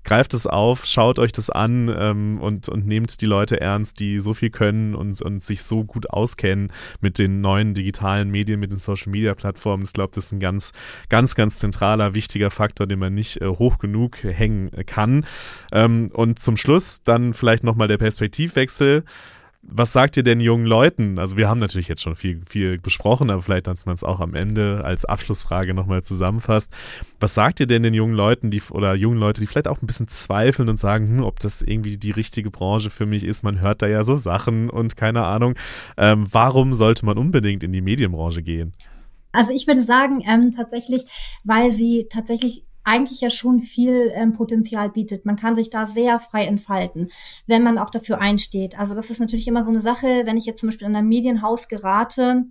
greift 0.04 0.34
es 0.34 0.46
auf, 0.46 0.84
schaut 0.86 1.18
euch 1.18 1.32
das 1.32 1.50
an 1.50 1.94
ähm, 1.96 2.40
und, 2.40 2.68
und 2.68 2.86
nehmt 2.86 3.20
die 3.20 3.26
Leute 3.26 3.60
ernst, 3.60 4.00
die 4.00 4.20
so 4.20 4.34
viel 4.34 4.50
können 4.50 4.94
und, 4.94 5.20
und 5.22 5.42
sich 5.42 5.62
so 5.62 5.84
gut 5.84 6.10
auskennen 6.10 6.72
mit 7.00 7.18
den 7.18 7.40
neuen 7.40 7.74
digitalen 7.74 8.30
Medien, 8.30 8.60
mit 8.60 8.70
den 8.70 8.78
Social 8.78 9.10
Media 9.10 9.34
Plattformen. 9.34 9.84
Ich 9.84 9.92
glaube, 9.92 10.12
das 10.14 10.26
ist 10.26 10.32
ein 10.32 10.40
ganz, 10.40 10.72
ganz, 11.08 11.34
ganz 11.34 11.58
zentraler, 11.58 12.14
wichtiger 12.14 12.50
Faktor, 12.50 12.86
den 12.86 12.98
man 12.98 13.14
nicht 13.14 13.40
äh, 13.40 13.46
hoch 13.46 13.78
genug 13.78 14.22
hängen 14.22 14.70
kann. 14.86 15.26
Ähm, 15.72 16.10
und 16.12 16.38
zum 16.38 16.56
Schluss 16.56 17.02
dann 17.04 17.34
vielleicht 17.34 17.64
nochmal 17.64 17.88
der 17.88 17.98
Perspektivwechsel 17.98 19.04
was 19.62 19.92
sagt 19.92 20.16
ihr 20.16 20.22
denn 20.22 20.40
jungen 20.40 20.64
Leuten? 20.64 21.18
Also 21.18 21.36
wir 21.36 21.48
haben 21.48 21.60
natürlich 21.60 21.86
jetzt 21.88 22.02
schon 22.02 22.16
viel, 22.16 22.42
viel 22.48 22.78
besprochen, 22.78 23.30
aber 23.30 23.42
vielleicht, 23.42 23.66
dass 23.66 23.84
man 23.84 23.94
es 23.94 24.02
auch 24.02 24.20
am 24.20 24.34
Ende 24.34 24.82
als 24.84 25.04
Abschlussfrage 25.04 25.74
nochmal 25.74 26.02
zusammenfasst. 26.02 26.72
Was 27.20 27.34
sagt 27.34 27.60
ihr 27.60 27.66
denn 27.66 27.82
den 27.82 27.92
jungen 27.92 28.14
Leuten, 28.14 28.50
die 28.50 28.62
oder 28.70 28.94
jungen 28.94 29.18
Leute, 29.18 29.40
die 29.40 29.46
vielleicht 29.46 29.68
auch 29.68 29.82
ein 29.82 29.86
bisschen 29.86 30.08
zweifeln 30.08 30.68
und 30.68 30.78
sagen, 30.78 31.08
hm, 31.08 31.24
ob 31.24 31.40
das 31.40 31.60
irgendwie 31.60 31.98
die 31.98 32.10
richtige 32.10 32.50
Branche 32.50 32.88
für 32.90 33.06
mich 33.06 33.22
ist? 33.22 33.42
Man 33.42 33.60
hört 33.60 33.82
da 33.82 33.86
ja 33.86 34.02
so 34.02 34.16
Sachen 34.16 34.70
und 34.70 34.96
keine 34.96 35.24
Ahnung. 35.24 35.54
Ähm, 35.98 36.24
warum 36.30 36.72
sollte 36.72 37.04
man 37.04 37.18
unbedingt 37.18 37.62
in 37.62 37.72
die 37.72 37.82
Medienbranche 37.82 38.42
gehen? 38.42 38.72
Also 39.32 39.52
ich 39.54 39.66
würde 39.66 39.82
sagen, 39.82 40.22
ähm, 40.26 40.52
tatsächlich, 40.56 41.04
weil 41.44 41.70
sie 41.70 42.06
tatsächlich 42.10 42.64
eigentlich 42.84 43.20
ja 43.20 43.30
schon 43.30 43.60
viel 43.60 44.10
ähm, 44.14 44.32
Potenzial 44.32 44.90
bietet. 44.90 45.26
Man 45.26 45.36
kann 45.36 45.54
sich 45.54 45.70
da 45.70 45.86
sehr 45.86 46.18
frei 46.18 46.44
entfalten, 46.44 47.10
wenn 47.46 47.62
man 47.62 47.78
auch 47.78 47.90
dafür 47.90 48.20
einsteht. 48.20 48.78
Also 48.78 48.94
das 48.94 49.10
ist 49.10 49.20
natürlich 49.20 49.48
immer 49.48 49.62
so 49.62 49.70
eine 49.70 49.80
Sache, 49.80 50.22
wenn 50.24 50.36
ich 50.36 50.46
jetzt 50.46 50.60
zum 50.60 50.68
Beispiel 50.68 50.88
in 50.88 50.96
einem 50.96 51.08
Medienhaus 51.08 51.68
gerate, 51.68 52.44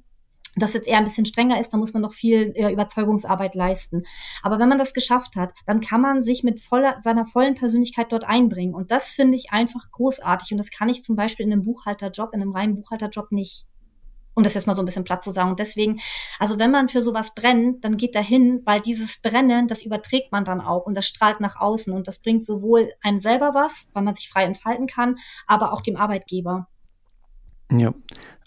das 0.55 0.73
jetzt 0.73 0.87
eher 0.87 0.97
ein 0.97 1.03
bisschen 1.03 1.25
strenger 1.25 1.59
ist, 1.59 1.71
dann 1.71 1.79
muss 1.79 1.93
man 1.93 2.01
noch 2.01 2.13
viel 2.13 2.53
äh, 2.55 2.71
Überzeugungsarbeit 2.71 3.55
leisten. 3.55 4.03
Aber 4.41 4.59
wenn 4.59 4.69
man 4.69 4.77
das 4.77 4.93
geschafft 4.93 5.35
hat, 5.35 5.53
dann 5.65 5.79
kann 5.79 6.01
man 6.01 6.23
sich 6.23 6.43
mit 6.43 6.61
voller, 6.61 6.97
seiner 6.99 7.25
vollen 7.25 7.55
Persönlichkeit 7.55 8.11
dort 8.11 8.23
einbringen. 8.23 8.73
Und 8.73 8.91
das 8.91 9.11
finde 9.11 9.35
ich 9.35 9.51
einfach 9.51 9.91
großartig. 9.91 10.51
Und 10.51 10.57
das 10.57 10.71
kann 10.71 10.89
ich 10.89 11.03
zum 11.03 11.15
Beispiel 11.15 11.45
in 11.45 11.53
einem 11.53 11.63
Buchhalterjob, 11.63 12.33
in 12.33 12.41
einem 12.41 12.51
reinen 12.51 12.75
Buchhalterjob 12.75 13.31
nicht 13.31 13.67
um 14.39 14.43
das 14.43 14.53
jetzt 14.53 14.67
mal 14.67 14.75
so 14.75 14.81
ein 14.81 14.85
bisschen 14.85 15.03
platt 15.03 15.21
zu 15.21 15.31
sagen. 15.31 15.51
Und 15.51 15.59
deswegen, 15.59 15.99
also 16.39 16.57
wenn 16.57 16.71
man 16.71 16.87
für 16.87 17.01
sowas 17.01 17.35
brennt, 17.35 17.83
dann 17.83 17.97
geht 17.97 18.15
dahin, 18.15 18.61
weil 18.65 18.79
dieses 18.79 19.21
Brennen, 19.21 19.67
das 19.67 19.83
überträgt 19.83 20.31
man 20.31 20.45
dann 20.45 20.61
auch 20.61 20.85
und 20.85 20.95
das 20.95 21.05
strahlt 21.05 21.41
nach 21.41 21.57
außen 21.59 21.93
und 21.93 22.07
das 22.07 22.19
bringt 22.19 22.45
sowohl 22.45 22.89
einem 23.01 23.19
selber 23.19 23.53
was, 23.53 23.89
weil 23.93 24.03
man 24.03 24.15
sich 24.15 24.29
frei 24.29 24.45
entfalten 24.45 24.87
kann, 24.87 25.17
aber 25.45 25.73
auch 25.73 25.81
dem 25.81 25.97
Arbeitgeber. 25.97 26.67
Ja. 27.71 27.93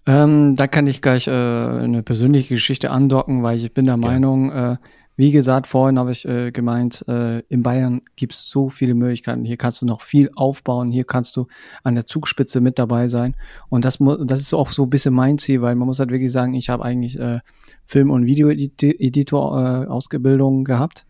Ähm, 0.04 0.56
da 0.56 0.66
kann 0.66 0.86
ich 0.88 1.00
gleich 1.00 1.28
äh, 1.28 1.30
eine 1.30 2.02
persönliche 2.02 2.54
Geschichte 2.54 2.90
andocken, 2.90 3.42
weil 3.42 3.58
ich 3.58 3.72
bin 3.72 3.84
der 3.84 3.94
ja. 3.94 3.98
Meinung, 3.98 4.50
äh, 4.50 4.76
wie 5.16 5.30
gesagt, 5.30 5.66
vorhin 5.66 5.98
habe 5.98 6.12
ich 6.12 6.26
äh, 6.26 6.52
gemeint, 6.52 7.04
äh, 7.06 7.40
in 7.48 7.62
Bayern 7.62 8.00
gibt 8.16 8.32
es 8.32 8.48
so 8.48 8.70
viele 8.70 8.94
Möglichkeiten. 8.94 9.44
Hier 9.44 9.58
kannst 9.58 9.82
du 9.82 9.86
noch 9.86 10.00
viel 10.00 10.30
aufbauen, 10.36 10.90
hier 10.90 11.04
kannst 11.04 11.36
du 11.36 11.48
an 11.82 11.94
der 11.94 12.06
Zugspitze 12.06 12.62
mit 12.62 12.78
dabei 12.78 13.08
sein. 13.08 13.36
Und 13.68 13.84
das, 13.84 13.98
das 13.98 14.40
ist 14.40 14.54
auch 14.54 14.72
so 14.72 14.84
ein 14.84 14.90
bisschen 14.90 15.12
mein 15.12 15.36
Ziel, 15.38 15.60
weil 15.60 15.74
man 15.74 15.86
muss 15.86 15.98
halt 15.98 16.10
wirklich 16.10 16.32
sagen, 16.32 16.54
ich 16.54 16.70
habe 16.70 16.82
eigentlich 16.84 17.18
äh, 17.18 17.40
Film- 17.84 18.10
und 18.10 18.24
Video-Editor-Ausbildung 18.26 20.60
äh, 20.60 20.64
gehabt 20.64 21.04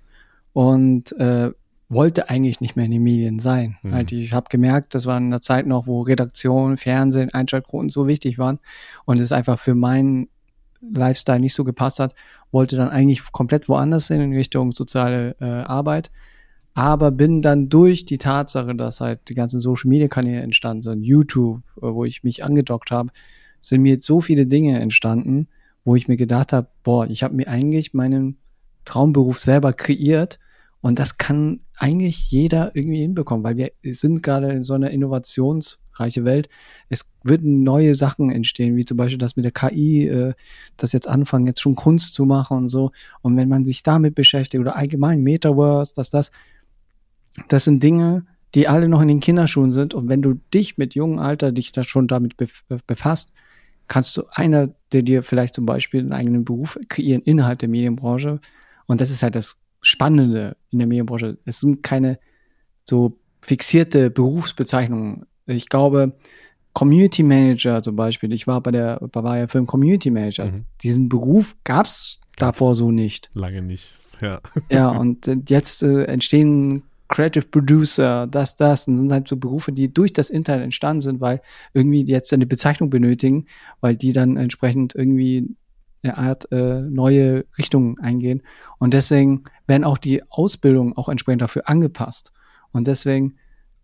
und 0.52 1.12
äh, 1.18 1.50
wollte 1.88 2.28
eigentlich 2.30 2.60
nicht 2.60 2.74
mehr 2.74 2.86
in 2.86 2.90
den 2.90 3.02
Medien 3.02 3.38
sein. 3.38 3.76
Mhm. 3.82 3.94
Halt, 3.94 4.12
ich 4.12 4.32
habe 4.32 4.46
gemerkt, 4.50 4.94
das 4.94 5.06
war 5.06 5.18
in 5.18 5.26
einer 5.26 5.42
Zeit 5.42 5.66
noch, 5.66 5.86
wo 5.86 6.02
Redaktion, 6.02 6.76
Fernsehen, 6.76 7.32
Einschaltquoten 7.32 7.90
so 7.90 8.08
wichtig 8.08 8.38
waren 8.38 8.58
und 9.04 9.20
es 9.20 9.30
einfach 9.30 9.58
für 9.58 9.74
meinen 9.74 10.28
Lifestyle 10.82 11.40
nicht 11.40 11.54
so 11.54 11.64
gepasst 11.64 12.00
hat, 12.00 12.14
wollte 12.50 12.76
dann 12.76 12.90
eigentlich 12.90 13.30
komplett 13.32 13.68
woanders 13.68 14.08
hin 14.08 14.20
in 14.20 14.32
Richtung 14.32 14.72
soziale 14.72 15.36
äh, 15.40 15.44
Arbeit. 15.44 16.10
Aber 16.74 17.10
bin 17.10 17.42
dann 17.42 17.68
durch 17.68 18.04
die 18.04 18.18
Tatsache, 18.18 18.74
dass 18.74 19.00
halt 19.00 19.28
die 19.28 19.34
ganzen 19.34 19.60
Social 19.60 19.88
Media 19.88 20.08
Kanäle 20.08 20.40
entstanden 20.40 20.82
sind, 20.82 21.02
YouTube, 21.02 21.62
äh, 21.76 21.82
wo 21.82 22.04
ich 22.04 22.24
mich 22.24 22.44
angedockt 22.44 22.90
habe, 22.90 23.10
sind 23.60 23.82
mir 23.82 23.94
jetzt 23.94 24.06
so 24.06 24.20
viele 24.20 24.46
Dinge 24.46 24.80
entstanden, 24.80 25.48
wo 25.84 25.96
ich 25.96 26.08
mir 26.08 26.16
gedacht 26.16 26.52
habe, 26.52 26.68
boah, 26.82 27.06
ich 27.06 27.22
habe 27.22 27.34
mir 27.34 27.48
eigentlich 27.48 27.94
meinen 27.94 28.38
Traumberuf 28.84 29.38
selber 29.38 29.72
kreiert 29.72 30.38
und 30.80 30.98
das 30.98 31.16
kann 31.16 31.60
eigentlich 31.82 32.30
jeder 32.30 32.76
irgendwie 32.76 33.00
hinbekommen, 33.00 33.42
weil 33.42 33.56
wir 33.56 33.72
sind 33.82 34.22
gerade 34.22 34.52
in 34.52 34.62
so 34.62 34.74
einer 34.74 34.92
innovationsreiche 34.92 36.24
Welt. 36.24 36.48
Es 36.88 37.10
würden 37.24 37.64
neue 37.64 37.96
Sachen 37.96 38.30
entstehen, 38.30 38.76
wie 38.76 38.84
zum 38.84 38.96
Beispiel 38.96 39.18
das 39.18 39.34
mit 39.34 39.44
der 39.44 39.50
KI, 39.50 40.06
äh, 40.06 40.34
das 40.76 40.92
jetzt 40.92 41.08
anfangen, 41.08 41.48
jetzt 41.48 41.60
schon 41.60 41.74
Kunst 41.74 42.14
zu 42.14 42.24
machen 42.24 42.56
und 42.56 42.68
so. 42.68 42.92
Und 43.20 43.36
wenn 43.36 43.48
man 43.48 43.64
sich 43.64 43.82
damit 43.82 44.14
beschäftigt 44.14 44.60
oder 44.60 44.76
allgemein 44.76 45.24
Metaverse, 45.24 45.92
dass 45.96 46.08
das, 46.08 46.30
das 47.48 47.64
sind 47.64 47.82
Dinge, 47.82 48.26
die 48.54 48.68
alle 48.68 48.88
noch 48.88 49.00
in 49.00 49.08
den 49.08 49.20
Kinderschuhen 49.20 49.72
sind. 49.72 49.92
Und 49.92 50.08
wenn 50.08 50.22
du 50.22 50.34
dich 50.54 50.78
mit 50.78 50.94
jungem 50.94 51.18
Alter 51.18 51.50
dich 51.50 51.72
da 51.72 51.82
schon 51.82 52.06
damit 52.06 52.36
befasst, 52.86 53.32
kannst 53.88 54.16
du 54.16 54.22
einer, 54.30 54.68
der 54.92 55.02
dir 55.02 55.24
vielleicht 55.24 55.56
zum 55.56 55.66
Beispiel 55.66 55.98
einen 55.98 56.12
eigenen 56.12 56.44
Beruf 56.44 56.78
kreieren 56.88 57.22
innerhalb 57.22 57.58
der 57.58 57.68
Medienbranche. 57.68 58.38
Und 58.86 59.00
das 59.00 59.10
ist 59.10 59.24
halt 59.24 59.34
das 59.34 59.56
Spannende 59.82 60.56
in 60.70 60.78
der 60.78 60.88
Medienbranche. 60.88 61.38
Es 61.44 61.60
sind 61.60 61.82
keine 61.82 62.18
so 62.84 63.18
fixierte 63.40 64.10
Berufsbezeichnungen. 64.10 65.26
Ich 65.46 65.68
glaube, 65.68 66.12
Community 66.72 67.22
Manager 67.22 67.82
zum 67.82 67.96
Beispiel, 67.96 68.32
ich 68.32 68.46
war 68.46 68.60
bei 68.62 68.70
der 68.70 68.98
Bavaria 69.00 69.46
Film 69.48 69.66
Community 69.66 70.10
Manager. 70.10 70.46
Mhm. 70.46 70.64
Diesen 70.82 71.08
Beruf 71.08 71.56
gab 71.64 71.86
es 71.86 72.20
davor 72.36 72.74
so 72.74 72.90
nicht. 72.90 73.30
Lange 73.34 73.60
nicht, 73.60 73.98
ja. 74.20 74.40
Ja, 74.70 74.88
und 74.88 75.28
jetzt 75.48 75.82
äh, 75.82 76.04
entstehen 76.04 76.82
Creative 77.08 77.44
Producer, 77.44 78.26
das, 78.26 78.56
das, 78.56 78.88
und 78.88 78.96
sind 78.96 79.12
halt 79.12 79.28
so 79.28 79.36
Berufe, 79.36 79.70
die 79.70 79.92
durch 79.92 80.14
das 80.14 80.30
Internet 80.30 80.64
entstanden 80.64 81.02
sind, 81.02 81.20
weil 81.20 81.42
irgendwie 81.74 82.04
jetzt 82.04 82.32
eine 82.32 82.46
Bezeichnung 82.46 82.88
benötigen, 82.88 83.44
weil 83.82 83.96
die 83.96 84.14
dann 84.14 84.38
entsprechend 84.38 84.94
irgendwie 84.94 85.54
eine 86.02 86.18
Art 86.18 86.50
äh, 86.52 86.80
neue 86.80 87.44
Richtungen 87.58 87.98
eingehen. 88.00 88.42
Und 88.78 88.94
deswegen 88.94 89.44
werden 89.66 89.84
auch 89.84 89.98
die 89.98 90.22
Ausbildungen 90.30 90.96
auch 90.96 91.08
entsprechend 91.08 91.42
dafür 91.42 91.68
angepasst. 91.68 92.32
Und 92.72 92.86
deswegen 92.86 93.36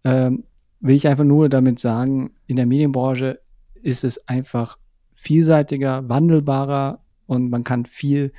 ähm, 0.05 0.45
will 0.81 0.97
ich 0.97 1.07
einfach 1.09 1.25
nur 1.25 1.49
damit 1.49 1.79
sagen, 1.79 2.33
in 2.47 2.57
der 2.57 2.67
Medienbranche 2.67 3.41
ist 3.83 4.05
es 4.05 4.27
einfach 4.29 4.79
vielseitiger, 5.15 6.09
wandelbarer 6.09 7.01
und 7.27 7.51
man 7.51 7.65
kann 7.65 7.87
viel, 7.87 8.33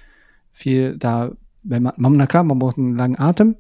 viel 0.52 0.98
da, 0.98 1.32
wenn 1.64 1.84
man, 1.84 1.94
na 1.98 2.28
klar, 2.28 2.44
man 2.44 2.60
braucht 2.60 2.78
einen 2.78 2.98
langen 2.98 3.20
Atem, 3.20 3.56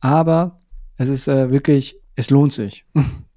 aber 0.00 0.60
es 0.96 1.08
ist 1.08 1.28
äh, 1.28 1.50
wirklich, 1.50 1.96
es 2.14 2.30
lohnt 2.30 2.52
sich. 2.52 2.84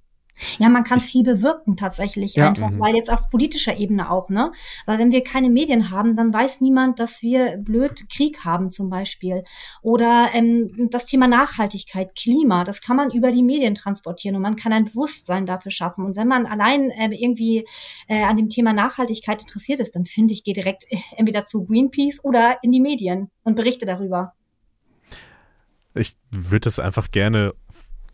Ja, 0.57 0.69
man 0.69 0.83
kann 0.83 0.99
viel 0.99 1.23
bewirken 1.23 1.77
tatsächlich 1.77 2.35
ja, 2.35 2.49
einfach, 2.49 2.71
-hmm. 2.71 2.79
weil 2.79 2.95
jetzt 2.95 3.11
auf 3.11 3.29
politischer 3.29 3.77
Ebene 3.77 4.09
auch, 4.09 4.29
ne? 4.29 4.51
Weil 4.85 4.97
wenn 4.97 5.11
wir 5.11 5.23
keine 5.23 5.49
Medien 5.49 5.91
haben, 5.91 6.15
dann 6.15 6.33
weiß 6.33 6.61
niemand, 6.61 6.99
dass 6.99 7.21
wir 7.21 7.57
blöd 7.57 8.09
Krieg 8.09 8.43
haben 8.43 8.71
zum 8.71 8.89
Beispiel. 8.89 9.43
Oder 9.81 10.29
ähm, 10.33 10.89
das 10.91 11.05
Thema 11.05 11.27
Nachhaltigkeit, 11.27 12.15
Klima, 12.15 12.63
das 12.63 12.81
kann 12.81 12.97
man 12.97 13.11
über 13.11 13.31
die 13.31 13.43
Medien 13.43 13.75
transportieren 13.75 14.35
und 14.35 14.41
man 14.41 14.55
kann 14.55 14.73
ein 14.73 14.85
Bewusstsein 14.85 15.45
dafür 15.45 15.71
schaffen. 15.71 16.05
Und 16.05 16.17
wenn 16.17 16.27
man 16.27 16.45
allein 16.45 16.89
äh, 16.89 17.09
irgendwie 17.13 17.65
äh, 18.07 18.23
an 18.23 18.35
dem 18.35 18.49
Thema 18.49 18.73
Nachhaltigkeit 18.73 19.41
interessiert 19.41 19.79
ist, 19.79 19.95
dann 19.95 20.05
finde 20.05 20.33
ich, 20.33 20.43
geh 20.43 20.53
direkt 20.53 20.85
äh, 20.89 20.97
entweder 21.17 21.43
zu 21.43 21.65
Greenpeace 21.65 22.23
oder 22.23 22.57
in 22.63 22.71
die 22.71 22.81
Medien 22.81 23.29
und 23.43 23.55
berichte 23.55 23.85
darüber. 23.85 24.33
Ich 25.95 26.17
würde 26.31 26.69
es 26.69 26.79
einfach 26.79 27.11
gerne 27.11 27.53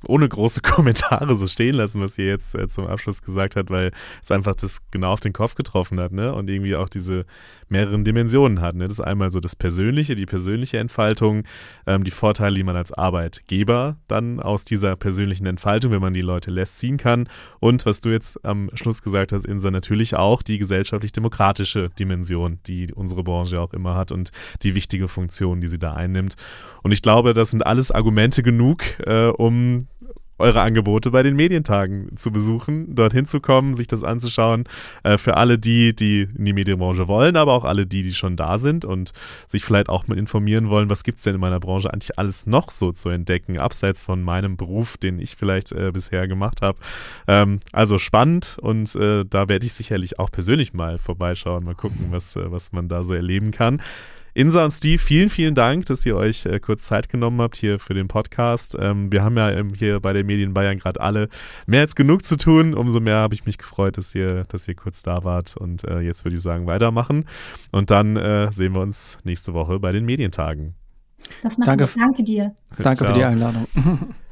ohne 0.08 0.28
große 0.28 0.62
Kommentare 0.64 1.36
so 1.36 1.48
stehen 1.48 1.76
lassen, 1.76 2.02
was 2.02 2.18
ihr 2.18 2.28
jetzt 2.28 2.56
äh, 2.56 2.68
zum 2.68 2.88
Abschluss 2.88 3.22
gesagt 3.22 3.56
habt, 3.56 3.70
weil 3.70 3.92
es 4.24 4.32
einfach 4.32 4.56
das 4.56 4.82
genau 4.92 5.12
auf 5.12 5.20
den 5.20 5.34
Kopf 5.34 5.56
getroffen 5.56 6.00
hat, 6.00 6.12
ne? 6.12 6.34
Und 6.34 6.50
irgendwie 6.50 6.76
auch 6.76 6.90
diese 6.90 7.26
mehreren 7.70 8.04
Dimensionen 8.04 8.62
hat. 8.62 8.76
Ne? 8.76 8.86
Das 8.86 8.94
ist 8.94 9.02
einmal 9.02 9.30
so 9.30 9.40
das 9.40 9.56
Persönliche, 9.56 10.16
die 10.16 10.26
persönliche 10.26 10.80
Entfaltung, 10.80 11.44
ähm, 11.86 12.04
die 12.04 12.12
Vorteile, 12.12 12.56
die 12.56 12.64
man 12.64 12.76
als 12.76 12.92
Arbeitgeber 12.92 13.98
dann 14.08 14.40
aus 14.40 14.66
dieser 14.66 14.96
persönlichen 14.96 15.46
Entfaltung, 15.46 15.92
wenn 15.92 16.02
man 16.02 16.14
die 16.14 16.22
Leute 16.22 16.52
lässt, 16.52 16.78
ziehen 16.78 16.98
kann. 16.98 17.30
Und 17.60 17.86
was 17.86 18.00
du 18.00 18.10
jetzt 18.10 18.44
am 18.44 18.70
Schluss 18.74 19.02
gesagt 19.02 19.32
hast, 19.32 19.46
Insa, 19.46 19.72
natürlich 19.72 20.16
auch 20.16 20.42
die 20.42 20.58
gesellschaftlich-demokratische 20.58 21.90
Dimension, 21.92 22.60
die 22.66 22.92
unsere 22.94 23.24
Branche 23.24 23.60
auch 23.60 23.74
immer 23.74 23.96
hat 23.96 24.12
und 24.12 24.32
die 24.64 24.76
wichtige 24.76 25.08
Funktion, 25.08 25.62
die 25.62 25.68
sie 25.68 25.80
da 25.80 25.94
einnimmt. 25.94 26.36
Und 26.82 26.92
ich 26.92 27.02
glaube, 27.02 27.34
das 27.34 27.52
sind 27.52 27.66
alles 27.66 27.92
Argumente 27.92 28.44
genug, 28.44 29.00
äh, 29.06 29.28
um 29.28 29.88
eure 30.40 30.62
Angebote 30.62 31.12
bei 31.12 31.24
den 31.24 31.36
Medientagen 31.36 32.16
zu 32.16 32.32
besuchen, 32.32 32.96
dorthin 32.96 33.26
zu 33.26 33.40
kommen, 33.40 33.74
sich 33.74 33.88
das 33.88 34.04
anzuschauen. 34.04 34.64
Äh, 35.04 35.18
für 35.18 35.38
alle 35.38 35.60
die, 35.60 35.96
die 35.96 36.28
in 36.36 36.46
die 36.46 36.54
Medienbranche 36.54 37.08
wollen, 37.08 37.36
aber 37.36 37.54
auch 37.54 37.66
alle 37.66 37.86
die, 37.86 38.04
die 38.04 38.14
schon 38.14 38.36
da 38.36 38.58
sind 38.58 38.86
und 38.86 39.12
sich 39.48 39.64
vielleicht 39.64 39.90
auch 39.90 40.08
mal 40.08 40.18
informieren 40.18 40.70
wollen, 40.70 40.90
was 40.90 41.04
gibt 41.04 41.18
es 41.18 41.24
denn 41.24 41.36
in 41.36 41.42
meiner 41.42 41.60
Branche 41.60 41.92
eigentlich 41.94 42.18
alles 42.18 42.46
noch 42.46 42.72
so 42.72 42.92
zu 42.92 43.10
entdecken, 43.10 43.60
abseits 43.60 44.04
von 44.04 44.24
meinem 44.24 44.58
Beruf, 44.58 44.98
den 44.98 45.20
ich 45.20 45.36
vielleicht 45.36 45.72
äh, 45.72 45.92
bisher 45.92 46.28
gemacht 46.28 46.62
habe. 46.62 46.80
Ähm, 47.28 47.60
also 47.72 48.00
spannend 48.00 48.58
und 48.62 48.96
äh, 48.96 49.26
da 49.30 49.50
werde 49.50 49.66
ich 49.66 49.74
sicherlich 49.74 50.20
auch 50.20 50.32
persönlich 50.32 50.74
mal 50.74 50.98
vorbeischauen, 50.98 51.64
mal 51.64 51.76
gucken, 51.76 52.08
was, 52.12 52.36
äh, 52.36 52.52
was 52.52 52.72
man 52.72 52.88
da 52.88 53.04
so 53.04 53.14
erleben 53.14 53.52
kann. 53.52 53.82
Insa 54.34 54.66
und 54.66 54.72
Steve, 54.72 55.00
vielen, 55.00 55.30
vielen 55.30 55.56
Dank, 55.56 55.86
dass 55.86 56.06
ihr 56.06 56.16
euch 56.16 56.46
äh, 56.46 56.60
kurz 56.60 56.86
Zeit 56.86 57.10
genommen 57.10 57.42
habt 57.42 57.56
hier 57.56 57.80
für 57.80 57.94
den 57.94 58.08
Podcast. 58.08 58.78
Ähm, 58.80 59.12
wir 59.12 59.24
haben 59.24 59.38
ja 59.38 59.52
ähm, 59.52 59.74
hier 59.74 60.00
bei 60.00 60.14
den 60.14 60.26
Medien 60.26 60.54
Bayern 60.54 60.78
gerade 60.78 61.02
alle 61.02 61.30
mehr 61.66 61.82
als 61.82 61.96
genug 61.96 62.26
zu 62.26 62.38
tun. 62.38 62.74
Umso 62.74 63.00
mehr 63.00 63.18
habe 63.18 63.34
ich 63.34 63.46
mich 63.46 63.58
gefreut, 63.58 63.98
dass 63.98 64.14
ihr, 64.16 64.44
dass 64.44 64.68
ihr 64.68 64.76
kurz 64.76 65.02
da 65.02 65.24
wart. 65.24 65.58
Und 65.58 65.84
äh, 65.84 66.00
jetzt 66.00 66.26
würde 66.26 66.36
ich 66.36 66.42
sagen, 66.42 66.68
weitermachen. 66.68 67.26
Und 67.72 67.92
dann 67.92 68.16
äh, 68.16 68.52
sehen 68.52 68.74
wir 68.74 68.82
uns 68.82 69.18
nächste 69.24 69.54
Woche 69.54 69.80
bei 69.80 69.92
den 69.92 70.06
Medientagen. 70.06 70.76
Das 71.44 71.58
machen 71.58 71.78
Danke. 71.78 71.96
wir. 71.96 72.02
Danke 72.02 72.24
dir. 72.24 72.56
Danke 72.78 73.04
Ciao. 73.04 73.14
für 73.14 73.20
die 73.20 73.26
Einladung. 73.26 73.68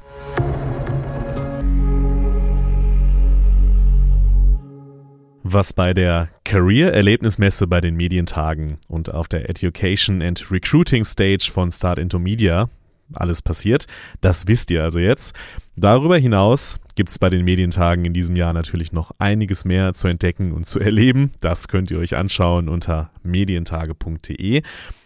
Was 5.49 5.71
bei 5.71 5.93
der 5.93 6.27
Career-Erlebnismesse 6.43 7.67
bei 7.67 7.79
den 7.79 7.95
Medientagen 7.95 8.79
und 8.89 9.13
auf 9.13 9.29
der 9.29 9.49
Education 9.49 10.21
and 10.21 10.51
Recruiting 10.51 11.05
Stage 11.05 11.49
von 11.49 11.71
Start 11.71 11.99
into 11.99 12.19
Media 12.19 12.69
alles 13.13 13.41
passiert, 13.41 13.87
das 14.19 14.47
wisst 14.47 14.71
ihr 14.71 14.83
also 14.83 14.99
jetzt. 14.99 15.33
Darüber 15.77 16.17
hinaus 16.17 16.81
gibt 16.95 17.07
es 17.07 17.17
bei 17.17 17.29
den 17.29 17.45
Medientagen 17.45 18.03
in 18.03 18.11
diesem 18.11 18.35
Jahr 18.35 18.51
natürlich 18.51 18.91
noch 18.91 19.11
einiges 19.19 19.63
mehr 19.63 19.93
zu 19.93 20.09
entdecken 20.09 20.51
und 20.51 20.65
zu 20.65 20.81
erleben. 20.81 21.31
Das 21.39 21.69
könnt 21.69 21.91
ihr 21.91 21.99
euch 21.99 22.17
anschauen 22.17 22.67
unter 22.67 23.11
medientage.de 23.23 24.63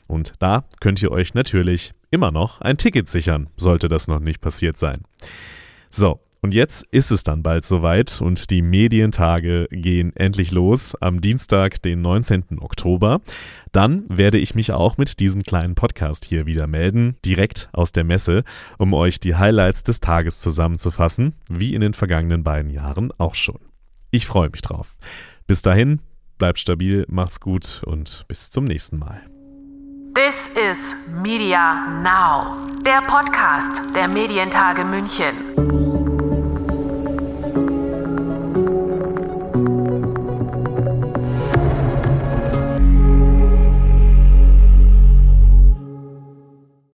und 0.07 0.33
da 0.39 0.63
könnt 0.79 1.03
ihr 1.03 1.11
euch 1.11 1.35
natürlich 1.35 1.93
immer 2.09 2.31
noch 2.31 2.61
ein 2.61 2.77
Ticket 2.77 3.09
sichern, 3.09 3.51
sollte 3.57 3.89
das 3.89 4.07
noch 4.07 4.19
nicht 4.19 4.41
passiert 4.41 4.79
sein. 4.79 5.03
So, 5.91 6.19
und 6.41 6.55
jetzt 6.55 6.83
ist 6.91 7.11
es 7.11 7.23
dann 7.23 7.43
bald 7.43 7.65
soweit 7.65 8.19
und 8.19 8.49
die 8.49 8.63
Medientage 8.63 9.67
gehen 9.69 10.15
endlich 10.15 10.51
los 10.51 10.95
am 10.99 11.21
Dienstag, 11.21 11.81
den 11.83 12.01
19. 12.01 12.59
Oktober. 12.59 13.21
Dann 13.71 14.05
werde 14.09 14.39
ich 14.39 14.55
mich 14.55 14.71
auch 14.71 14.97
mit 14.97 15.19
diesem 15.19 15.43
kleinen 15.43 15.75
Podcast 15.75 16.25
hier 16.25 16.47
wieder 16.47 16.65
melden, 16.65 17.15
direkt 17.23 17.69
aus 17.73 17.91
der 17.91 18.03
Messe, 18.03 18.43
um 18.79 18.93
euch 18.93 19.19
die 19.19 19.35
Highlights 19.35 19.83
des 19.83 19.99
Tages 19.99 20.41
zusammenzufassen, 20.41 21.33
wie 21.47 21.75
in 21.75 21.81
den 21.81 21.93
vergangenen 21.93 22.43
beiden 22.43 22.71
Jahren 22.71 23.13
auch 23.19 23.35
schon. 23.35 23.59
Ich 24.09 24.25
freue 24.25 24.49
mich 24.49 24.61
drauf. 24.61 24.97
Bis 25.45 25.61
dahin, 25.61 26.01
bleibt 26.39 26.57
stabil, 26.57 27.05
macht's 27.07 27.39
gut 27.39 27.83
und 27.85 28.25
bis 28.27 28.49
zum 28.49 28.63
nächsten 28.63 28.97
Mal. 28.97 29.21
This 30.15 30.49
is 30.69 30.95
Media 31.21 31.87
Now, 32.01 32.57
der 32.83 33.01
Podcast 33.07 33.81
der 33.95 34.09
Medientage 34.09 34.83
München. 34.83 36.00